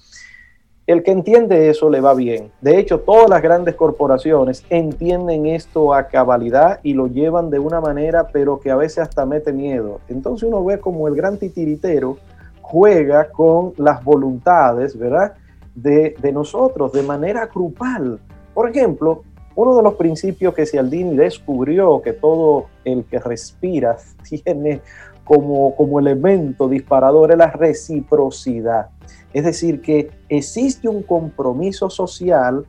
el 0.86 1.02
que 1.02 1.12
entiende 1.12 1.70
eso 1.70 1.88
le 1.88 2.00
va 2.00 2.14
bien. 2.14 2.50
De 2.60 2.78
hecho, 2.78 3.00
todas 3.00 3.30
las 3.30 3.40
grandes 3.40 3.76
corporaciones 3.76 4.64
entienden 4.68 5.46
esto 5.46 5.94
a 5.94 6.08
cabalidad 6.08 6.80
y 6.82 6.94
lo 6.94 7.06
llevan 7.06 7.50
de 7.50 7.60
una 7.60 7.80
manera, 7.80 8.28
pero 8.28 8.58
que 8.58 8.70
a 8.70 8.76
veces 8.76 8.98
hasta 8.98 9.24
mete 9.24 9.52
miedo. 9.52 10.00
Entonces 10.08 10.48
uno 10.48 10.64
ve 10.64 10.80
como 10.80 11.06
el 11.06 11.14
gran 11.14 11.38
titiritero 11.38 12.18
juega 12.60 13.28
con 13.30 13.74
las 13.76 14.02
voluntades, 14.02 14.98
¿verdad? 14.98 15.34
De, 15.74 16.16
nosotros 16.32 16.92
de 16.92 17.02
manera 17.02 17.46
grupal. 17.46 18.18
Por 18.52 18.68
ejemplo, 18.68 19.22
uno 19.54 19.76
de 19.76 19.82
los 19.82 19.94
principios 19.94 20.52
que 20.54 20.66
Cialdini 20.66 21.14
descubrió 21.14 22.02
que 22.02 22.12
todo 22.12 22.66
el 22.84 23.04
que 23.04 23.20
respira 23.20 23.96
tiene 24.28 24.80
como, 25.24 25.74
como 25.76 26.00
elemento 26.00 26.68
disparador 26.68 27.32
es 27.32 27.38
la 27.38 27.50
reciprocidad. 27.50 28.88
Es 29.32 29.44
decir, 29.44 29.80
que 29.80 30.10
existe 30.28 30.88
un 30.88 31.02
compromiso 31.02 31.88
social 31.88 32.66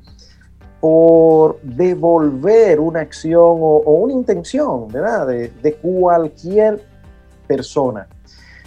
por 0.79 1.61
devolver 1.61 2.79
una 2.79 2.99
acción 3.01 3.57
o, 3.61 3.79
una 3.79 4.13
intención. 4.13 4.87
De, 4.89 5.77
cualquier 5.81 6.81
persona. 7.47 8.07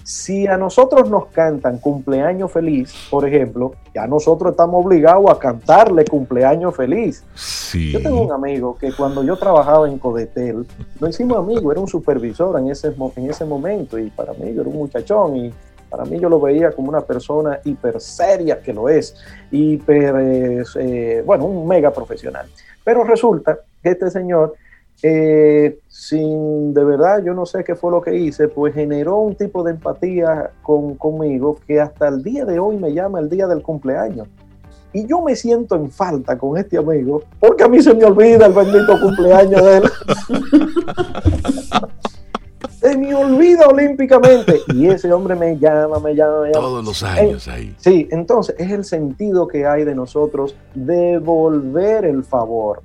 Si 0.06 0.46
a 0.46 0.56
nosotros 0.56 1.10
nos 1.10 1.26
cantan 1.26 1.78
cumpleaños 1.78 2.52
feliz, 2.52 2.94
por 3.10 3.26
ejemplo, 3.26 3.72
ya 3.92 4.06
nosotros 4.06 4.52
estamos 4.52 4.86
obligados 4.86 5.28
a 5.28 5.36
cantarle 5.36 6.04
cumpleaños 6.04 6.76
feliz. 6.76 7.24
Yo 7.74 8.00
tengo 8.00 8.22
un 8.22 8.30
amigo 8.30 8.78
que 8.78 8.92
cuando 8.92 9.24
yo 9.24 9.36
trabajaba 9.36 9.88
en 9.88 9.98
Codetel, 9.98 10.64
no 11.00 11.08
hicimos 11.08 11.38
amigo, 11.38 11.72
era 11.72 11.80
un 11.80 11.88
supervisor 11.88 12.56
en 12.60 12.70
ese, 12.70 12.94
en 13.16 13.30
ese 13.30 13.44
momento 13.44 13.98
y 13.98 14.08
para 14.10 14.32
mí 14.34 14.54
yo 14.54 14.60
era 14.60 14.70
un 14.70 14.76
muchachón 14.76 15.38
y 15.38 15.52
para 15.90 16.04
mí 16.04 16.20
yo 16.20 16.28
lo 16.28 16.38
veía 16.38 16.70
como 16.70 16.88
una 16.88 17.00
persona 17.00 17.58
hiper 17.64 18.00
seria, 18.00 18.60
que 18.60 18.72
lo 18.72 18.88
es, 18.88 19.16
hiper, 19.50 20.14
eh, 20.78 21.22
bueno, 21.26 21.46
un 21.46 21.66
mega 21.66 21.90
profesional. 21.90 22.46
Pero 22.84 23.02
resulta 23.02 23.58
que 23.82 23.90
este 23.90 24.08
señor 24.12 24.54
eh, 25.02 25.78
sin 25.88 26.72
de 26.72 26.84
verdad, 26.84 27.22
yo 27.24 27.34
no 27.34 27.46
sé 27.46 27.64
qué 27.64 27.74
fue 27.74 27.90
lo 27.90 28.00
que 28.00 28.16
hice, 28.16 28.48
pues 28.48 28.74
generó 28.74 29.18
un 29.18 29.34
tipo 29.34 29.62
de 29.62 29.72
empatía 29.72 30.50
con, 30.62 30.94
conmigo 30.94 31.58
que 31.66 31.80
hasta 31.80 32.08
el 32.08 32.22
día 32.22 32.44
de 32.44 32.58
hoy 32.58 32.76
me 32.76 32.92
llama 32.92 33.20
el 33.20 33.28
día 33.28 33.46
del 33.46 33.62
cumpleaños. 33.62 34.28
Y 34.92 35.06
yo 35.06 35.20
me 35.20 35.36
siento 35.36 35.76
en 35.76 35.90
falta 35.90 36.38
con 36.38 36.56
este 36.56 36.78
amigo 36.78 37.22
porque 37.38 37.64
a 37.64 37.68
mí 37.68 37.82
se 37.82 37.92
me 37.92 38.04
olvida 38.04 38.46
el 38.46 38.52
bendito 38.52 38.98
cumpleaños 39.00 39.62
de 39.62 39.76
él. 39.76 39.84
se 42.80 42.96
me 42.96 43.14
olvida 43.14 43.68
olímpicamente. 43.68 44.60
Y 44.68 44.86
ese 44.86 45.12
hombre 45.12 45.34
me 45.34 45.58
llama, 45.58 45.98
me 45.98 46.14
llama, 46.14 46.42
me 46.42 46.48
llama. 46.48 46.66
Todos 46.66 46.84
los 46.84 47.02
años 47.02 47.46
ahí. 47.48 47.74
Sí, 47.78 48.08
entonces 48.10 48.54
es 48.58 48.70
el 48.70 48.84
sentido 48.84 49.46
que 49.46 49.66
hay 49.66 49.84
de 49.84 49.94
nosotros 49.94 50.56
devolver 50.74 52.06
el 52.06 52.24
favor. 52.24 52.82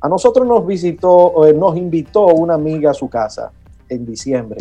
A 0.00 0.08
nosotros 0.08 0.46
nos 0.46 0.66
visitó, 0.66 1.46
eh, 1.46 1.52
nos 1.52 1.76
invitó 1.76 2.26
una 2.26 2.54
amiga 2.54 2.92
a 2.92 2.94
su 2.94 3.08
casa 3.08 3.50
en 3.88 4.06
diciembre. 4.06 4.58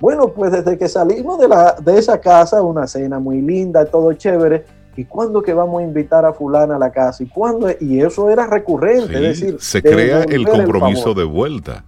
Bueno, 0.00 0.28
pues 0.28 0.50
desde 0.50 0.76
que 0.76 0.88
salimos 0.88 1.38
de, 1.38 1.46
la, 1.46 1.76
de 1.80 1.96
esa 1.96 2.20
casa, 2.20 2.60
una 2.60 2.88
cena 2.88 3.20
muy 3.20 3.40
linda, 3.40 3.84
todo 3.84 4.12
chévere. 4.14 4.64
¿Y 4.96 5.04
cuándo 5.04 5.40
que 5.40 5.54
vamos 5.54 5.80
a 5.80 5.84
invitar 5.84 6.24
a 6.24 6.32
fulana 6.32 6.76
a 6.76 6.78
la 6.78 6.90
casa? 6.90 7.22
¿Y 7.22 7.26
cuándo? 7.26 7.68
Y 7.80 8.00
eso 8.00 8.28
era 8.28 8.46
recurrente, 8.46 9.14
es 9.14 9.40
decir, 9.40 9.56
se 9.60 9.80
crea 9.80 10.24
el 10.24 10.46
compromiso 10.46 11.10
el 11.10 11.16
de 11.16 11.24
vuelta. 11.24 11.84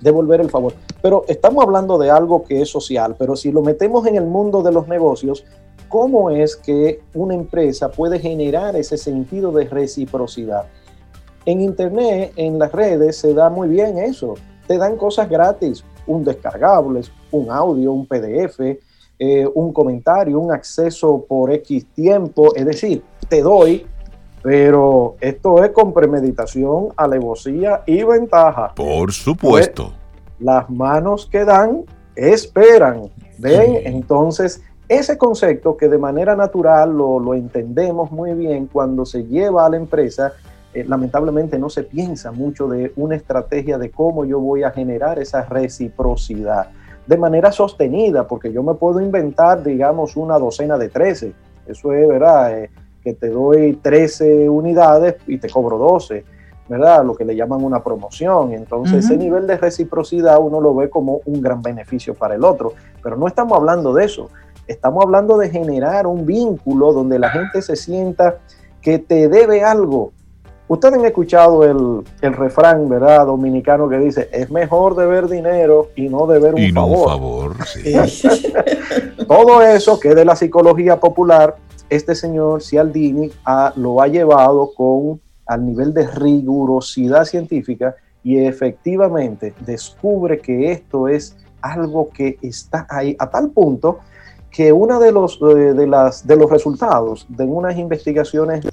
Devolver 0.00 0.42
el 0.42 0.50
favor. 0.50 0.74
Pero 1.02 1.24
estamos 1.26 1.64
hablando 1.64 1.98
de 1.98 2.10
algo 2.10 2.44
que 2.44 2.60
es 2.60 2.68
social, 2.68 3.16
pero 3.18 3.34
si 3.34 3.50
lo 3.50 3.62
metemos 3.62 4.06
en 4.06 4.16
el 4.16 4.26
mundo 4.26 4.62
de 4.62 4.70
los 4.70 4.86
negocios, 4.86 5.44
¿cómo 5.88 6.30
es 6.30 6.54
que 6.54 7.00
una 7.14 7.34
empresa 7.34 7.90
puede 7.90 8.20
generar 8.20 8.76
ese 8.76 8.98
sentido 8.98 9.50
de 9.50 9.64
reciprocidad? 9.64 10.66
En 11.44 11.60
Internet, 11.60 12.32
en 12.36 12.58
las 12.58 12.72
redes, 12.72 13.16
se 13.16 13.34
da 13.34 13.48
muy 13.48 13.68
bien 13.68 13.98
eso. 13.98 14.34
Te 14.66 14.76
dan 14.76 14.96
cosas 14.96 15.28
gratis, 15.28 15.84
un 16.06 16.24
descargable, 16.24 17.02
un 17.30 17.50
audio, 17.50 17.92
un 17.92 18.06
PDF, 18.06 18.60
eh, 19.18 19.48
un 19.54 19.72
comentario, 19.72 20.38
un 20.38 20.52
acceso 20.52 21.24
por 21.26 21.52
X 21.52 21.86
tiempo. 21.94 22.54
Es 22.54 22.66
decir, 22.66 23.02
te 23.28 23.42
doy, 23.42 23.86
pero 24.42 25.16
esto 25.20 25.64
es 25.64 25.70
con 25.70 25.92
premeditación, 25.92 26.88
alevosía 26.96 27.82
y 27.86 28.02
ventaja. 28.02 28.74
Por 28.74 29.12
supuesto. 29.12 29.84
Pues, 29.84 29.98
las 30.40 30.70
manos 30.70 31.26
que 31.26 31.44
dan 31.44 31.84
esperan. 32.14 33.10
¿Ven? 33.38 33.80
Entonces, 33.84 34.62
ese 34.88 35.18
concepto 35.18 35.76
que 35.76 35.88
de 35.88 35.98
manera 35.98 36.34
natural 36.34 36.96
lo, 36.96 37.20
lo 37.20 37.34
entendemos 37.34 38.10
muy 38.10 38.34
bien 38.34 38.66
cuando 38.66 39.04
se 39.04 39.24
lleva 39.24 39.66
a 39.66 39.68
la 39.68 39.76
empresa, 39.76 40.32
eh, 40.80 40.84
lamentablemente 40.84 41.58
no 41.58 41.68
se 41.68 41.82
piensa 41.82 42.32
mucho 42.32 42.68
de 42.68 42.92
una 42.96 43.16
estrategia 43.16 43.78
de 43.78 43.90
cómo 43.90 44.24
yo 44.24 44.40
voy 44.40 44.62
a 44.62 44.70
generar 44.70 45.18
esa 45.18 45.42
reciprocidad 45.42 46.68
de 47.06 47.16
manera 47.16 47.50
sostenida, 47.52 48.26
porque 48.26 48.52
yo 48.52 48.62
me 48.62 48.74
puedo 48.74 49.00
inventar, 49.00 49.62
digamos, 49.62 50.16
una 50.16 50.38
docena 50.38 50.76
de 50.76 50.90
13. 50.90 51.32
Eso 51.66 51.92
es, 51.92 52.06
¿verdad? 52.06 52.58
Eh, 52.58 52.70
que 53.02 53.14
te 53.14 53.30
doy 53.30 53.74
13 53.74 54.48
unidades 54.48 55.16
y 55.26 55.38
te 55.38 55.48
cobro 55.48 55.78
12, 55.78 56.24
¿verdad? 56.68 57.04
Lo 57.04 57.14
que 57.14 57.24
le 57.24 57.34
llaman 57.34 57.64
una 57.64 57.82
promoción. 57.82 58.52
Entonces, 58.52 59.06
ese 59.06 59.16
nivel 59.16 59.46
de 59.46 59.56
reciprocidad 59.56 60.38
uno 60.38 60.60
lo 60.60 60.74
ve 60.74 60.90
como 60.90 61.22
un 61.24 61.40
gran 61.40 61.62
beneficio 61.62 62.14
para 62.14 62.34
el 62.34 62.44
otro. 62.44 62.74
Pero 63.02 63.16
no 63.16 63.26
estamos 63.26 63.56
hablando 63.56 63.94
de 63.94 64.04
eso. 64.04 64.28
Estamos 64.66 65.02
hablando 65.02 65.38
de 65.38 65.48
generar 65.48 66.06
un 66.06 66.26
vínculo 66.26 66.92
donde 66.92 67.18
la 67.18 67.30
gente 67.30 67.62
se 67.62 67.74
sienta 67.74 68.36
que 68.82 68.98
te 68.98 69.28
debe 69.28 69.64
algo, 69.64 70.12
Ustedes 70.68 70.94
han 70.94 71.04
escuchado 71.06 71.64
el, 71.64 72.34
refrán, 72.34 72.88
¿verdad? 72.90 73.26
Dominicano 73.26 73.88
que 73.88 73.98
dice, 73.98 74.28
es 74.32 74.50
mejor 74.50 74.94
deber 74.94 75.26
dinero 75.26 75.88
y 75.96 76.10
no 76.10 76.26
deber 76.26 76.54
un 76.54 76.60
y 76.60 76.70
favor. 76.72 76.90
No 76.90 77.02
un 77.02 77.08
favor, 77.08 77.66
sí. 77.66 77.94
Todo 79.26 79.62
eso 79.62 79.98
que 79.98 80.14
de 80.14 80.26
la 80.26 80.36
psicología 80.36 81.00
popular, 81.00 81.56
este 81.88 82.14
señor 82.14 82.62
Cialdini 82.62 83.30
lo 83.76 84.02
ha 84.02 84.08
llevado 84.08 84.72
con 84.74 85.20
al 85.46 85.64
nivel 85.64 85.94
de 85.94 86.06
rigurosidad 86.06 87.24
científica 87.24 87.96
y 88.22 88.36
efectivamente 88.38 89.54
descubre 89.60 90.38
que 90.38 90.70
esto 90.70 91.08
es 91.08 91.34
algo 91.62 92.10
que 92.10 92.38
está 92.42 92.86
ahí 92.90 93.16
a 93.18 93.30
tal 93.30 93.50
punto 93.50 94.00
que 94.50 94.72
uno 94.72 95.00
de 95.00 95.12
los, 95.12 95.40
de, 95.40 95.86
las, 95.86 96.26
de 96.26 96.36
los 96.36 96.50
resultados 96.50 97.26
de 97.28 97.44
unas 97.44 97.76
investigaciones 97.78 98.66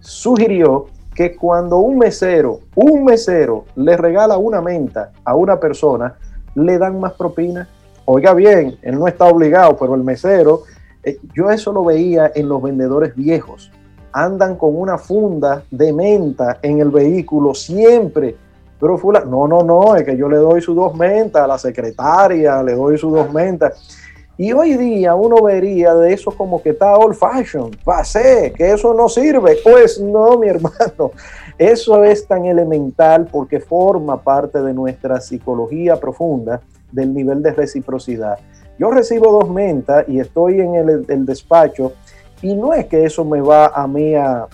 sugirió 0.00 0.86
que 1.14 1.36
cuando 1.36 1.78
un 1.78 1.98
mesero, 1.98 2.60
un 2.74 3.04
mesero 3.04 3.64
le 3.76 3.96
regala 3.96 4.38
una 4.38 4.60
menta 4.60 5.12
a 5.24 5.34
una 5.34 5.60
persona, 5.60 6.14
le 6.54 6.78
dan 6.78 7.00
más 7.00 7.12
propina. 7.12 7.68
Oiga 8.04 8.34
bien, 8.34 8.78
él 8.82 8.98
no 8.98 9.06
está 9.06 9.26
obligado, 9.26 9.76
pero 9.76 9.94
el 9.94 10.02
mesero, 10.02 10.62
eh, 11.02 11.18
yo 11.34 11.50
eso 11.50 11.72
lo 11.72 11.84
veía 11.84 12.32
en 12.34 12.48
los 12.48 12.62
vendedores 12.62 13.14
viejos. 13.14 13.70
Andan 14.12 14.56
con 14.56 14.76
una 14.76 14.98
funda 14.98 15.62
de 15.70 15.92
menta 15.92 16.58
en 16.62 16.80
el 16.80 16.90
vehículo 16.90 17.54
siempre. 17.54 18.36
Pero 18.80 18.98
fula, 18.98 19.24
no, 19.24 19.46
no, 19.46 19.62
no, 19.62 19.94
es 19.94 20.04
que 20.04 20.16
yo 20.16 20.28
le 20.28 20.38
doy 20.38 20.60
sus 20.60 20.74
dos 20.74 20.94
mentas 20.94 21.42
a 21.42 21.46
la 21.46 21.58
secretaria, 21.58 22.62
le 22.62 22.74
doy 22.74 22.98
sus 22.98 23.12
dos 23.12 23.32
mentas. 23.32 24.01
Y 24.38 24.52
hoy 24.52 24.76
día 24.76 25.14
uno 25.14 25.42
vería 25.42 25.94
de 25.94 26.14
eso 26.14 26.30
como 26.30 26.62
que 26.62 26.70
está 26.70 26.96
old 26.96 27.14
fashion, 27.14 27.70
pasé, 27.84 28.52
que 28.56 28.72
eso 28.72 28.94
no 28.94 29.08
sirve. 29.08 29.58
Pues 29.62 30.00
no, 30.00 30.38
mi 30.38 30.48
hermano, 30.48 31.12
eso 31.58 32.02
es 32.02 32.26
tan 32.26 32.46
elemental 32.46 33.28
porque 33.30 33.60
forma 33.60 34.22
parte 34.22 34.62
de 34.62 34.72
nuestra 34.72 35.20
psicología 35.20 35.96
profunda 35.96 36.62
del 36.90 37.12
nivel 37.12 37.42
de 37.42 37.52
reciprocidad. 37.52 38.38
Yo 38.78 38.90
recibo 38.90 39.32
dos 39.32 39.50
mentas 39.50 40.08
y 40.08 40.18
estoy 40.18 40.60
en 40.60 40.74
el, 40.76 41.26
despacho 41.26 41.92
y 42.40 42.54
no 42.54 42.72
es 42.72 42.86
que 42.86 43.04
eso 43.04 43.24
me 43.24 43.42
va 43.42 43.66
a 43.66 43.86
mí 43.86 44.14
a, 44.14 44.48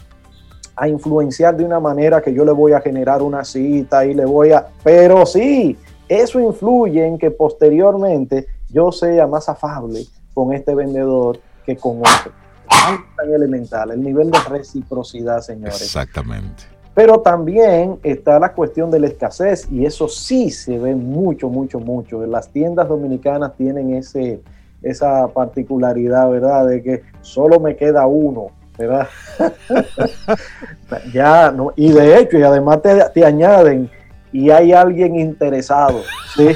a 0.75 0.89
influenciar 0.89 1.57
de 1.57 1.65
una 1.65 1.79
manera 1.79 2.21
que 2.21 2.35
yo 2.35 2.45
le 2.45 2.53
voy 2.53 2.73
a 2.73 2.81
generar 2.81 3.23
una 3.23 3.45
cita 3.45 4.05
y 4.05 4.13
le 4.13 4.25
voy 4.25 4.51
a... 4.51 4.67
Pero 4.83 5.25
sí, 5.25 5.79
eso 6.09 6.41
influye 6.41 7.07
en 7.07 7.17
que 7.17 7.31
posteriormente 7.31 8.47
yo 8.71 8.93
sea 8.93 9.27
más 9.27 9.49
afable 9.49 10.05
con 10.35 10.53
este 10.53 10.75
vendedor 10.75 11.41
que 11.65 11.77
con 11.77 11.99
otro. 11.99 12.33
Es 12.71 13.17
tan 13.17 13.33
elemental, 13.33 13.91
el 13.91 14.03
nivel 14.03 14.31
de 14.31 14.39
reciprocidad, 14.49 15.41
señores. 15.41 15.81
Exactamente. 15.83 16.65
Pero 16.95 17.21
también 17.21 17.99
está 18.03 18.41
la 18.41 18.53
cuestión 18.53 18.91
de 18.91 18.99
la 18.99 19.07
escasez 19.07 19.69
y 19.71 19.87
eso 19.87 20.09
sí 20.09 20.51
se 20.51 20.79
ve 20.79 20.95
mucho, 20.95 21.49
mucho, 21.49 21.79
mucho. 21.79 22.27
Las 22.27 22.49
tiendas 22.49 22.89
dominicanas 22.89 23.55
tienen 23.57 23.95
ese, 23.95 24.41
esa 24.83 25.29
particularidad, 25.29 26.29
¿verdad? 26.29 26.67
De 26.67 26.83
que 26.83 27.03
solo 27.21 27.61
me 27.61 27.77
queda 27.77 28.07
uno, 28.07 28.49
¿verdad? 28.77 29.07
ya, 31.13 31.53
¿no? 31.53 31.73
Y 31.77 31.93
de 31.93 32.19
hecho, 32.19 32.37
y 32.37 32.43
además 32.43 32.83
te, 32.83 32.99
te 33.15 33.25
añaden, 33.25 33.89
y 34.33 34.51
hay 34.51 34.73
alguien 34.73 35.19
interesado. 35.19 36.03
¿sí? 36.37 36.49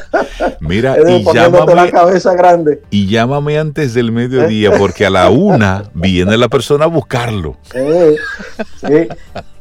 Mira, 0.60 0.96
y 0.98 1.24
llámame, 1.24 1.74
la 1.74 1.90
cabeza 1.90 2.34
grande. 2.34 2.82
y 2.90 3.08
llámame 3.08 3.58
antes 3.58 3.94
del 3.94 4.12
mediodía, 4.12 4.72
porque 4.78 5.06
a 5.06 5.10
la 5.10 5.30
una 5.30 5.90
viene 5.94 6.36
la 6.36 6.48
persona 6.48 6.84
a 6.84 6.88
buscarlo. 6.88 7.56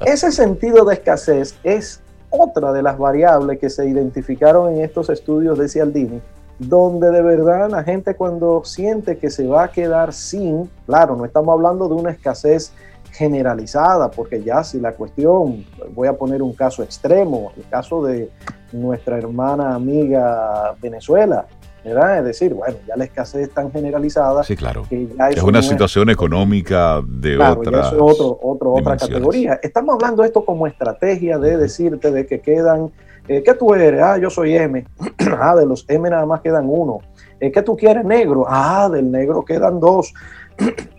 Ese 0.06 0.32
sentido 0.32 0.86
de 0.86 0.96
escasez 0.96 1.56
es 1.64 2.02
otra 2.30 2.72
de 2.72 2.82
las 2.82 2.98
variables 2.98 3.60
que 3.60 3.70
se 3.70 3.88
identificaron 3.88 4.74
en 4.74 4.82
estos 4.82 5.10
estudios 5.10 5.58
de 5.58 5.68
Cialdini, 5.68 6.22
donde 6.60 7.12
de 7.12 7.22
verdad 7.22 7.70
la 7.70 7.84
gente 7.84 8.16
cuando 8.16 8.64
siente 8.64 9.18
que 9.18 9.30
se 9.30 9.48
va 9.48 9.66
a 9.66 9.72
quedar 9.72 10.14
sin, 10.14 10.70
claro, 10.86 11.16
no 11.16 11.26
estamos 11.26 11.54
hablando 11.54 11.88
de 11.88 11.96
una 11.96 12.12
escasez 12.12 12.72
generalizada, 13.12 14.10
porque 14.10 14.42
ya 14.42 14.64
si 14.64 14.80
la 14.80 14.94
cuestión, 14.94 15.66
voy 15.94 16.08
a 16.08 16.14
poner 16.14 16.42
un 16.42 16.54
caso 16.54 16.82
extremo, 16.84 17.52
el 17.58 17.68
caso 17.70 18.04
de 18.04 18.30
nuestra 18.72 19.18
hermana 19.18 19.76
amiga 19.76 20.74
Venezuela, 20.82 21.46
¿verdad? 21.84 22.20
Es 22.20 22.26
decir, 22.26 22.54
bueno, 22.54 22.78
ya 22.88 22.96
la 22.96 23.04
escasez 23.04 23.48
es 23.48 23.54
tan 23.54 23.72
generalizada. 23.72 24.44
Sí, 24.44 24.56
claro. 24.56 24.86
Que 24.90 25.10
es 25.32 25.44
una 25.44 25.62
situación 25.62 26.10
económica 26.10 27.02
de 27.06 27.38
otra. 27.38 27.82
es 27.82 27.94
otro, 27.98 28.40
otra 28.42 28.98
categoría. 28.98 29.60
Estamos 29.62 29.96
hablando 29.96 30.22
de 30.22 30.28
esto 30.28 30.46
como 30.46 30.68
estrategia 30.68 31.38
de 31.38 31.58
decirte 31.58 32.12
de 32.12 32.26
que 32.26 32.40
quedan, 32.40 32.92
eh, 33.28 33.44
¿qué 33.44 33.54
tú 33.54 33.74
eres? 33.74 34.02
Ah, 34.02 34.18
yo 34.18 34.30
soy 34.30 34.56
M. 34.56 34.86
ah, 35.40 35.56
de 35.56 35.66
los 35.66 35.86
M 35.88 36.10
nada 36.10 36.26
más 36.26 36.42
quedan 36.42 36.66
uno. 36.68 37.00
Eh, 37.40 37.52
¿Qué 37.52 37.64
tú 37.64 37.76
quieres 37.76 38.06
negro? 38.06 38.46
Ah, 38.48 38.88
del 38.92 39.12
negro 39.12 39.44
quedan 39.44 39.80
dos. 39.80 40.14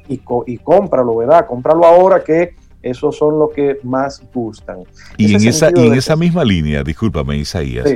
Y, 0.08 0.20
y 0.46 0.58
cómpralo, 0.58 1.16
¿verdad? 1.16 1.46
Cómpralo 1.46 1.84
ahora 1.84 2.22
que 2.22 2.54
esos 2.82 3.16
son 3.16 3.38
los 3.38 3.52
que 3.52 3.78
más 3.84 4.22
gustan. 4.34 4.78
Y 5.16 5.34
en 5.34 5.46
esa, 5.46 5.70
y 5.74 5.86
en 5.86 5.94
esa 5.94 6.16
misma 6.16 6.44
línea, 6.44 6.82
discúlpame 6.82 7.36
Isaías, 7.36 7.86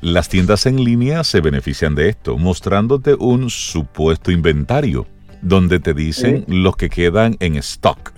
las 0.00 0.28
tiendas 0.28 0.66
en 0.66 0.82
línea 0.82 1.22
se 1.24 1.40
benefician 1.40 1.94
de 1.94 2.08
esto, 2.08 2.36
mostrándote 2.36 3.14
un 3.14 3.50
supuesto 3.50 4.32
inventario 4.32 5.06
donde 5.40 5.80
te 5.80 5.94
dicen 5.94 6.44
los 6.48 6.76
que 6.76 6.88
quedan 6.88 7.36
en 7.40 7.56
stock. 7.56 8.12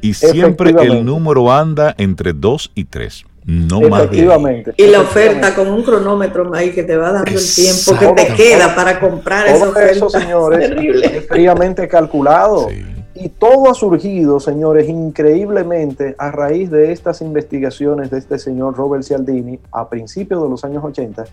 Y 0.00 0.14
siempre 0.14 0.74
el 0.80 1.04
número 1.04 1.52
anda 1.52 1.94
entre 1.98 2.32
2 2.34 2.72
y 2.74 2.84
3. 2.84 3.24
No 3.46 3.80
Efectivamente. 3.82 4.72
y 4.76 4.86
la 4.86 5.02
oferta 5.02 5.54
con 5.54 5.68
un 5.68 5.82
cronómetro 5.82 6.54
ahí 6.54 6.70
que 6.70 6.82
te 6.82 6.96
va 6.96 7.12
dando 7.12 7.30
el 7.30 7.54
tiempo 7.54 7.98
que 7.98 8.22
te 8.22 8.34
queda 8.34 8.74
para 8.74 8.98
comprar 8.98 9.46
Todo 9.52 9.78
eso, 9.80 10.08
señores, 10.08 10.70
es 10.70 11.26
fríamente 11.26 11.86
calculado. 11.86 12.68
Y 13.16 13.28
todo 13.28 13.70
ha 13.70 13.74
surgido, 13.74 14.40
señores, 14.40 14.88
increíblemente 14.88 16.16
a 16.18 16.32
raíz 16.32 16.70
de 16.70 16.90
estas 16.90 17.20
investigaciones 17.20 18.10
de 18.10 18.18
este 18.18 18.38
señor 18.38 18.76
Robert 18.76 19.04
Cialdini 19.04 19.60
a 19.70 19.88
principios 19.88 20.42
de 20.42 20.48
los 20.48 20.64
años 20.64 20.82
80, 20.82 21.24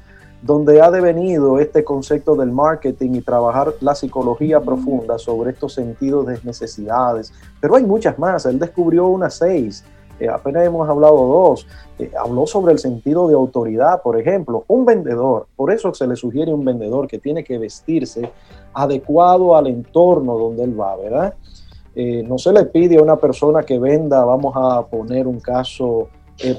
donde 0.44 0.80
ha 0.82 0.92
devenido 0.92 1.60
este 1.60 1.84
concepto 1.84 2.36
del 2.36 2.52
marketing 2.52 3.16
y 3.16 3.22
trabajar 3.22 3.74
la 3.80 3.96
psicología 3.96 4.60
profunda 4.60 5.18
sobre 5.18 5.52
estos 5.52 5.74
sentidos 5.74 6.28
de 6.28 6.40
necesidades. 6.44 7.34
Pero 7.60 7.76
hay 7.76 7.84
muchas 7.84 8.20
más, 8.20 8.46
él 8.46 8.60
descubrió 8.60 9.08
unas 9.08 9.36
seis 9.36 9.84
eh, 10.22 10.30
apenas 10.30 10.64
hemos 10.68 10.88
hablado 10.88 11.16
dos, 11.16 11.66
eh, 11.98 12.12
habló 12.16 12.46
sobre 12.46 12.74
el 12.74 12.78
sentido 12.78 13.28
de 13.28 13.34
autoridad, 13.34 14.04
por 14.04 14.20
ejemplo, 14.20 14.66
un 14.68 14.86
vendedor, 14.86 15.48
por 15.56 15.74
eso 15.74 15.92
se 15.96 16.06
le 16.06 16.16
sugiere 16.16 16.54
un 16.54 16.64
vendedor 16.64 17.08
que 17.08 17.18
tiene 17.18 17.44
que 17.44 17.58
vestirse 17.58 18.30
adecuado 18.72 19.56
al 19.56 19.66
entorno 19.66 20.38
donde 20.38 20.64
él 20.66 20.80
va, 20.80 20.96
¿verdad? 20.96 21.34
Eh, 21.96 22.22
no 22.22 22.38
se 22.38 22.54
le 22.54 22.66
pide 22.66 23.00
a 23.00 23.02
una 23.02 23.16
persona 23.16 23.64
que 23.64 23.80
venda, 23.80 24.24
vamos 24.24 24.54
a 24.56 24.86
poner 24.86 25.26
un 25.26 25.40
caso, 25.40 26.10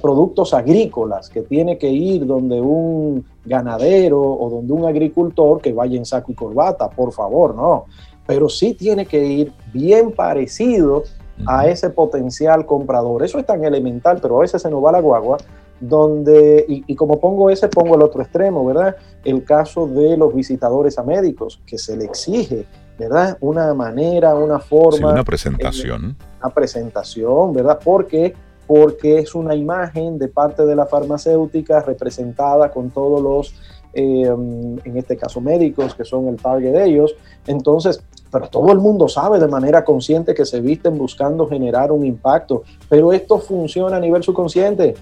productos 0.00 0.54
agrícolas, 0.54 1.28
que 1.28 1.42
tiene 1.42 1.78
que 1.78 1.88
ir 1.88 2.26
donde 2.26 2.60
un 2.60 3.24
ganadero 3.44 4.20
o 4.20 4.50
donde 4.50 4.72
un 4.72 4.86
agricultor 4.86 5.60
que 5.60 5.72
vaya 5.72 5.96
en 5.96 6.04
saco 6.04 6.32
y 6.32 6.34
corbata, 6.34 6.90
por 6.90 7.12
favor, 7.12 7.54
no. 7.54 7.86
Pero 8.26 8.48
sí 8.48 8.74
tiene 8.74 9.06
que 9.06 9.24
ir 9.24 9.52
bien 9.72 10.12
parecido 10.12 11.02
a 11.46 11.66
ese 11.66 11.90
potencial 11.90 12.66
comprador. 12.66 13.22
Eso 13.22 13.38
es 13.38 13.46
tan 13.46 13.64
elemental, 13.64 14.18
pero 14.20 14.38
a 14.38 14.40
veces 14.40 14.62
se 14.62 14.70
nos 14.70 14.84
va 14.84 14.92
la 14.92 15.00
guagua, 15.00 15.38
donde, 15.80 16.64
y, 16.68 16.94
como 16.94 17.18
pongo 17.18 17.50
ese, 17.50 17.68
pongo 17.68 17.96
el 17.96 18.02
otro 18.02 18.22
extremo, 18.22 18.64
¿verdad? 18.64 18.96
El 19.24 19.44
caso 19.44 19.86
de 19.86 20.16
los 20.16 20.34
visitadores 20.34 20.98
a 20.98 21.02
médicos, 21.02 21.60
que 21.66 21.76
se 21.76 21.96
le 21.96 22.04
exige, 22.04 22.66
¿verdad? 22.98 23.36
Una 23.40 23.74
manera, 23.74 24.34
una 24.34 24.60
forma. 24.60 25.12
una 25.12 25.24
presentación. 25.24 26.16
una 26.40 26.54
presentación, 26.54 27.52
¿verdad? 27.52 27.80
Porque 27.82 28.34
porque 28.66 29.18
es 29.18 29.34
una 29.34 29.54
imagen 29.54 30.18
de 30.18 30.28
parte 30.28 30.64
de 30.64 30.76
la 30.76 30.86
farmacéutica 30.86 31.80
representada 31.80 32.70
con 32.70 32.90
todos 32.90 33.20
los, 33.20 33.54
eh, 33.92 34.22
en 34.24 34.96
este 34.96 35.16
caso 35.16 35.40
médicos, 35.40 35.94
que 35.94 36.04
son 36.04 36.28
el 36.28 36.36
target 36.36 36.72
de 36.72 36.84
ellos. 36.86 37.14
Entonces, 37.46 38.02
pero 38.32 38.48
todo 38.48 38.72
el 38.72 38.78
mundo 38.78 39.08
sabe 39.08 39.38
de 39.38 39.46
manera 39.46 39.84
consciente 39.84 40.34
que 40.34 40.46
se 40.46 40.60
visten 40.62 40.96
buscando 40.96 41.46
generar 41.46 41.92
un 41.92 42.04
impacto, 42.06 42.62
pero 42.88 43.12
esto 43.12 43.38
funciona 43.38 43.98
a 43.98 44.00
nivel 44.00 44.22
subconsciente. 44.22 44.94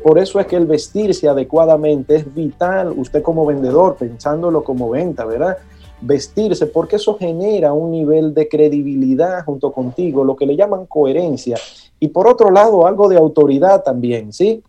Por 0.00 0.16
eso 0.16 0.38
es 0.38 0.46
que 0.46 0.54
el 0.54 0.66
vestirse 0.66 1.28
adecuadamente 1.28 2.14
es 2.14 2.32
vital, 2.32 2.94
usted 2.96 3.20
como 3.20 3.44
vendedor, 3.44 3.96
pensándolo 3.96 4.62
como 4.62 4.90
venta, 4.90 5.24
¿verdad? 5.24 5.58
Vestirse, 6.00 6.66
porque 6.66 6.96
eso 6.96 7.18
genera 7.18 7.72
un 7.72 7.90
nivel 7.90 8.32
de 8.32 8.48
credibilidad 8.48 9.44
junto 9.44 9.72
contigo, 9.72 10.22
lo 10.22 10.36
que 10.36 10.46
le 10.46 10.54
llaman 10.54 10.86
coherencia. 10.86 11.58
Y 11.98 12.08
por 12.08 12.28
otro 12.28 12.52
lado, 12.52 12.86
algo 12.86 13.08
de 13.08 13.16
autoridad 13.16 13.82
también, 13.82 14.32
¿sí? 14.32 14.62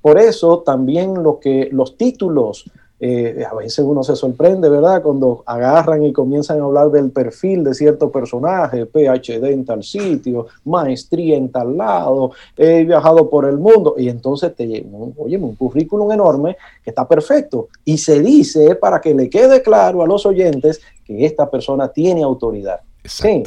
Por 0.00 0.18
eso 0.18 0.60
también 0.64 1.22
lo 1.22 1.38
que 1.38 1.68
los 1.70 1.98
títulos, 1.98 2.70
eh, 2.98 3.44
a 3.50 3.54
veces 3.54 3.80
uno 3.80 4.02
se 4.02 4.16
sorprende, 4.16 4.70
¿verdad? 4.70 5.02
Cuando 5.02 5.42
agarran 5.44 6.02
y 6.02 6.12
comienzan 6.12 6.60
a 6.60 6.64
hablar 6.64 6.90
del 6.90 7.10
perfil 7.10 7.62
de 7.64 7.74
cierto 7.74 8.10
personaje, 8.10 8.86
PhD 8.86 9.44
en 9.52 9.64
tal 9.64 9.82
sitio, 9.82 10.46
maestría 10.64 11.36
en 11.36 11.50
tal 11.50 11.76
lado, 11.76 12.32
he 12.56 12.84
viajado 12.84 13.28
por 13.28 13.44
el 13.44 13.58
mundo, 13.58 13.94
y 13.98 14.08
entonces 14.08 14.54
te 14.54 14.86
oye, 15.18 15.36
un 15.36 15.54
currículum 15.56 16.10
enorme 16.12 16.56
que 16.82 16.90
está 16.90 17.06
perfecto, 17.06 17.68
y 17.84 17.98
se 17.98 18.20
dice 18.20 18.74
para 18.76 19.00
que 19.00 19.14
le 19.14 19.28
quede 19.28 19.60
claro 19.60 20.02
a 20.02 20.06
los 20.06 20.24
oyentes 20.24 20.80
que 21.04 21.26
esta 21.26 21.50
persona 21.50 21.88
tiene 21.88 22.22
autoridad. 22.22 22.80
Sí. 23.04 23.42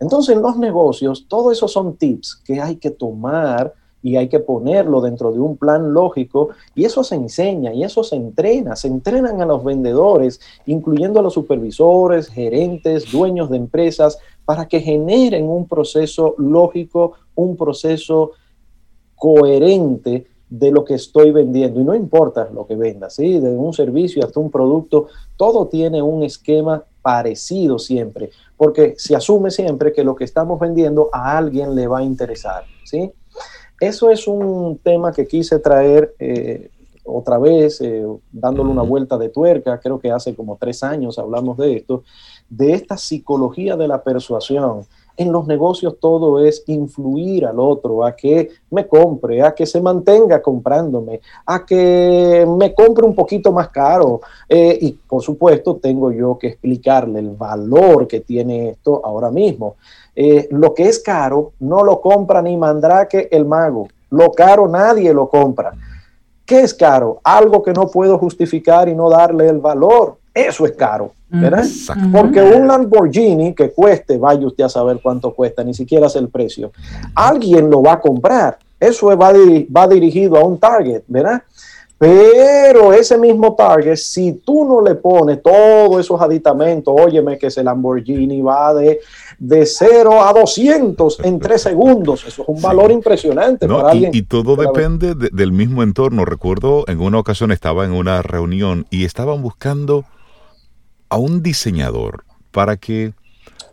Entonces, 0.00 0.36
en 0.36 0.42
los 0.42 0.56
negocios, 0.56 1.26
todo 1.28 1.50
eso 1.50 1.66
son 1.66 1.96
tips 1.96 2.40
que 2.44 2.60
hay 2.60 2.76
que 2.76 2.90
tomar 2.90 3.74
y 4.02 4.16
hay 4.16 4.28
que 4.28 4.38
ponerlo 4.38 5.00
dentro 5.00 5.32
de 5.32 5.40
un 5.40 5.56
plan 5.56 5.92
lógico 5.92 6.50
y 6.74 6.84
eso 6.84 7.02
se 7.02 7.16
enseña 7.16 7.72
y 7.72 7.82
eso 7.82 8.04
se 8.04 8.16
entrena, 8.16 8.76
se 8.76 8.88
entrenan 8.88 9.40
a 9.42 9.46
los 9.46 9.64
vendedores, 9.64 10.40
incluyendo 10.66 11.20
a 11.20 11.22
los 11.22 11.34
supervisores, 11.34 12.28
gerentes, 12.28 13.10
dueños 13.10 13.50
de 13.50 13.56
empresas, 13.56 14.18
para 14.44 14.66
que 14.66 14.80
generen 14.80 15.48
un 15.48 15.66
proceso 15.66 16.34
lógico, 16.38 17.12
un 17.34 17.56
proceso 17.56 18.32
coherente 19.14 20.26
de 20.48 20.70
lo 20.70 20.84
que 20.84 20.94
estoy 20.94 21.32
vendiendo. 21.32 21.80
Y 21.80 21.84
no 21.84 21.94
importa 21.94 22.48
lo 22.52 22.66
que 22.66 22.76
venda, 22.76 23.10
¿sí? 23.10 23.38
de 23.38 23.50
un 23.50 23.72
servicio 23.72 24.24
hasta 24.24 24.40
un 24.40 24.50
producto, 24.50 25.08
todo 25.36 25.66
tiene 25.66 26.00
un 26.00 26.22
esquema 26.22 26.84
parecido 27.02 27.78
siempre, 27.78 28.30
porque 28.56 28.94
se 28.96 29.14
asume 29.14 29.50
siempre 29.50 29.92
que 29.92 30.04
lo 30.04 30.14
que 30.14 30.24
estamos 30.24 30.58
vendiendo 30.58 31.10
a 31.12 31.36
alguien 31.36 31.74
le 31.74 31.86
va 31.86 31.98
a 31.98 32.02
interesar. 32.02 32.64
¿sí? 32.84 33.12
Eso 33.80 34.10
es 34.10 34.26
un 34.26 34.78
tema 34.82 35.12
que 35.12 35.26
quise 35.26 35.58
traer 35.58 36.14
eh, 36.18 36.70
otra 37.04 37.38
vez, 37.38 37.80
eh, 37.80 38.04
dándole 38.30 38.70
una 38.70 38.82
vuelta 38.82 39.16
de 39.16 39.30
tuerca, 39.30 39.80
creo 39.80 39.98
que 39.98 40.10
hace 40.10 40.34
como 40.34 40.56
tres 40.56 40.82
años 40.82 41.18
hablamos 41.18 41.56
de 41.56 41.76
esto, 41.76 42.02
de 42.48 42.74
esta 42.74 42.96
psicología 42.96 43.76
de 43.76 43.88
la 43.88 44.02
persuasión. 44.02 44.86
En 45.16 45.32
los 45.32 45.48
negocios 45.48 45.96
todo 45.98 46.44
es 46.44 46.62
influir 46.68 47.44
al 47.44 47.58
otro, 47.58 48.04
a 48.04 48.14
que 48.14 48.50
me 48.70 48.86
compre, 48.86 49.42
a 49.42 49.52
que 49.52 49.66
se 49.66 49.80
mantenga 49.80 50.40
comprándome, 50.40 51.20
a 51.44 51.66
que 51.66 52.46
me 52.56 52.72
compre 52.72 53.04
un 53.04 53.16
poquito 53.16 53.50
más 53.50 53.68
caro. 53.70 54.20
Eh, 54.48 54.78
y 54.80 54.92
por 54.92 55.20
supuesto 55.20 55.74
tengo 55.76 56.12
yo 56.12 56.38
que 56.38 56.46
explicarle 56.46 57.18
el 57.18 57.30
valor 57.30 58.06
que 58.06 58.20
tiene 58.20 58.70
esto 58.70 59.04
ahora 59.04 59.32
mismo. 59.32 59.74
Eh, 60.20 60.48
lo 60.50 60.74
que 60.74 60.88
es 60.88 60.98
caro 60.98 61.52
no 61.60 61.84
lo 61.84 62.00
compra 62.00 62.42
ni 62.42 62.56
Mandrake 62.56 63.28
el 63.30 63.44
mago. 63.44 63.86
Lo 64.10 64.32
caro 64.32 64.66
nadie 64.66 65.14
lo 65.14 65.28
compra. 65.28 65.70
¿Qué 66.44 66.62
es 66.62 66.74
caro? 66.74 67.20
Algo 67.22 67.62
que 67.62 67.72
no 67.72 67.86
puedo 67.86 68.18
justificar 68.18 68.88
y 68.88 68.96
no 68.96 69.08
darle 69.08 69.48
el 69.48 69.60
valor. 69.60 70.16
Eso 70.34 70.66
es 70.66 70.72
caro, 70.72 71.12
¿verdad? 71.28 71.64
Porque 72.12 72.42
un 72.42 72.66
Lamborghini 72.66 73.54
que 73.54 73.70
cueste, 73.70 74.18
vaya 74.18 74.44
usted 74.44 74.64
a 74.64 74.68
saber 74.68 74.98
cuánto 75.00 75.32
cuesta, 75.32 75.62
ni 75.62 75.72
siquiera 75.72 76.08
es 76.08 76.16
el 76.16 76.28
precio. 76.28 76.72
Alguien 77.14 77.70
lo 77.70 77.80
va 77.80 77.92
a 77.92 78.00
comprar. 78.00 78.58
Eso 78.80 79.16
va, 79.16 79.32
va 79.32 79.86
dirigido 79.86 80.36
a 80.36 80.42
un 80.42 80.58
target, 80.58 81.04
¿verdad? 81.06 81.44
Pero 81.98 82.92
ese 82.92 83.18
mismo 83.18 83.56
target, 83.56 83.96
si 83.96 84.34
tú 84.34 84.64
no 84.64 84.80
le 84.80 84.94
pones 84.94 85.42
todos 85.42 86.00
esos 86.00 86.20
aditamentos, 86.20 86.94
óyeme 86.96 87.36
que 87.36 87.48
ese 87.48 87.64
Lamborghini 87.64 88.40
va 88.40 88.72
de, 88.72 89.00
de 89.36 89.66
0 89.66 90.22
a 90.22 90.32
200 90.32 91.18
en 91.24 91.40
3 91.40 91.60
segundos, 91.60 92.24
eso 92.24 92.42
es 92.42 92.48
un 92.48 92.62
valor 92.62 92.92
impresionante 92.92 93.66
para 93.66 93.96
y, 93.96 94.10
Y 94.12 94.22
todo 94.22 94.54
depende 94.54 95.16
del 95.16 95.50
mismo 95.50 95.82
entorno. 95.82 96.24
Recuerdo 96.24 96.84
en 96.86 97.00
una 97.00 97.18
ocasión 97.18 97.50
estaba 97.50 97.84
en 97.84 97.90
una 97.90 98.22
reunión 98.22 98.86
y 98.90 99.04
estaban 99.04 99.42
buscando 99.42 100.04
a 101.08 101.16
un 101.16 101.42
diseñador 101.42 102.24
para 102.52 102.76
que 102.76 103.12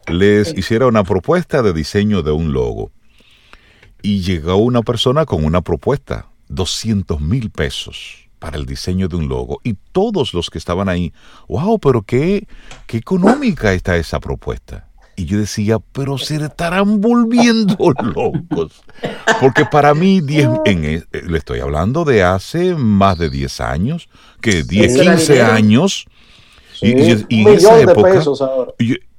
les 0.07 0.57
hiciera 0.57 0.87
una 0.87 1.03
propuesta 1.03 1.61
de 1.61 1.73
diseño 1.73 2.23
de 2.23 2.31
un 2.31 2.53
logo. 2.53 2.89
Y 4.01 4.21
llegó 4.21 4.55
una 4.55 4.81
persona 4.81 5.25
con 5.25 5.45
una 5.45 5.61
propuesta 5.61 6.27
200 6.49 7.21
mil 7.21 7.49
pesos 7.49 8.27
para 8.39 8.57
el 8.57 8.65
diseño 8.65 9.07
de 9.07 9.15
un 9.15 9.27
logo. 9.27 9.59
Y 9.63 9.75
todos 9.91 10.33
los 10.33 10.49
que 10.49 10.57
estaban 10.57 10.89
ahí, 10.89 11.13
wow, 11.47 11.79
pero 11.79 12.03
qué, 12.03 12.47
qué 12.87 12.97
económica 12.97 13.73
está 13.73 13.97
esa 13.97 14.19
propuesta. 14.19 14.87
Y 15.17 15.25
yo 15.25 15.39
decía, 15.39 15.79
pero 15.79 16.17
se 16.17 16.35
estarán 16.35 16.99
volviendo 16.99 17.77
locos. 18.03 18.83
Porque 19.39 19.65
para 19.65 19.93
mí, 19.93 20.17
en, 20.17 20.59
e, 20.65 20.95
eh, 21.11 21.21
le 21.25 21.37
estoy 21.37 21.61
hablando 21.61 22.03
de 22.03 22.23
hace 22.23 22.75
más 22.75 23.17
de 23.17 23.29
10 23.29 23.61
años, 23.61 24.09
que 24.41 24.63
10, 24.63 24.99
15 24.99 25.41
años. 25.41 26.05
Y, 26.81 26.91
en 26.91 27.47
esa 27.47 27.79
época, 27.79 28.21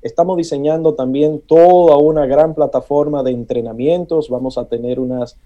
Estamos 0.00 0.36
diseñando 0.36 0.94
también 0.94 1.42
toda 1.44 1.96
una 1.96 2.24
gran 2.26 2.54
plataforma 2.54 3.24
de 3.24 3.32
entrenamientos. 3.32 4.28
Vamos 4.28 4.58
a 4.58 4.66
tener 4.66 5.00
unas 5.00 5.36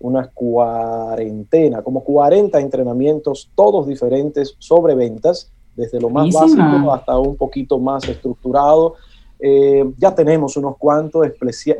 unas 0.00 0.28
cuarentena, 0.28 1.82
como 1.82 2.02
40 2.02 2.58
entrenamientos, 2.58 3.50
todos 3.54 3.86
diferentes 3.86 4.56
sobre 4.58 4.94
ventas, 4.94 5.52
desde 5.76 6.00
lo 6.00 6.10
más 6.10 6.32
básico 6.32 6.92
hasta 6.92 7.18
un 7.18 7.36
poquito 7.36 7.78
más 7.78 8.08
estructurado. 8.08 8.94
Eh, 9.42 9.90
ya 9.96 10.14
tenemos 10.14 10.58
unos 10.58 10.76
cuantos, 10.76 11.26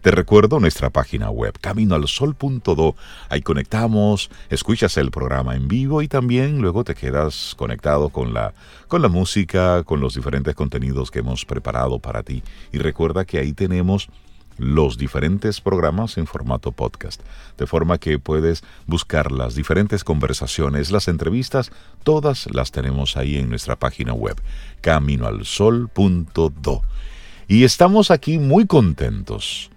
Te 0.01 0.11
recuerdo 0.11 0.59
nuestra 0.59 0.89
página 0.89 1.29
web, 1.29 1.57
caminoalsol.do. 1.59 2.95
Ahí 3.29 3.41
conectamos, 3.41 4.29
escuchas 4.49 4.97
el 4.97 5.09
programa 5.09 5.55
en 5.55 5.67
vivo 5.67 6.01
y 6.01 6.09
también 6.09 6.61
luego 6.61 6.83
te 6.83 6.93
quedas 6.93 7.55
conectado 7.57 8.09
con 8.09 8.33
la, 8.33 8.53
con 8.87 9.01
la 9.01 9.07
música, 9.07 9.83
con 9.83 10.01
los 10.01 10.13
diferentes 10.15 10.55
contenidos 10.55 11.09
que 11.09 11.19
hemos 11.19 11.45
preparado 11.45 11.99
para 11.99 12.21
ti. 12.23 12.43
Y 12.71 12.77
recuerda 12.79 13.25
que 13.25 13.39
ahí 13.39 13.53
tenemos 13.53 14.09
los 14.57 14.97
diferentes 14.97 15.61
programas 15.61 16.17
en 16.17 16.27
formato 16.27 16.71
podcast, 16.71 17.21
de 17.57 17.67
forma 17.67 17.97
que 17.97 18.19
puedes 18.19 18.63
buscar 18.85 19.31
las 19.31 19.55
diferentes 19.55 20.03
conversaciones, 20.03 20.91
las 20.91 21.07
entrevistas, 21.07 21.71
todas 22.03 22.47
las 22.51 22.71
tenemos 22.71 23.17
ahí 23.17 23.37
en 23.37 23.49
nuestra 23.49 23.75
página 23.75 24.13
web, 24.13 24.39
caminoalsol.do. 24.81 26.81
Y 27.47 27.63
estamos 27.63 28.11
aquí 28.11 28.39
muy 28.39 28.67
contentos 28.67 29.71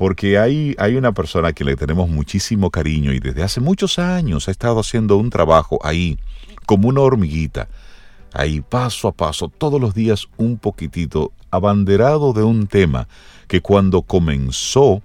porque 0.00 0.38
hay, 0.38 0.74
hay 0.78 0.96
una 0.96 1.12
persona 1.12 1.52
que 1.52 1.62
le 1.62 1.76
tenemos 1.76 2.08
muchísimo 2.08 2.70
cariño 2.70 3.12
y 3.12 3.20
desde 3.20 3.42
hace 3.42 3.60
muchos 3.60 3.98
años 3.98 4.48
ha 4.48 4.50
estado 4.50 4.80
haciendo 4.80 5.18
un 5.18 5.28
trabajo 5.28 5.78
ahí, 5.82 6.18
como 6.64 6.88
una 6.88 7.02
hormiguita, 7.02 7.68
ahí 8.32 8.62
paso 8.62 9.08
a 9.08 9.12
paso, 9.12 9.48
todos 9.48 9.78
los 9.78 9.92
días 9.92 10.26
un 10.38 10.56
poquitito, 10.56 11.32
abanderado 11.50 12.32
de 12.32 12.42
un 12.42 12.66
tema 12.66 13.08
que 13.50 13.60
cuando 13.60 14.02
comenzó, 14.02 15.02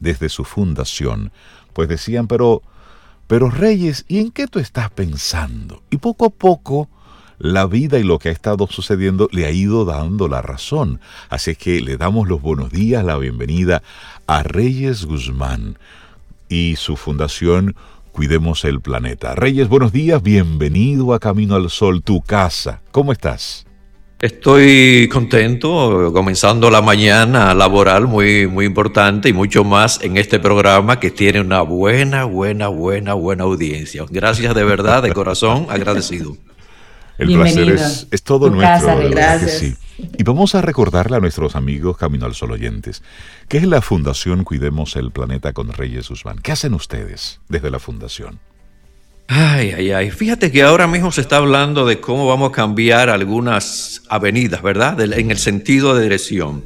desde 0.00 0.30
su 0.30 0.42
fundación, 0.44 1.32
pues 1.74 1.86
decían, 1.86 2.28
pero, 2.28 2.62
pero 3.26 3.50
Reyes, 3.50 4.06
¿y 4.08 4.20
en 4.20 4.30
qué 4.30 4.46
tú 4.46 4.58
estás 4.58 4.88
pensando? 4.88 5.82
Y 5.90 5.98
poco 5.98 6.24
a 6.24 6.30
poco 6.30 6.88
la 7.38 7.66
vida 7.66 7.98
y 7.98 8.04
lo 8.04 8.18
que 8.18 8.30
ha 8.30 8.32
estado 8.32 8.66
sucediendo 8.68 9.28
le 9.32 9.44
ha 9.44 9.50
ido 9.50 9.84
dando 9.84 10.28
la 10.28 10.40
razón. 10.40 10.98
Así 11.28 11.50
es 11.50 11.58
que 11.58 11.82
le 11.82 11.98
damos 11.98 12.26
los 12.26 12.40
buenos 12.40 12.70
días, 12.70 13.04
la 13.04 13.18
bienvenida 13.18 13.82
a 14.26 14.42
Reyes 14.42 15.04
Guzmán 15.04 15.78
y 16.48 16.76
su 16.76 16.96
fundación 16.96 17.76
Cuidemos 18.12 18.64
el 18.64 18.80
Planeta. 18.80 19.34
Reyes, 19.34 19.68
buenos 19.68 19.92
días, 19.92 20.22
bienvenido 20.22 21.12
a 21.12 21.18
Camino 21.18 21.54
al 21.54 21.68
Sol, 21.68 22.02
tu 22.02 22.22
casa. 22.22 22.80
¿Cómo 22.92 23.12
estás? 23.12 23.65
Estoy 24.18 25.10
contento, 25.12 26.10
comenzando 26.10 26.70
la 26.70 26.80
mañana 26.80 27.52
laboral 27.52 28.06
muy, 28.06 28.46
muy 28.46 28.64
importante 28.64 29.28
y 29.28 29.34
mucho 29.34 29.62
más 29.62 30.00
en 30.02 30.16
este 30.16 30.40
programa 30.40 30.98
que 30.98 31.10
tiene 31.10 31.42
una 31.42 31.60
buena, 31.60 32.24
buena, 32.24 32.68
buena, 32.68 33.12
buena 33.12 33.44
audiencia. 33.44 34.06
Gracias 34.08 34.54
de 34.54 34.64
verdad, 34.64 35.02
de 35.02 35.12
corazón, 35.12 35.66
agradecido. 35.70 36.34
El 37.18 37.34
placer 37.34 37.68
es, 38.10 38.22
todo 38.22 38.48
nuestro. 38.48 39.10
Gracias. 39.10 39.76
Y 39.98 40.22
vamos 40.22 40.54
a 40.54 40.62
recordarle 40.62 41.18
a 41.18 41.20
nuestros 41.20 41.54
amigos 41.54 41.98
Camino 41.98 42.24
al 42.24 42.34
Sol 42.34 42.52
oyentes, 42.52 43.02
¿qué 43.48 43.58
es 43.58 43.66
la 43.66 43.82
Fundación 43.82 44.44
Cuidemos 44.44 44.96
el 44.96 45.10
Planeta 45.10 45.52
con 45.52 45.70
Reyes 45.74 46.08
Guzmán? 46.08 46.38
¿Qué 46.38 46.52
hacen 46.52 46.72
ustedes 46.72 47.40
desde 47.48 47.70
la 47.70 47.78
Fundación? 47.78 48.38
Ay, 49.28 49.72
ay, 49.76 49.90
ay. 49.90 50.10
Fíjate 50.10 50.52
que 50.52 50.62
ahora 50.62 50.86
mismo 50.86 51.10
se 51.10 51.20
está 51.20 51.38
hablando 51.38 51.84
de 51.84 52.00
cómo 52.00 52.28
vamos 52.28 52.50
a 52.50 52.52
cambiar 52.52 53.10
algunas 53.10 54.02
avenidas, 54.08 54.62
¿verdad? 54.62 55.00
En 55.00 55.30
el 55.30 55.38
sentido 55.38 55.96
de 55.96 56.04
dirección. 56.04 56.64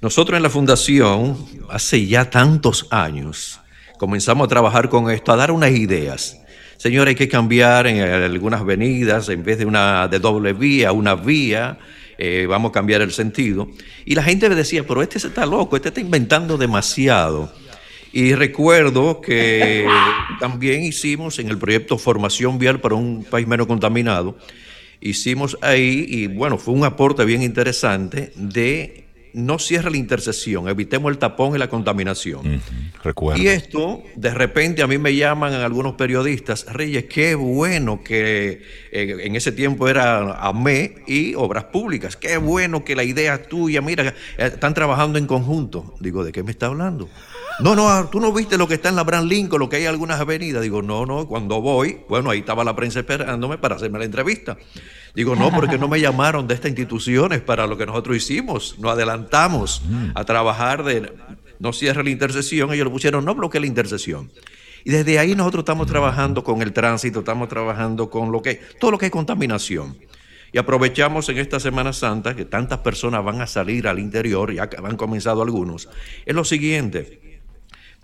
Nosotros 0.00 0.36
en 0.36 0.44
la 0.44 0.50
Fundación, 0.50 1.36
hace 1.68 2.06
ya 2.06 2.30
tantos 2.30 2.86
años, 2.90 3.60
comenzamos 3.98 4.44
a 4.44 4.48
trabajar 4.48 4.88
con 4.88 5.10
esto, 5.10 5.32
a 5.32 5.36
dar 5.36 5.50
unas 5.50 5.72
ideas. 5.72 6.40
Señor, 6.76 7.08
hay 7.08 7.16
que 7.16 7.26
cambiar 7.26 7.88
en 7.88 8.00
algunas 8.00 8.60
avenidas, 8.60 9.28
en 9.28 9.42
vez 9.42 9.58
de 9.58 9.64
una 9.64 10.06
de 10.06 10.20
doble 10.20 10.52
vía, 10.52 10.92
una 10.92 11.16
vía, 11.16 11.78
eh, 12.16 12.46
vamos 12.48 12.70
a 12.70 12.72
cambiar 12.74 13.00
el 13.00 13.10
sentido. 13.10 13.68
Y 14.04 14.14
la 14.14 14.22
gente 14.22 14.48
me 14.48 14.54
decía, 14.54 14.86
pero 14.86 15.02
este 15.02 15.18
está 15.18 15.44
loco, 15.44 15.74
este 15.74 15.88
está 15.88 16.00
inventando 16.00 16.56
demasiado. 16.56 17.52
Y 18.12 18.34
recuerdo 18.34 19.20
que 19.20 19.86
también 20.40 20.82
hicimos 20.82 21.38
en 21.38 21.48
el 21.48 21.58
proyecto 21.58 21.98
Formación 21.98 22.58
Vial 22.58 22.80
para 22.80 22.94
un 22.94 23.24
país 23.24 23.46
menos 23.46 23.66
contaminado, 23.66 24.36
hicimos 25.00 25.58
ahí, 25.60 26.06
y 26.08 26.26
bueno, 26.26 26.58
fue 26.58 26.74
un 26.74 26.84
aporte 26.84 27.24
bien 27.24 27.42
interesante 27.42 28.32
de 28.34 29.04
no 29.34 29.58
cierre 29.58 29.90
la 29.90 29.96
intersección, 29.96 30.68
evitemos 30.68 31.12
el 31.12 31.18
tapón 31.18 31.54
y 31.54 31.58
la 31.58 31.68
contaminación. 31.68 32.60
recuerdo. 33.04 33.42
Y 33.42 33.48
esto, 33.48 34.02
de 34.16 34.32
repente 34.32 34.82
a 34.82 34.86
mí 34.86 34.98
me 34.98 35.14
llaman 35.14 35.52
algunos 35.52 35.94
periodistas, 35.94 36.66
Reyes, 36.72 37.04
qué 37.04 37.34
bueno 37.34 38.02
que 38.02 38.62
eh, 38.90 39.16
en 39.20 39.36
ese 39.36 39.52
tiempo 39.52 39.88
era 39.88 40.46
AME 40.46 41.02
y 41.06 41.34
Obras 41.34 41.64
Públicas, 41.64 42.16
qué 42.16 42.38
bueno 42.38 42.84
que 42.84 42.96
la 42.96 43.04
idea 43.04 43.42
tuya, 43.42 43.80
mira, 43.80 44.14
están 44.38 44.74
trabajando 44.74 45.18
en 45.18 45.26
conjunto. 45.26 45.94
Digo, 46.00 46.24
¿de 46.24 46.32
qué 46.32 46.42
me 46.42 46.50
está 46.50 46.66
hablando? 46.66 47.08
No, 47.60 47.74
no, 47.74 48.08
tú 48.08 48.20
no 48.20 48.32
viste 48.32 48.56
lo 48.56 48.68
que 48.68 48.74
está 48.74 48.88
en 48.88 48.96
la 48.96 49.02
Brand 49.02 49.28
Lincoln, 49.28 49.58
lo 49.58 49.68
que 49.68 49.76
hay 49.76 49.82
en 49.82 49.88
algunas 49.88 50.20
avenidas. 50.20 50.62
Digo, 50.62 50.80
no, 50.80 51.06
no, 51.06 51.26
cuando 51.26 51.60
voy, 51.60 52.00
bueno, 52.08 52.30
ahí 52.30 52.38
estaba 52.40 52.62
la 52.62 52.76
prensa 52.76 53.00
esperándome 53.00 53.58
para 53.58 53.74
hacerme 53.74 53.98
la 53.98 54.04
entrevista. 54.04 54.56
Digo, 55.14 55.34
no, 55.34 55.50
porque 55.50 55.78
no 55.78 55.88
me 55.88 56.00
llamaron 56.00 56.46
de 56.46 56.54
estas 56.54 56.68
instituciones 56.68 57.40
para 57.40 57.66
lo 57.66 57.76
que 57.76 57.84
nosotros 57.84 58.16
hicimos. 58.16 58.78
Nos 58.78 58.92
adelantamos 58.92 59.82
a 60.14 60.24
trabajar 60.24 60.84
de 60.84 61.12
no 61.58 61.72
cierre 61.72 62.04
la 62.04 62.10
intersección. 62.10 62.72
Ellos 62.72 62.84
lo 62.84 62.92
pusieron, 62.92 63.24
no 63.24 63.34
bloquee 63.34 63.60
la 63.60 63.66
intersección. 63.66 64.30
Y 64.84 64.92
desde 64.92 65.18
ahí 65.18 65.34
nosotros 65.34 65.62
estamos 65.62 65.88
trabajando 65.88 66.44
con 66.44 66.62
el 66.62 66.72
tránsito, 66.72 67.20
estamos 67.20 67.48
trabajando 67.48 68.08
con 68.08 68.30
lo 68.30 68.40
que, 68.40 68.60
todo 68.78 68.92
lo 68.92 68.98
que 68.98 69.06
es 69.06 69.12
contaminación. 69.12 69.96
Y 70.52 70.58
aprovechamos 70.58 71.28
en 71.28 71.38
esta 71.38 71.60
Semana 71.60 71.92
Santa 71.92 72.34
que 72.34 72.44
tantas 72.44 72.78
personas 72.78 73.22
van 73.24 73.40
a 73.42 73.46
salir 73.46 73.88
al 73.88 73.98
interior, 73.98 74.52
ya 74.52 74.70
han 74.82 74.96
comenzado 74.96 75.42
algunos. 75.42 75.88
Es 76.24 76.34
lo 76.34 76.44
siguiente, 76.44 77.27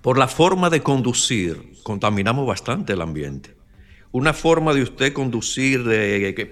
por 0.04 0.18
la 0.18 0.28
forma 0.28 0.68
de 0.68 0.82
conducir, 0.82 1.80
contaminamos 1.82 2.46
bastante 2.46 2.92
el 2.92 3.00
ambiente. 3.00 3.54
Una 4.12 4.34
forma 4.34 4.74
de 4.74 4.82
usted 4.82 5.14
conducir 5.14 5.82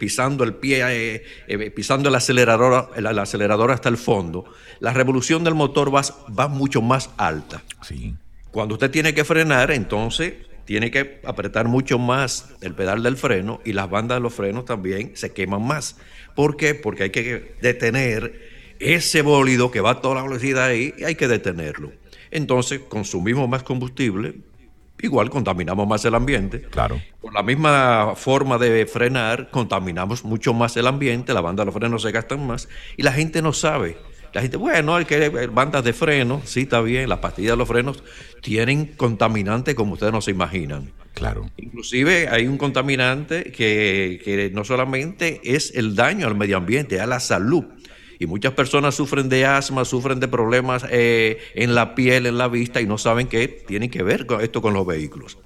pisando 0.01 0.43
el 0.43 0.55
pie, 0.55 0.81
eh, 0.89 1.23
eh, 1.49 1.71
pisando 1.71 2.09
el 2.09 2.15
acelerador, 2.15 2.93
el, 2.97 3.07
acelerador 3.07 3.71
hasta 3.71 3.91
el 3.91 3.99
fondo, 3.99 4.47
la 4.81 4.95
revolución 4.95 5.45
del 5.45 5.55
motor 5.55 5.95
va, 5.95 6.01
va 6.31 6.49
mucho 6.49 6.81
más 6.81 7.11
alta. 7.19 7.63
Sí. 7.83 8.15
Cuando 8.51 8.77
usted 8.77 8.91
tiene 8.91 9.13
que 9.13 9.23
frenar, 9.23 9.71
entonces 9.71 10.33
tiene 10.65 10.91
que 10.91 11.21
apretar 11.23 11.69
mucho 11.69 11.99
más 11.99 12.55
el 12.63 12.73
pedal 12.73 13.03
del 13.03 13.19
freno 13.19 13.61
y 13.67 13.75
las 13.75 13.91
bandas 13.91 14.17
de 14.17 14.23
los 14.23 14.33
frenos 14.33 14.65
también 14.65 15.13
se 15.13 15.35
queman 15.35 15.63
más. 15.63 15.99
¿Por 16.35 16.57
qué? 16.57 16.75
Porque 16.75 17.03
hay 17.03 17.11
que 17.11 17.55
detener 17.61 18.49
ese 18.79 19.21
bólido 19.21 19.71
que 19.71 19.83
va 19.83 19.91
a 19.91 20.01
toda 20.01 20.15
la 20.15 20.23
velocidad 20.23 20.65
ahí 20.65 20.95
y 20.97 21.05
hay 21.05 21.17
que 21.17 21.29
detenerlo 21.29 21.93
entonces 22.33 22.81
consumimos 22.89 23.49
más 23.49 23.63
combustible, 23.63 24.35
igual 25.01 25.31
contaminamos 25.31 25.87
más 25.87 26.05
el 26.05 26.15
ambiente. 26.15 26.63
Claro. 26.63 27.01
Por 27.21 27.35
la 27.35 27.43
misma 27.43 28.15
forma 28.17 28.59
de 28.59 28.87
frenar, 28.87 29.51
contaminamos 29.51 30.25
mucho 30.25 30.55
más 30.55 30.77
el 30.77 30.87
ambiente, 30.87 31.35
la 31.35 31.41
banda 31.41 31.63
de 31.63 31.67
los 31.67 31.75
frenos 31.75 32.03
se 32.03 32.11
gastan 32.11 32.47
más 32.47 32.69
y 32.97 33.03
la 33.03 33.13
gente 33.13 33.43
no 33.43 33.53
sabe 33.53 33.99
La 34.33 34.41
gente, 34.41 34.57
bueno, 34.57 34.97
hay 34.97 35.05
que 35.05 35.29
bandas 35.49 35.85
de 35.85 35.93
freno, 35.93 36.41
sí 36.45 36.61
está 36.61 36.81
bien, 36.81 37.09
las 37.09 37.19
pastillas 37.19 37.53
de 37.53 37.57
los 37.59 37.69
frenos 37.69 38.03
tienen 38.41 38.87
contaminantes 38.87 39.75
como 39.75 39.93
ustedes 39.93 40.13
no 40.13 40.23
se 40.23 40.31
imaginan. 40.31 40.91
Claro. 41.13 41.51
Inclusive 41.59 42.29
hay 42.29 42.47
un 42.47 42.57
contaminante 42.57 43.53
que, 43.53 44.21
que 44.25 44.51
no 44.51 44.65
solamente 44.65 45.43
es 45.45 45.75
el 45.75 45.95
daño 45.95 46.27
al 46.27 46.35
medio 46.35 46.57
ambiente, 46.57 47.01
a 47.01 47.07
la 47.07 47.21
salud. 47.21 47.65
Y 48.23 48.27
muchas 48.27 48.53
personas 48.53 48.95
sufren 48.95 49.29
de 49.29 49.47
asma, 49.47 49.85
sufren 49.85 50.21
de 50.21 50.29
problemas 50.29 50.87
eh, 50.89 51.41
en 51.57 51.75
la 51.75 51.97
piel, 51.97 52.27
en 52.27 52.39
la 52.39 52.47
vista, 52.47 52.81
y 52.81 52.87
no 52.87 52.97
saben 52.97 53.27
qué 53.27 53.49
tiene 53.49 53.91
que 53.91 54.05
ver 54.05 54.27
con 54.27 54.41
esto 54.41 54.63
con 54.63 54.75
los 54.75 54.87
vehículos. 54.87 55.39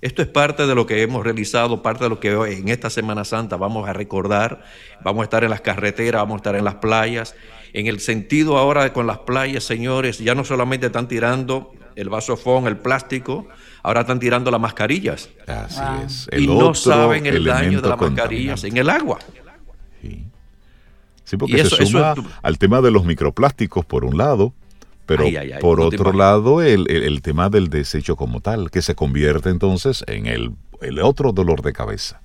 Esto 0.00 0.22
es 0.22 0.28
parte 0.28 0.68
de 0.68 0.76
lo 0.76 0.86
que 0.86 1.02
hemos 1.02 1.24
realizado, 1.24 1.82
parte 1.82 2.04
de 2.04 2.10
lo 2.10 2.20
que 2.20 2.36
hoy 2.36 2.54
en 2.54 2.68
esta 2.68 2.90
Semana 2.90 3.24
Santa 3.24 3.56
vamos 3.56 3.88
a 3.88 3.92
recordar. 3.92 4.62
Vamos 5.02 5.22
a 5.22 5.24
estar 5.24 5.42
en 5.42 5.50
las 5.50 5.62
carreteras, 5.62 6.22
vamos 6.22 6.34
a 6.34 6.36
estar 6.36 6.54
en 6.54 6.64
las 6.64 6.76
playas. 6.76 7.34
En 7.72 7.88
el 7.88 7.98
sentido 7.98 8.56
ahora 8.56 8.92
con 8.92 9.08
las 9.08 9.18
playas, 9.18 9.64
señores, 9.64 10.18
ya 10.18 10.36
no 10.36 10.44
solamente 10.44 10.86
están 10.86 11.08
tirando 11.08 11.72
el 11.96 12.08
vasofón, 12.08 12.68
el 12.68 12.76
plástico, 12.76 13.48
ahora 13.82 14.02
están 14.02 14.20
tirando 14.20 14.52
las 14.52 14.60
mascarillas. 14.60 15.28
Así 15.48 15.80
es. 16.04 16.40
y 16.40 16.46
no 16.46 16.72
saben 16.72 17.26
el 17.26 17.44
daño 17.44 17.80
de 17.80 17.88
las 17.88 18.00
mascarillas 18.00 18.62
en 18.62 18.76
el 18.76 18.90
agua. 18.90 19.18
Sí, 21.32 21.38
porque 21.38 21.64
se 21.64 21.86
suma 21.86 22.14
al 22.42 22.58
tema 22.58 22.82
de 22.82 22.90
los 22.90 23.06
microplásticos 23.06 23.86
por 23.86 24.04
un 24.04 24.18
lado, 24.18 24.52
pero 25.06 25.24
por 25.62 25.80
otro 25.80 26.12
lado 26.12 26.60
el, 26.60 27.22
tema 27.22 27.48
del 27.48 27.70
desecho 27.70 28.16
como 28.16 28.42
tal, 28.42 28.70
que 28.70 28.82
se 28.82 28.94
convierte 28.94 29.48
entonces 29.48 30.04
en 30.08 30.26
el, 30.26 30.52
otro 31.00 31.32
dolor 31.32 31.62
de 31.62 31.72
cabeza. 31.72 32.20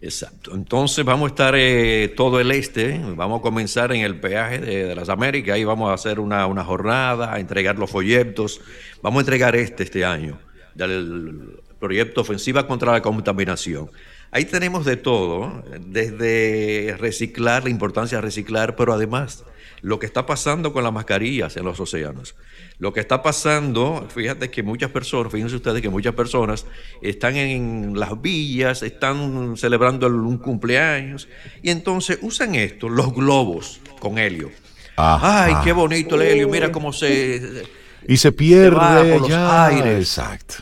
Exacto. 0.00 0.56
Entonces 0.56 1.04
vamos 1.04 1.26
a 1.26 1.28
estar 1.28 1.54
eh, 1.56 2.12
todo 2.16 2.40
el 2.40 2.50
este, 2.50 3.00
vamos 3.14 3.38
a 3.38 3.42
comenzar 3.42 3.92
en 3.92 4.00
el 4.00 4.18
peaje 4.18 4.58
de, 4.58 4.96
las 4.96 5.08
Américas, 5.08 5.54
ahí 5.54 5.62
vamos 5.62 5.88
a 5.88 5.94
hacer 5.94 6.18
una, 6.18 6.46
una, 6.46 6.64
jornada, 6.64 7.32
a 7.32 7.38
entregar 7.38 7.78
los 7.78 7.88
folletos, 7.88 8.60
vamos 9.02 9.18
a 9.18 9.20
entregar 9.20 9.54
este 9.54 9.84
este 9.84 10.04
año, 10.04 10.36
del 10.74 11.60
proyecto 11.78 12.22
Ofensiva 12.22 12.66
contra 12.66 12.90
la 12.90 13.02
Contaminación. 13.02 13.88
Ahí 14.36 14.44
tenemos 14.44 14.84
de 14.84 14.98
todo, 14.98 15.64
desde 15.80 16.94
reciclar, 16.98 17.64
la 17.64 17.70
importancia 17.70 18.18
de 18.18 18.22
reciclar, 18.22 18.76
pero 18.76 18.92
además 18.92 19.44
lo 19.80 19.98
que 19.98 20.04
está 20.04 20.26
pasando 20.26 20.74
con 20.74 20.84
las 20.84 20.92
mascarillas 20.92 21.56
en 21.56 21.64
los 21.64 21.80
océanos. 21.80 22.34
Lo 22.78 22.92
que 22.92 23.00
está 23.00 23.22
pasando, 23.22 24.06
fíjate 24.14 24.50
que 24.50 24.62
muchas 24.62 24.90
personas, 24.90 25.32
fíjense 25.32 25.56
ustedes 25.56 25.80
que 25.80 25.88
muchas 25.88 26.14
personas 26.14 26.66
están 27.00 27.36
en 27.36 27.98
las 27.98 28.20
villas, 28.20 28.82
están 28.82 29.56
celebrando 29.56 30.06
un 30.06 30.36
cumpleaños 30.36 31.28
y 31.62 31.70
entonces 31.70 32.18
usan 32.20 32.56
esto, 32.56 32.90
los 32.90 33.14
globos 33.14 33.80
con 34.00 34.18
helio. 34.18 34.50
Ay, 34.96 35.54
qué 35.64 35.72
bonito 35.72 36.16
el 36.16 36.28
helio, 36.28 36.50
mira 36.50 36.70
cómo 36.70 36.92
se... 36.92 37.62
Y 38.06 38.18
se 38.18 38.32
pierde 38.32 39.18
ya. 39.26 39.96
Exacto. 39.96 40.56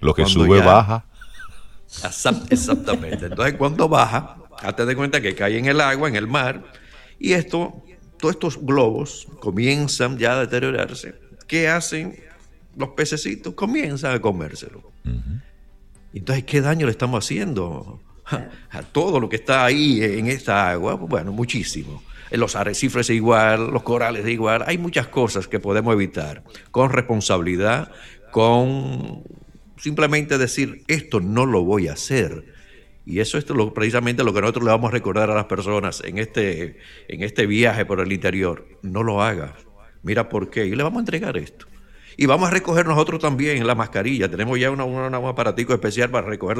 Lo 0.00 0.12
que 0.14 0.26
sube 0.26 0.58
baja. 0.58 1.04
Exactamente. 2.50 3.26
Entonces, 3.26 3.54
cuando 3.54 3.88
baja, 3.88 4.36
hazte 4.62 4.86
de 4.86 4.96
cuenta 4.96 5.20
que 5.20 5.34
cae 5.34 5.58
en 5.58 5.66
el 5.66 5.80
agua, 5.80 6.08
en 6.08 6.16
el 6.16 6.26
mar, 6.26 6.64
y 7.18 7.32
esto, 7.32 7.82
todos 8.18 8.34
estos 8.34 8.64
globos 8.64 9.26
comienzan 9.40 10.18
ya 10.18 10.34
a 10.34 10.40
deteriorarse. 10.40 11.14
¿Qué 11.46 11.68
hacen 11.68 12.18
los 12.76 12.90
pececitos? 12.90 13.54
Comienzan 13.54 14.14
a 14.14 14.20
comérselo. 14.20 14.90
Entonces, 16.12 16.44
¿qué 16.44 16.60
daño 16.60 16.86
le 16.86 16.92
estamos 16.92 17.24
haciendo 17.24 18.00
a, 18.70 18.82
todo 18.82 19.20
lo 19.20 19.28
que 19.28 19.36
está 19.36 19.64
ahí 19.64 20.02
en 20.02 20.28
esta 20.28 20.70
agua? 20.70 20.94
Bueno, 20.94 21.32
muchísimo. 21.32 22.02
Los 22.30 22.54
arrecifes 22.54 23.10
igual, 23.10 23.72
los 23.72 23.82
corales 23.82 24.26
igual. 24.28 24.64
Hay 24.66 24.78
muchas 24.78 25.08
cosas 25.08 25.48
que 25.48 25.58
podemos 25.58 25.92
evitar 25.92 26.44
con 26.70 26.90
responsabilidad, 26.90 27.90
con 28.30 29.24
simplemente 29.80 30.38
decir, 30.38 30.84
esto 30.86 31.20
no 31.20 31.46
lo 31.46 31.64
voy 31.64 31.88
a 31.88 31.94
hacer. 31.94 32.44
Y 33.06 33.20
eso 33.20 33.38
es 33.38 33.46
precisamente 33.74 34.22
lo 34.22 34.32
que 34.32 34.40
nosotros 34.40 34.64
le 34.64 34.70
vamos 34.70 34.88
a 34.88 34.92
recordar 34.92 35.30
a 35.30 35.34
las 35.34 35.46
personas 35.46 36.02
en 36.04 36.18
este, 36.18 36.78
en 37.08 37.22
este 37.22 37.46
viaje 37.46 37.84
por 37.84 38.00
el 38.00 38.12
interior. 38.12 38.68
No 38.82 39.02
lo 39.02 39.22
hagas. 39.22 39.52
Mira 40.02 40.28
por 40.28 40.50
qué. 40.50 40.66
Y 40.66 40.76
le 40.76 40.82
vamos 40.82 40.98
a 40.98 41.00
entregar 41.00 41.36
esto. 41.36 41.66
Y 42.16 42.26
vamos 42.26 42.48
a 42.48 42.50
recoger 42.50 42.86
nosotros 42.86 43.20
también 43.20 43.66
la 43.66 43.74
mascarilla. 43.74 44.30
Tenemos 44.30 44.60
ya 44.60 44.70
un 44.70 45.14
aparatico 45.14 45.72
especial 45.72 46.10
para 46.10 46.26
recoger 46.26 46.58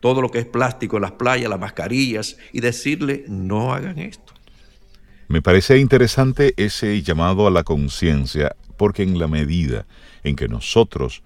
todo 0.00 0.20
lo 0.20 0.30
que 0.30 0.40
es 0.40 0.46
plástico 0.46 0.96
en 0.96 1.02
las 1.02 1.12
playas, 1.12 1.48
las 1.48 1.58
mascarillas, 1.58 2.36
y 2.52 2.60
decirle, 2.60 3.24
no 3.26 3.72
hagan 3.72 3.98
esto. 3.98 4.34
Me 5.28 5.40
parece 5.40 5.78
interesante 5.78 6.52
ese 6.56 7.02
llamado 7.02 7.46
a 7.46 7.50
la 7.50 7.64
conciencia, 7.64 8.54
porque 8.76 9.02
en 9.02 9.18
la 9.18 9.28
medida 9.28 9.86
en 10.24 10.36
que 10.36 10.48
nosotros 10.48 11.22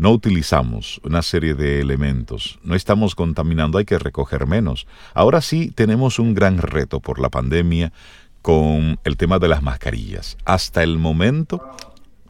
no 0.00 0.12
utilizamos 0.12 0.98
una 1.04 1.20
serie 1.20 1.52
de 1.52 1.78
elementos, 1.78 2.58
no 2.64 2.74
estamos 2.74 3.14
contaminando, 3.14 3.76
hay 3.76 3.84
que 3.84 3.98
recoger 3.98 4.46
menos. 4.46 4.86
Ahora 5.12 5.42
sí 5.42 5.72
tenemos 5.74 6.18
un 6.18 6.32
gran 6.32 6.56
reto 6.56 7.00
por 7.00 7.20
la 7.20 7.28
pandemia 7.28 7.92
con 8.40 8.98
el 9.04 9.18
tema 9.18 9.38
de 9.38 9.48
las 9.48 9.62
mascarillas. 9.62 10.38
Hasta 10.46 10.82
el 10.82 10.96
momento 10.96 11.60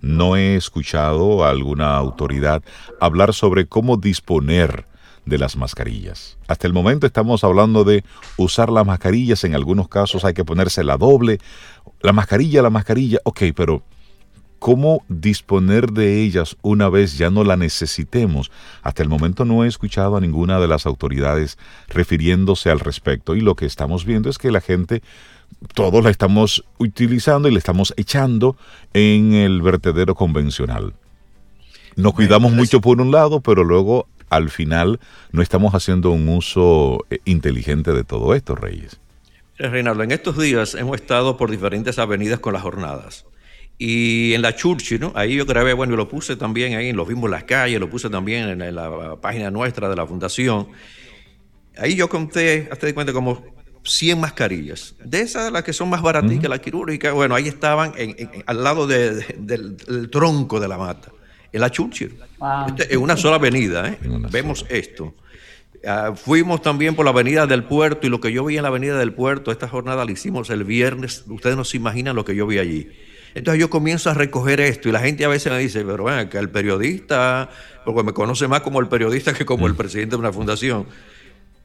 no 0.00 0.34
he 0.34 0.56
escuchado 0.56 1.44
a 1.44 1.50
alguna 1.50 1.96
autoridad 1.96 2.64
hablar 3.00 3.34
sobre 3.34 3.66
cómo 3.66 3.96
disponer 3.96 4.86
de 5.24 5.38
las 5.38 5.56
mascarillas. 5.56 6.38
Hasta 6.48 6.66
el 6.66 6.72
momento 6.72 7.06
estamos 7.06 7.44
hablando 7.44 7.84
de 7.84 8.02
usar 8.36 8.70
las 8.70 8.84
mascarillas, 8.84 9.44
en 9.44 9.54
algunos 9.54 9.86
casos 9.86 10.24
hay 10.24 10.34
que 10.34 10.44
ponerse 10.44 10.82
la 10.82 10.96
doble, 10.96 11.38
la 12.02 12.12
mascarilla, 12.12 12.62
la 12.62 12.70
mascarilla, 12.70 13.18
ok, 13.22 13.42
pero 13.54 13.84
cómo 14.60 15.04
disponer 15.08 15.90
de 15.90 16.22
ellas 16.22 16.56
una 16.62 16.88
vez 16.88 17.18
ya 17.18 17.30
no 17.30 17.42
la 17.42 17.56
necesitemos. 17.56 18.52
Hasta 18.82 19.02
el 19.02 19.08
momento 19.08 19.44
no 19.44 19.64
he 19.64 19.68
escuchado 19.68 20.16
a 20.16 20.20
ninguna 20.20 20.60
de 20.60 20.68
las 20.68 20.86
autoridades 20.86 21.58
refiriéndose 21.88 22.70
al 22.70 22.78
respecto 22.78 23.34
y 23.34 23.40
lo 23.40 23.56
que 23.56 23.66
estamos 23.66 24.04
viendo 24.04 24.28
es 24.28 24.38
que 24.38 24.52
la 24.52 24.60
gente, 24.60 25.02
todos 25.74 26.04
la 26.04 26.10
estamos 26.10 26.64
utilizando 26.78 27.48
y 27.48 27.52
la 27.52 27.58
estamos 27.58 27.94
echando 27.96 28.56
en 28.92 29.32
el 29.32 29.62
vertedero 29.62 30.14
convencional. 30.14 30.92
Nos 31.96 32.12
cuidamos 32.12 32.52
mucho 32.52 32.80
por 32.82 33.00
un 33.00 33.10
lado, 33.10 33.40
pero 33.40 33.64
luego 33.64 34.06
al 34.28 34.50
final 34.50 35.00
no 35.32 35.42
estamos 35.42 35.74
haciendo 35.74 36.10
un 36.10 36.28
uso 36.28 37.04
eh, 37.10 37.18
inteligente 37.24 37.92
de 37.92 38.04
todo 38.04 38.34
esto, 38.34 38.54
Reyes. 38.54 39.00
Reinaldo, 39.58 40.02
en 40.02 40.12
estos 40.12 40.38
días 40.38 40.74
hemos 40.74 41.00
estado 41.00 41.36
por 41.36 41.50
diferentes 41.50 41.98
avenidas 41.98 42.40
con 42.40 42.52
las 42.52 42.62
jornadas. 42.62 43.26
Y 43.82 44.34
en 44.34 44.42
la 44.42 44.54
Churchill, 44.54 45.00
¿no? 45.00 45.10
ahí 45.14 45.36
yo 45.36 45.46
grabé, 45.46 45.72
bueno, 45.72 45.94
y 45.94 45.96
lo 45.96 46.06
puse 46.06 46.36
también 46.36 46.74
ahí, 46.74 46.92
lo 46.92 47.06
vimos 47.06 47.24
en 47.24 47.30
las 47.30 47.44
calles, 47.44 47.80
lo 47.80 47.88
puse 47.88 48.10
también 48.10 48.60
en 48.60 48.74
la 48.74 49.16
página 49.18 49.50
nuestra 49.50 49.88
de 49.88 49.96
la 49.96 50.06
fundación. 50.06 50.68
Ahí 51.78 51.94
yo 51.94 52.06
conté, 52.06 52.68
hasta 52.70 52.86
de 52.86 52.92
cuenta, 52.92 53.14
como 53.14 53.42
100 53.82 54.20
mascarillas. 54.20 54.94
De 55.02 55.22
esas, 55.22 55.50
las 55.50 55.62
que 55.62 55.72
son 55.72 55.88
más 55.88 56.02
baratas 56.02 56.38
que 56.38 56.46
la 56.46 56.58
quirúrgica, 56.58 57.12
bueno, 57.12 57.34
ahí 57.34 57.48
estaban 57.48 57.94
al 58.44 58.62
lado 58.62 58.86
del, 58.86 60.10
tronco 60.12 60.60
de 60.60 60.68
la 60.68 60.76
mata, 60.76 61.10
en 61.50 61.62
la 61.62 61.70
Churchill. 61.70 62.18
Este, 62.68 62.92
en 62.92 63.00
una 63.00 63.16
sola 63.16 63.36
avenida, 63.36 63.88
¿eh? 63.88 63.98
Vemos 64.30 64.66
esto. 64.68 65.14
Ah, 65.86 66.12
fuimos 66.14 66.60
también 66.60 66.94
por 66.94 67.06
la 67.06 67.12
avenida 67.12 67.46
del 67.46 67.64
puerto 67.64 68.06
y 68.06 68.10
lo 68.10 68.20
que 68.20 68.30
yo 68.30 68.44
vi 68.44 68.58
en 68.58 68.64
la 68.64 68.68
avenida 68.68 68.98
del 68.98 69.14
puerto, 69.14 69.50
esta 69.50 69.68
jornada 69.68 70.04
la 70.04 70.12
hicimos 70.12 70.50
el 70.50 70.64
viernes, 70.64 71.24
ustedes 71.28 71.56
no 71.56 71.64
se 71.64 71.78
imaginan 71.78 72.14
lo 72.14 72.26
que 72.26 72.36
yo 72.36 72.46
vi 72.46 72.58
allí. 72.58 72.90
Entonces 73.34 73.60
yo 73.60 73.70
comienzo 73.70 74.10
a 74.10 74.14
recoger 74.14 74.60
esto 74.60 74.88
y 74.88 74.92
la 74.92 75.00
gente 75.00 75.24
a 75.24 75.28
veces 75.28 75.52
me 75.52 75.58
dice, 75.58 75.84
pero 75.84 76.02
bueno, 76.04 76.28
que 76.28 76.38
el 76.38 76.50
periodista, 76.50 77.48
porque 77.84 78.02
me 78.02 78.12
conoce 78.12 78.48
más 78.48 78.60
como 78.60 78.80
el 78.80 78.88
periodista 78.88 79.32
que 79.32 79.44
como 79.44 79.66
el 79.66 79.74
mm. 79.74 79.76
presidente 79.76 80.16
de 80.16 80.20
una 80.20 80.32
fundación. 80.32 80.86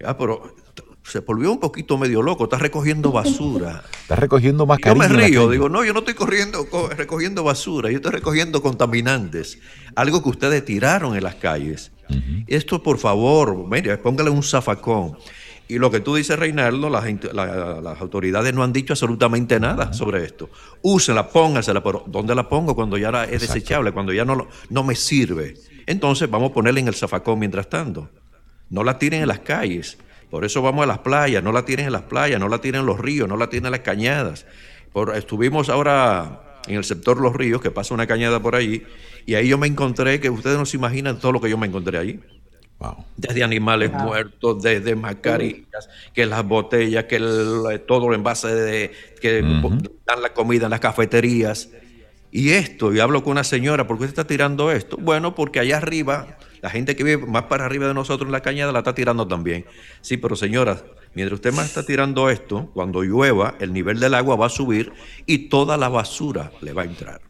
Ah, 0.04 0.18
pero 0.18 0.56
se 1.04 1.20
volvió 1.20 1.52
un 1.52 1.60
poquito 1.60 1.98
medio 1.98 2.22
loco, 2.22 2.46
está 2.46 2.58
recogiendo 2.58 3.12
basura. 3.12 3.84
Está 4.02 4.16
recogiendo 4.16 4.66
más 4.66 4.80
Yo 4.84 4.96
me 4.96 5.08
río, 5.08 5.50
digo, 5.50 5.70
no, 5.70 5.84
yo 5.84 5.94
no 5.94 6.00
estoy 6.00 6.14
corriendo, 6.14 6.68
recogiendo 6.96 7.44
basura, 7.44 7.90
yo 7.90 7.98
estoy 7.98 8.12
recogiendo 8.12 8.62
contaminantes, 8.62 9.60
algo 9.96 10.22
que 10.22 10.30
ustedes 10.30 10.64
tiraron 10.64 11.16
en 11.16 11.24
las 11.24 11.36
calles. 11.36 11.92
Esto, 12.46 12.84
por 12.84 13.00
favor, 13.00 13.68
mire, 13.68 13.98
póngale 13.98 14.30
un 14.30 14.44
zafacón. 14.44 15.18
Y 15.68 15.80
lo 15.80 15.90
que 15.90 16.00
tú 16.00 16.16
dices, 16.16 16.38
Reinaldo, 16.38 16.90
las, 16.90 17.06
las 17.34 18.02
autoridades 18.02 18.54
no 18.54 18.64
han 18.64 18.72
dicho 18.72 18.94
absolutamente 18.94 19.60
nada 19.60 19.94
sobre 19.94 20.24
esto. 20.24 20.50
Úsela, 20.84 21.30
póngasela, 21.30 21.82
pero 21.82 22.04
¿dónde 22.06 22.36
la 22.36 22.48
pongo 22.48 22.76
cuando 22.76 22.98
ya 22.98 23.24
es 23.24 23.42
desechable, 23.42 23.92
cuando 23.92 24.14
ya 24.14 24.26
no, 24.26 24.48
no 24.70 24.84
me 24.84 24.94
sirve? 24.94 25.56
Entonces 25.88 26.30
vamos 26.30 26.52
a 26.52 26.54
ponerla 26.54 26.82
en 26.82 26.88
el 26.88 26.94
zafacón 26.94 27.40
mientras 27.40 27.68
tanto. 27.68 28.10
No 28.70 28.84
la 28.84 29.00
tiren 29.00 29.24
en 29.24 29.28
las 29.28 29.40
calles. 29.40 29.98
Por 30.30 30.46
eso 30.46 30.62
vamos 30.62 30.84
a 30.84 30.88
las 30.88 31.00
playas, 31.00 31.44
no 31.44 31.52
la 31.52 31.66
tiren 31.66 31.88
en 31.88 31.94
las 31.94 32.04
playas, 32.04 32.40
no 32.40 32.48
la 32.48 32.60
tiren 32.60 32.82
en 32.82 32.86
los 32.86 33.00
ríos, 33.00 33.28
no 33.28 33.38
la 33.38 33.50
tiren 33.50 33.66
en 33.66 33.72
las 33.72 33.82
cañadas. 33.82 34.46
Por, 34.94 35.16
estuvimos 35.16 35.70
ahora 35.70 36.62
en 36.68 36.76
el 36.76 36.84
sector 36.84 37.20
Los 37.20 37.36
Ríos, 37.36 37.62
que 37.62 37.70
pasa 37.70 37.94
una 37.94 38.08
cañada 38.08 38.40
por 38.40 38.56
allí, 38.56 38.84
y 39.26 39.36
ahí 39.36 39.48
yo 39.48 39.58
me 39.58 39.68
encontré, 39.68 40.20
que 40.20 40.30
ustedes 40.30 40.58
no 40.58 40.66
se 40.66 40.78
imaginan 40.78 41.20
todo 41.20 41.32
lo 41.32 41.42
que 41.42 41.50
yo 41.50 41.58
me 41.58 41.68
encontré 41.68 41.98
allí 41.98 42.20
Desde 43.18 43.44
animales 43.44 43.92
muertos, 43.92 44.62
desde 44.62 44.96
mascarillas, 44.96 45.90
que 46.14 46.26
las 46.26 46.46
botellas, 46.46 47.06
que 47.06 47.20
todo 47.88 48.10
el 48.10 48.16
envase 48.16 48.54
de, 48.54 48.92
que 49.22 49.42
dan 50.06 50.22
la 50.22 50.34
comida 50.34 50.66
en 50.66 50.72
las 50.72 50.80
cafeterías. 50.80 51.70
Y 52.32 52.52
esto, 52.52 52.94
y 52.94 53.00
hablo 53.00 53.24
con 53.24 53.32
una 53.32 53.46
señora, 53.46 53.88
¿por 53.88 53.98
qué 53.98 54.04
usted 54.04 54.20
está 54.20 54.28
tirando 54.28 54.72
esto? 54.72 54.98
Bueno, 54.98 55.36
porque 55.36 55.62
allá 55.62 55.78
arriba, 55.78 56.38
la 56.62 56.70
gente 56.70 56.96
que 56.96 57.06
vive 57.06 57.26
más 57.26 57.44
para 57.44 57.66
arriba 57.66 57.88
de 57.88 57.94
nosotros 57.94 58.28
en 58.28 58.34
la 58.34 58.42
cañada 58.42 58.74
la 58.74 58.80
está 58.80 58.94
tirando 58.94 59.26
también. 59.26 59.66
Sí, 60.02 60.18
pero 60.18 60.36
señora, 60.36 60.84
mientras 61.14 61.38
usted 61.38 61.54
más 61.54 61.68
está 61.68 61.86
tirando 61.86 62.30
esto, 62.30 62.70
cuando 62.74 63.04
llueva, 63.04 63.56
el 63.60 63.72
nivel 63.72 64.02
del 64.02 64.14
agua 64.16 64.36
va 64.36 64.48
a 64.48 64.50
subir 64.50 64.92
y 65.26 65.48
toda 65.48 65.78
la 65.78 65.88
basura 65.88 66.52
le 66.62 66.74
va 66.74 66.82
a 66.82 66.86
entrar. 66.86 67.22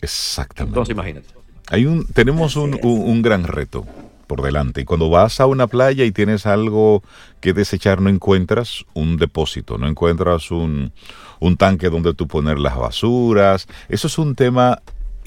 Exactamente. 0.00 0.70
Entonces, 0.70 0.94
imagínate. 0.94 1.28
Hay 1.68 1.84
un, 1.84 2.06
tenemos 2.06 2.56
un, 2.56 2.78
un 2.82 3.22
gran 3.22 3.44
reto 3.44 3.86
por 4.26 4.42
delante. 4.42 4.82
Y 4.82 4.84
cuando 4.84 5.10
vas 5.10 5.40
a 5.40 5.46
una 5.46 5.66
playa 5.66 6.04
y 6.04 6.12
tienes 6.12 6.46
algo 6.46 7.02
que 7.40 7.52
desechar, 7.52 8.00
no 8.00 8.10
encuentras 8.10 8.84
un 8.94 9.16
depósito, 9.16 9.78
no 9.78 9.88
encuentras 9.88 10.50
un, 10.50 10.92
un 11.40 11.56
tanque 11.56 11.90
donde 11.90 12.14
tú 12.14 12.26
poner 12.26 12.58
las 12.58 12.76
basuras. 12.76 13.66
Eso 13.88 14.06
es 14.06 14.18
un 14.18 14.34
tema 14.34 14.82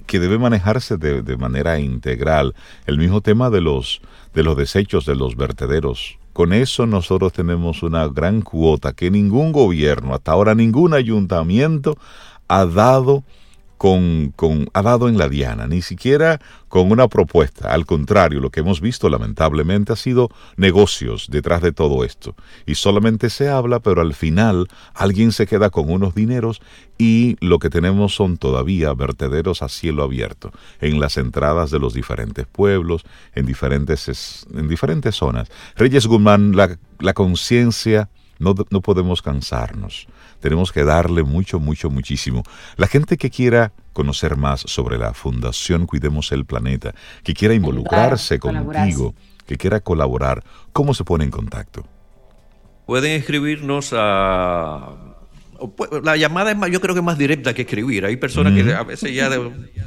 que 0.06 0.20
debe 0.20 0.40
manejarse 0.40 0.98
de, 0.98 1.22
de, 1.22 1.38
manera 1.38 1.80
integral. 1.80 2.56
El 2.86 2.98
mismo 2.98 3.22
tema 3.22 3.50
de 3.50 3.62
los, 3.62 4.02
de 4.34 4.44
los 4.44 4.58
desechos, 4.58 5.06
de 5.06 5.16
los 5.16 5.36
vertederos. 5.36 6.18
Con 6.34 6.54
eso 6.54 6.86
nosotros 6.86 7.34
tenemos 7.34 7.84
una 7.84 8.08
gran 8.08 8.42
cuota 8.42 8.94
que 8.94 9.12
ningún 9.12 9.52
gobierno, 9.52 10.14
hasta 10.14 10.32
ahora 10.32 10.56
ningún 10.56 10.94
ayuntamiento 10.94 11.98
ha 12.48 12.66
dado 12.66 13.24
con, 13.78 14.34
con, 14.36 14.70
ha 14.74 14.82
dado 14.82 15.08
en 15.08 15.18
la 15.18 15.30
diana, 15.30 15.68
ni 15.68 15.82
siquiera 15.82 16.40
con 16.68 16.92
una 16.92 17.08
propuesta. 17.08 17.74
Al 17.74 17.86
contrario, 17.86 18.40
lo 18.40 18.50
que 18.50 18.60
hemos 18.60 18.82
visto 18.82 19.10
lamentablemente 19.10 19.94
ha 19.94 19.96
sido 19.96 20.30
negocios 20.58 21.28
detrás 21.30 21.62
de 21.62 21.72
todo 21.72 22.04
esto. 22.04 22.36
Y 22.66 22.76
solamente 22.76 23.30
se 23.30 23.50
habla, 23.50 23.80
pero 23.80 24.02
al 24.02 24.14
final 24.14 24.68
alguien 24.94 25.32
se 25.32 25.48
queda 25.48 25.70
con 25.70 25.90
unos 25.90 26.16
dineros 26.16 26.62
y 26.98 27.38
lo 27.40 27.60
que 27.60 27.70
tenemos 27.70 28.16
son 28.16 28.38
todavía 28.38 28.94
vertederos 28.94 29.62
a 29.62 29.70
cielo 29.70 30.04
abierto 30.04 30.52
en 30.82 31.00
las 31.00 31.18
entradas 31.18 31.72
de 31.72 31.80
los 31.80 31.94
diferentes 31.94 32.48
pueblos, 32.48 33.04
en 33.36 33.46
diferentes, 33.46 34.46
en 34.54 34.68
diferentes 34.68 35.16
zonas. 35.16 35.50
Reyes 35.76 36.08
Guzmán, 36.08 36.56
la, 36.56 37.14
conciencia, 37.14 38.10
no, 38.40 38.56
no 38.72 38.82
podemos 38.82 39.22
cansarnos 39.22 40.08
tenemos 40.40 40.72
que 40.72 40.84
darle 40.84 41.24
mucho, 41.24 41.60
mucho, 41.60 41.90
muchísimo. 41.90 42.44
La 42.76 42.88
gente 42.88 43.18
que 43.18 43.30
quiera 43.30 43.74
conocer 43.94 44.38
más 44.38 44.62
sobre 44.62 44.98
la 44.98 45.14
Fundación 45.14 45.88
Cuidemos 45.88 46.32
el 46.32 46.46
Planeta, 46.46 46.94
que 47.24 47.34
quiera 47.34 47.54
involucrarse 47.54 48.40
contigo, 48.40 49.16
que 49.46 49.58
quiera 49.58 49.80
colaborar, 49.80 50.44
¿cómo 50.74 50.94
se 50.94 51.04
pone 51.04 51.24
en 51.24 51.32
contacto? 51.32 51.86
Pueden 52.86 53.14
escribirnos 53.14 53.94
a 53.94 55.08
la 56.04 56.16
llamada 56.18 56.52
es 56.52 56.58
más, 56.58 56.70
yo 56.70 56.80
creo 56.82 56.94
que 56.94 57.00
es 57.00 57.06
más 57.06 57.18
directa 57.18 57.54
que 57.54 57.64
escribir. 57.64 58.06
Hay 58.06 58.18
personas 58.18 58.54
que 58.54 58.74
a 58.74 58.84
veces 58.84 59.14
ya 59.14 59.30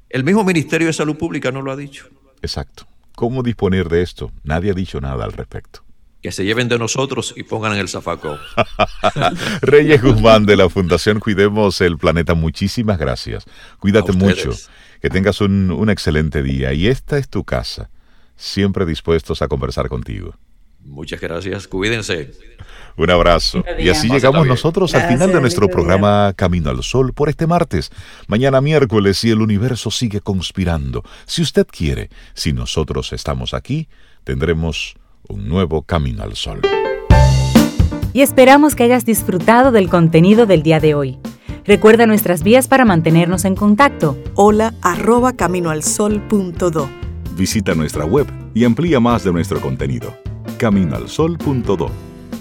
El 0.10 0.23
mismo 0.23 0.44
Ministerio 0.44 0.88
de 0.88 0.94
Salud 0.94 1.18
Pública 1.18 1.52
no 1.52 1.61
lo 1.61 1.72
ha 1.72 1.76
dicho. 1.76 2.10
Exacto. 2.41 2.88
¿Cómo 3.15 3.44
disponer 3.44 3.90
de 3.90 4.02
esto? 4.02 4.31
Nadie 4.44 4.72
ha 4.72 4.73
dicho 4.73 5.02
nada 5.02 5.26
al 5.26 5.34
respecto. 5.34 5.84
Que 6.22 6.31
se 6.31 6.44
lleven 6.44 6.68
de 6.68 6.80
nosotros 6.80 7.34
y 7.38 7.44
pongan 7.44 7.73
en 7.73 7.80
el 7.80 7.90
zafacón. 7.90 8.40
Reyes 9.61 10.02
Guzmán 10.02 10.45
de 10.45 10.57
la 10.57 10.69
Fundación 10.69 11.19
Cuidemos 11.19 11.80
el 11.81 11.98
Planeta, 11.98 12.34
muchísimas 12.34 12.98
gracias. 12.98 13.45
Cuídate 13.80 14.11
mucho. 14.14 14.52
Que 15.02 15.10
tengas 15.10 15.41
un, 15.41 15.72
un 15.72 15.90
excelente 15.90 16.44
día. 16.44 16.73
Y 16.73 16.88
esta 16.88 17.18
es 17.18 17.30
tu 17.30 17.44
casa. 17.44 17.90
Siempre 18.36 18.86
dispuestos 18.86 19.41
a 19.41 19.48
conversar 19.48 19.88
contigo. 19.90 20.36
Muchas 20.84 21.22
gracias. 21.22 21.68
Cuídense. 21.68 22.31
Un 22.99 23.09
abrazo. 23.09 23.63
Y 23.80 23.88
así 23.88 24.09
llegamos 24.09 24.45
nosotros 24.45 24.93
al 24.93 25.07
final 25.07 25.31
de 25.31 25.39
nuestro 25.39 25.69
programa 25.69 26.34
Camino 26.35 26.69
al 26.69 26.84
Sol 26.84 27.13
por 27.13 27.30
este 27.30 27.47
martes. 27.47 27.91
Mañana 28.27 28.59
miércoles, 28.59 29.17
si 29.17 29.31
el 29.31 29.41
universo 29.41 29.89
sigue 29.89 30.19
conspirando, 30.19 31.03
si 31.26 31.41
usted 31.41 31.65
quiere, 31.65 32.09
si 32.34 32.51
nosotros 32.51 33.13
estamos 33.13 33.53
aquí, 33.53 33.88
tendremos 34.26 34.95
un 35.30 35.47
nuevo 35.47 35.84
Camino 35.84 36.23
al 36.23 36.35
Sol. 36.35 36.59
Y 38.11 38.21
esperamos 38.21 38.76
que 38.76 38.84
hayas 38.84 39.05
disfrutado 39.05 39.71
del 39.71 39.88
contenido 39.88 40.45
del 40.45 40.61
día 40.61 40.81
de 40.81 40.93
hoy. 40.93 41.19
Recuerda 41.63 42.05
nuestras 42.05 42.43
vías 42.43 42.67
para 42.67 42.84
mantenernos 42.84 43.45
en 43.45 43.55
contacto. 43.55 44.17
Hola 44.35 44.73
arroba 44.81 45.31
caminoalsol.do. 45.34 46.89
Visita 47.38 47.76
nuestra 47.76 48.03
web 48.03 48.27
y 48.53 48.65
amplía 48.65 48.99
más 48.99 49.23
de 49.23 49.31
nuestro 49.31 49.61
contenido. 49.61 50.13
Caminoalsol.do 50.57 52.09